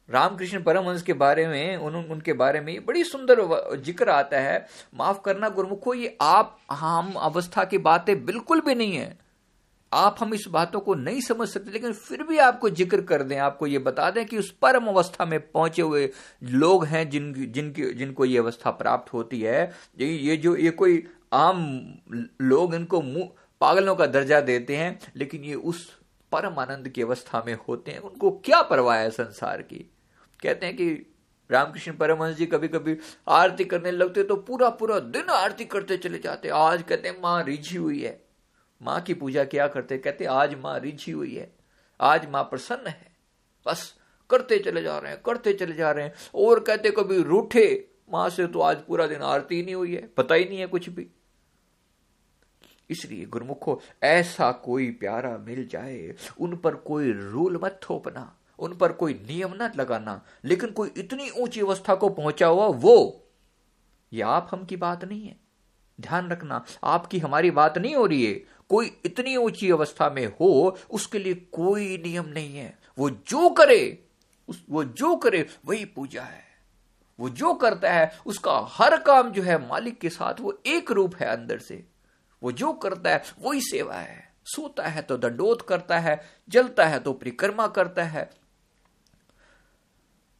रामकृष्ण 0.08 0.62
परमहंस 0.62 1.02
के 1.02 1.12
बारे 1.14 1.46
में 1.48 1.76
उन, 1.76 1.94
उनके 1.94 2.32
बारे 2.34 2.60
में 2.60 2.84
बड़ी 2.86 3.04
सुंदर 3.04 3.40
ज़िक्र 3.76 4.08
आता 4.10 4.40
है। 4.40 4.66
माफ़ 4.94 5.20
करना 5.24 5.48
गुरुमुखो 5.48 5.94
ये 5.94 6.16
आप 6.20 6.58
हम 6.70 7.12
अवस्था 7.14 7.64
की 7.64 7.78
बातें 7.80 8.24
बिल्कुल 8.24 8.60
भी 8.60 8.74
नहीं 8.74 8.96
है। 8.96 9.18
आप 9.92 10.16
हम 10.20 10.34
इस 10.34 10.44
बातों 10.50 10.80
को 10.80 10.94
नहीं 10.94 11.20
समझ 11.20 11.48
सकते, 11.48 11.70
लेकिन 11.70 11.92
फिर 11.92 12.22
भी 12.22 12.38
आपको 12.38 12.70
ज़िक्र 12.70 13.00
कर 13.02 13.22
दें, 13.22 13.36
आपको 13.38 13.66
ये 13.66 13.78
बता 13.80 14.10
दें 14.10 14.24
कि 14.26 14.38
उस 14.38 14.50
परम 14.62 14.86
अवस्था 14.86 15.24
में 15.24 15.38
पहुँचे 15.42 15.82
हुए 15.82 16.08
लोग 16.42 16.84
हैं 16.84 17.08
जिन, 17.10 17.32
जिनकी, 17.48 17.92
जिनको 17.94 18.24
ये 18.24 18.38
अवस्था 18.38 18.70
प्राप्त 18.72 19.12
होती 19.12 19.40
है। 19.40 19.70
ये 19.98 20.36
जो, 20.36 20.56
ये 20.56 20.70
कोई 20.72 21.04
आम 21.32 21.58
लोग, 22.42 22.74
इनको 22.74 23.00
पागलों 23.60 23.94
का 23.96 24.06
दर्जा 24.08 24.40
देते 24.42 24.76
हैं, 24.76 24.98
लेकिन 25.16 25.44
ये 25.44 25.54
उस 25.54 25.88
परम 26.32 26.58
आनंद 26.58 26.88
की 26.88 27.02
अवस्था 27.02 27.42
में 27.46 27.56
होते 27.68 27.90
हैं। 27.90 27.98
उनको 28.00 28.30
क्या 28.44 28.62
परवाह 28.62 28.96
है 28.96 29.10
संसार 29.10 29.62
की? 29.62 29.78
कहते 30.42 30.66
हैं 30.66 30.76
कि 30.76 30.90
रामकृष्ण 31.50 31.92
परमहंस 31.92 32.36
जी 32.36 32.46
कभी 32.46 32.68
कभी 32.68 32.96
आरती 33.28 33.64
करने 33.64 33.90
लगते 33.90 34.22
तो 34.22 34.36
पूरा 34.38 34.68
पूरा 34.70 34.98
दिन 35.10 35.30
आरती 35.30 35.64
करते 35.66 35.96
चले 35.96 36.18
जाते 36.18 36.48
आज 36.48 36.82
कहते 36.82 37.08
हैं, 37.08 37.16
माँ, 37.22 37.42
रिझी 37.44 37.76
हुई 37.76 38.00
है। 38.00 38.29
माँ 38.82 39.00
की 39.00 39.14
पूजा 39.14 39.44
क्या 39.44 39.68
करते, 39.68 39.98
कहते, 39.98 40.24
आज 40.24 40.54
माँ 40.54 40.78
रिझी 40.80 41.12
हुई 41.12 41.34
है। 41.34 41.56
आज 42.00 42.30
माँ 42.30 42.42
प्रसन्न 42.42 42.86
है। 42.86 43.16
बस, 43.66 43.94
करते 44.30 44.58
चले 44.58 44.82
जा 44.82 44.98
रहे 44.98 45.12
हैं, 45.12 45.22
करते 45.22 45.52
चले 45.52 45.74
जा 45.74 45.90
रहे 45.90 46.04
हैं। 46.04 46.14
और 46.34 46.60
कहते, 46.60 46.90
कभी 46.90 47.22
रूठे 47.22 47.90
माँ 48.12 48.28
से 48.30 48.46
तो 48.46 48.60
आज 48.60 48.76
पूरा 48.76 49.06
दिन 49.06 49.22
आरती 49.22 49.62
नहीं 49.62 49.74
हुई 49.74 49.94
है। 49.94 50.06
पता 50.06 50.34
ही 50.34 50.44
नहीं 50.44 50.58
है 50.58 50.66
कुछ 50.66 50.88
भी। 50.88 51.10
इसलिए 52.90 53.24
गुरुमुखो 53.24 53.80
ऐसा 54.02 54.52
कोई 54.52 54.90
प्यारा 54.90 55.38
मिल 55.38 55.68
जाए, 55.68 56.14
उन 56.40 56.56
पर 56.56 56.74
कोई 56.74 57.12
रूल 57.12 57.60
मत 57.64 57.80
थोपना, 57.90 58.36
उन 58.58 58.74
पर 58.74 58.92
कोई 58.92 59.14
नियम 59.14 59.52
न 59.54 59.72
लगाना। 59.76 60.24
लेकिन 60.44 60.70
कोई 60.70 60.90
इतनी 60.96 61.30
ऊँची 61.30 61.60
अवस्था 61.60 61.94
को 61.94 62.08
पहुँचा 62.08 62.46
हुआ 62.46 62.66
वो, 62.66 63.26
ये 64.12 64.22
आप 64.22 64.48
हम 64.50 64.64
की 64.64 64.76
बात 64.76 65.04
नहीं 65.04 65.26
है। 65.26 65.36
ध्यान 66.00 66.30
रखना, 66.30 66.64
आपकी 66.84 67.18
हमारी 67.18 67.50
बात 67.50 67.78
नहीं 67.78 67.94
हो 67.94 68.06
रही 68.06 68.26
है। 68.26 68.59
कोई 68.70 69.00
इतनी 69.04 69.36
ऊँची 69.36 69.70
अवस्था 69.70 70.10
में 70.10 70.26
हो, 70.26 70.78
उसके 70.90 71.18
लिए 71.18 71.34
कोई 71.34 71.98
नियम 71.98 72.26
नहीं 72.26 72.56
है। 72.56 72.78
वो 72.98 73.10
जो 73.10 73.50
करे, 73.50 74.04
उस, 74.48 74.64
वो 74.70 74.84
जो 74.84 75.16
करे, 75.16 75.46
वही 75.66 75.84
पूजा 75.84 76.22
है। 76.22 76.44
वो 77.20 77.28
जो 77.28 77.54
करता 77.54 77.92
है, 77.92 78.18
उसका 78.26 78.66
हर 78.68 78.96
काम 78.96 79.32
जो 79.32 79.42
है 79.42 79.68
मालिक 79.68 79.98
के 79.98 80.08
साथ, 80.08 80.34
वो 80.40 80.62
एक 80.66 80.90
रूप 80.90 81.16
है 81.16 81.26
अंदर 81.26 81.58
से। 81.58 81.84
वो 82.42 82.52
जो 82.52 82.72
करता 82.72 83.10
है, 83.10 83.22
वही 83.40 83.60
सेवा 83.60 83.94
है। 83.94 84.34
सोता 84.44 84.86
है 84.86 85.02
तो 85.02 85.16
दंडोत 85.16 85.68
करता 85.68 85.98
है, 85.98 86.28
जलता 86.48 86.86
है 86.86 86.98
तो 86.98 87.12
परिक्रमा 87.12 87.66
करता 87.66 88.04
है। 88.04 88.30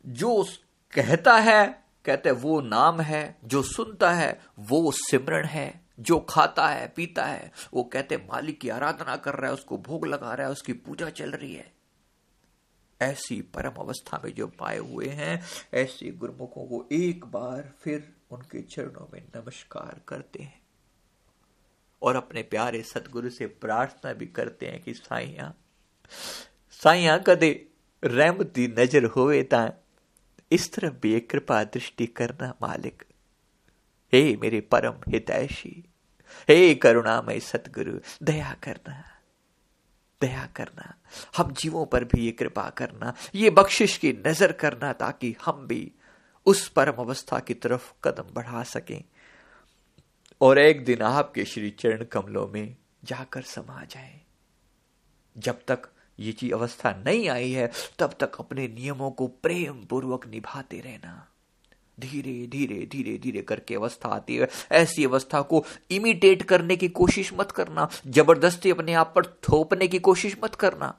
जो 0.06 0.46
कहता 0.94 1.36
है, 1.36 1.84
कहते 2.04 2.30
वो 2.30 2.60
नाम 2.60 3.00
है, 3.00 3.38
जो 3.44 3.62
सुनता 3.62 4.10
है, 4.12 4.40
वो 4.58 4.90
सिमरण 4.90 5.46
है। 5.46 5.79
जो 6.00 6.20
खाता 6.20 6.68
है, 6.68 6.88
पीता 6.88 7.24
है, 7.24 7.52
वो 7.74 7.82
कहते 7.82 8.16
मालिक 8.16 8.60
की 8.60 8.68
आराधना 8.68 9.16
कर 9.16 9.34
रहा 9.34 9.46
है, 9.46 9.54
उसको 9.54 9.78
भोग 9.78 10.06
लगा 10.06 10.34
रहा 10.34 10.46
है, 10.46 10.52
उसकी 10.52 10.72
पूजा 10.72 11.10
चल 11.10 11.30
रही 11.30 11.54
है। 11.54 11.72
ऐसी 13.02 13.42
परम 13.42 13.72
अवस्था 13.72 14.20
में 14.24 14.34
जो 14.34 14.46
पाए 14.46 14.78
हुए 14.78 15.06
हैं, 15.06 15.42
ऐसे 15.74 16.10
गुरुमुखों 16.10 16.66
को 16.66 16.88
एक 16.92 17.24
बार 17.24 17.72
फिर 17.80 18.12
उनके 18.30 18.62
चरणों 18.62 19.08
में 19.12 19.22
नमस्कार 19.36 20.00
करते 20.08 20.42
हैं। 20.42 20.60
और 22.02 22.16
अपने 22.16 22.42
प्यारे 22.42 22.82
सतगुरु 22.82 23.30
से 23.30 23.46
प्रार्थना 23.46 24.12
भी 24.12 24.26
करते 24.26 24.66
हैं 24.66 24.82
कि 24.82 24.94
साइया 24.94 25.54
साइया 26.70 27.18
कदे 27.18 27.68
रहमती 28.04 28.68
नज़र 28.68 29.04
होवे 29.04 29.42
ता, 29.42 29.72
इस 30.52 30.72
तरह 30.72 31.20
कृपा 31.20 31.64
दृष्टि 31.64 32.06
करना, 32.06 32.54
मालिक। 32.62 33.04
हे 34.12 34.36
मेरे 34.36 34.60
परम 34.60 34.94
हितैषी 35.08 35.89
हे 36.48 36.74
करुणामय 36.74 37.40
सतगुरु, 37.40 37.98
दया 38.22 38.56
करना 38.62 39.04
दया 40.20 40.48
करना। 40.56 40.94
हम 41.36 41.52
जीवों 41.52 41.86
पर 41.86 42.04
भी 42.04 42.24
ये 42.24 42.32
कृपा 42.32 42.70
करना, 42.70 43.14
ये 43.34 43.50
बख्शिश 43.50 43.96
की 43.96 44.12
नज़र 44.26 44.52
करना 44.52 44.92
ताकि 44.92 45.36
हम 45.44 45.66
भी 45.66 45.92
उस 46.46 46.68
परम 46.68 46.92
अवस्था 46.92 47.38
की 47.38 47.54
तरफ़ 47.54 47.92
कदम 48.04 48.34
बढ़ा 48.34 48.62
सकें 48.62 49.04
और 50.40 50.58
एक 50.58 50.84
दिन 50.84 51.02
आपके 51.02 51.44
श्री 51.44 51.70
चरण 51.70 52.04
कमलों 52.04 52.48
में 52.48 52.76
जाकर 53.04 53.42
समा 53.42 53.84
जाए। 53.84 54.20
जब 55.38 55.60
तक 55.68 55.88
ये 56.18 56.32
चीज़ 56.32 56.54
अवस्था 56.54 56.92
नहीं 57.06 57.28
आई 57.28 57.52
है, 57.52 57.70
तब 57.98 58.14
तक 58.20 58.36
अपने 58.40 58.68
नियमों 58.68 59.10
को 59.10 59.26
प्रेम 59.26 59.84
पूर्वक 59.84 60.26
निभाते 60.26 60.80
रहना। 60.80 61.29
धीरे 62.00 62.46
धीरे 62.46 62.86
धीरे 62.86 63.16
धीरे 63.18 63.42
करके 63.42 63.74
अवस्था 63.74 64.08
आती 64.08 64.36
है। 64.36 64.48
ऐसी 64.72 65.04
अवस्था 65.04 65.40
को 65.42 65.64
इमिटेट 65.90 66.42
करने 66.44 66.76
की 66.76 66.88
कोशिश 66.90 67.32
मत 67.34 67.50
करना। 67.52 67.88
ज़बरदस्ती 68.08 68.70
अपने 68.70 68.94
आप 68.94 69.12
पर 69.16 69.26
थोपने 69.44 69.88
की 69.88 69.98
कोशिश 70.00 70.36
मत 70.44 70.54
करना। 70.54 70.94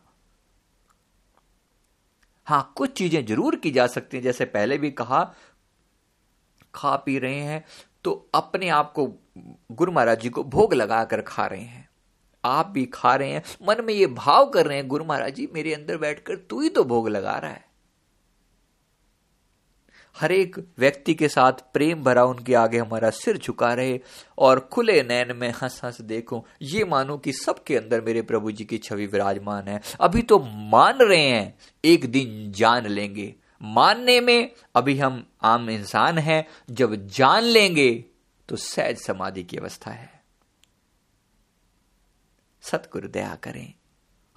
हाँ, 2.47 2.74
कुछ 2.78 2.93
चीज़ें 2.93 3.26
ज़रूर 3.26 3.56
की 3.56 3.72
जा 3.72 3.88
सकती 3.89 4.18
हैं। 4.18 4.24
जैसे 4.24 4.45
पहले 4.47 4.78
भी 4.78 4.91
कहा, 4.91 5.24
खा 6.74 6.95
पी 6.95 7.18
रहे 7.20 7.39
हैं 7.41 7.64
तो 8.06 8.12
अपने 8.34 8.70
आप 8.70 8.91
को 8.93 9.06
गुरु 9.72 9.91
महाराज 9.91 10.22
जी 10.22 10.30
को 10.30 10.43
भोग 10.45 10.74
लगाकर 10.74 11.22
खा 11.22 11.45
रहे 11.45 11.62
हैं। 11.62 11.89
आप 12.43 12.68
भी 12.68 12.86
खा 12.86 13.14
रहे 13.16 13.32
हैं। 13.32 13.43
मन 13.62 13.84
में 13.86 13.93
ये 13.93 14.06
भाव 14.08 14.49
कर 14.49 14.66
रहे 14.66 14.78
हैं, 14.78 14.88
गुरु 14.88 15.06
महाराज 15.06 15.34
जी, 15.36 15.47
मेरे 15.54 15.74
अंदर 15.74 15.97
बैठकर 15.97 16.36
तू 16.39 16.60
ही 16.62 16.70
तो 16.70 16.84
भोग 16.84 17.10
लगा 17.10 17.38
रहा 17.38 17.52
है। 17.52 17.66
हर 20.16 20.32
एक 20.32 20.55
व्यक्ति 20.78 21.14
के 21.14 21.28
साथ 21.28 21.62
प्रेम 21.74 22.03
भरा 22.03 22.24
उनके 22.26 22.53
आगे 22.53 22.78
हमारा 22.78 23.09
सिर 23.09 23.38
झुका 23.38 23.74
रहे 23.74 23.99
और 24.38 24.59
खुले 24.72 25.01
नैन 25.03 25.36
में 25.36 25.49
हंस 25.51 25.80
हंस 25.84 26.01
देखो। 26.01 26.45
ये 26.62 26.84
मानो 26.86 27.18
कि 27.18 27.34
सबके 27.34 27.78
अंदर 27.78 28.01
मेरे 28.01 28.22
प्रभु 28.22 28.51
जी 28.51 28.66
की 28.66 28.78
छवि 28.78 29.05
विराजमान 29.05 29.68
है। 29.68 29.80
अभी 30.01 30.22
तो 30.22 30.39
मान 30.39 30.97
रहे 30.97 31.22
हैं, 31.22 31.57
एक 31.84 32.05
दिन 32.12 32.51
जान 32.51 32.88
लेंगे। 32.88 33.34
मानने 33.62 34.20
में 34.22 34.51
अभी 34.76 34.97
हम 34.99 35.26
आम 35.43 35.70
इंसान 35.70 36.18
हैं, 36.18 36.45
जब 36.70 36.95
जान 37.07 37.43
लेंगे 37.43 37.91
तो 38.49 38.55
सहज 38.55 38.97
समाधि 38.97 39.43
की 39.43 39.57
अवस्था 39.57 39.91
है। 39.91 40.09
सतगुरु 42.64 43.07
दया 43.07 43.36
करें, 43.36 43.74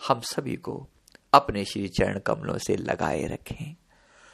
हम 0.01 0.21
सभी 0.21 0.57
को 0.57 0.87
अपने 1.33 1.65
श्री 1.65 1.89
चरण 1.89 2.19
कमलों 2.19 2.59
से 2.59 2.77
लगाए 2.77 3.27
रखें। 3.27 3.75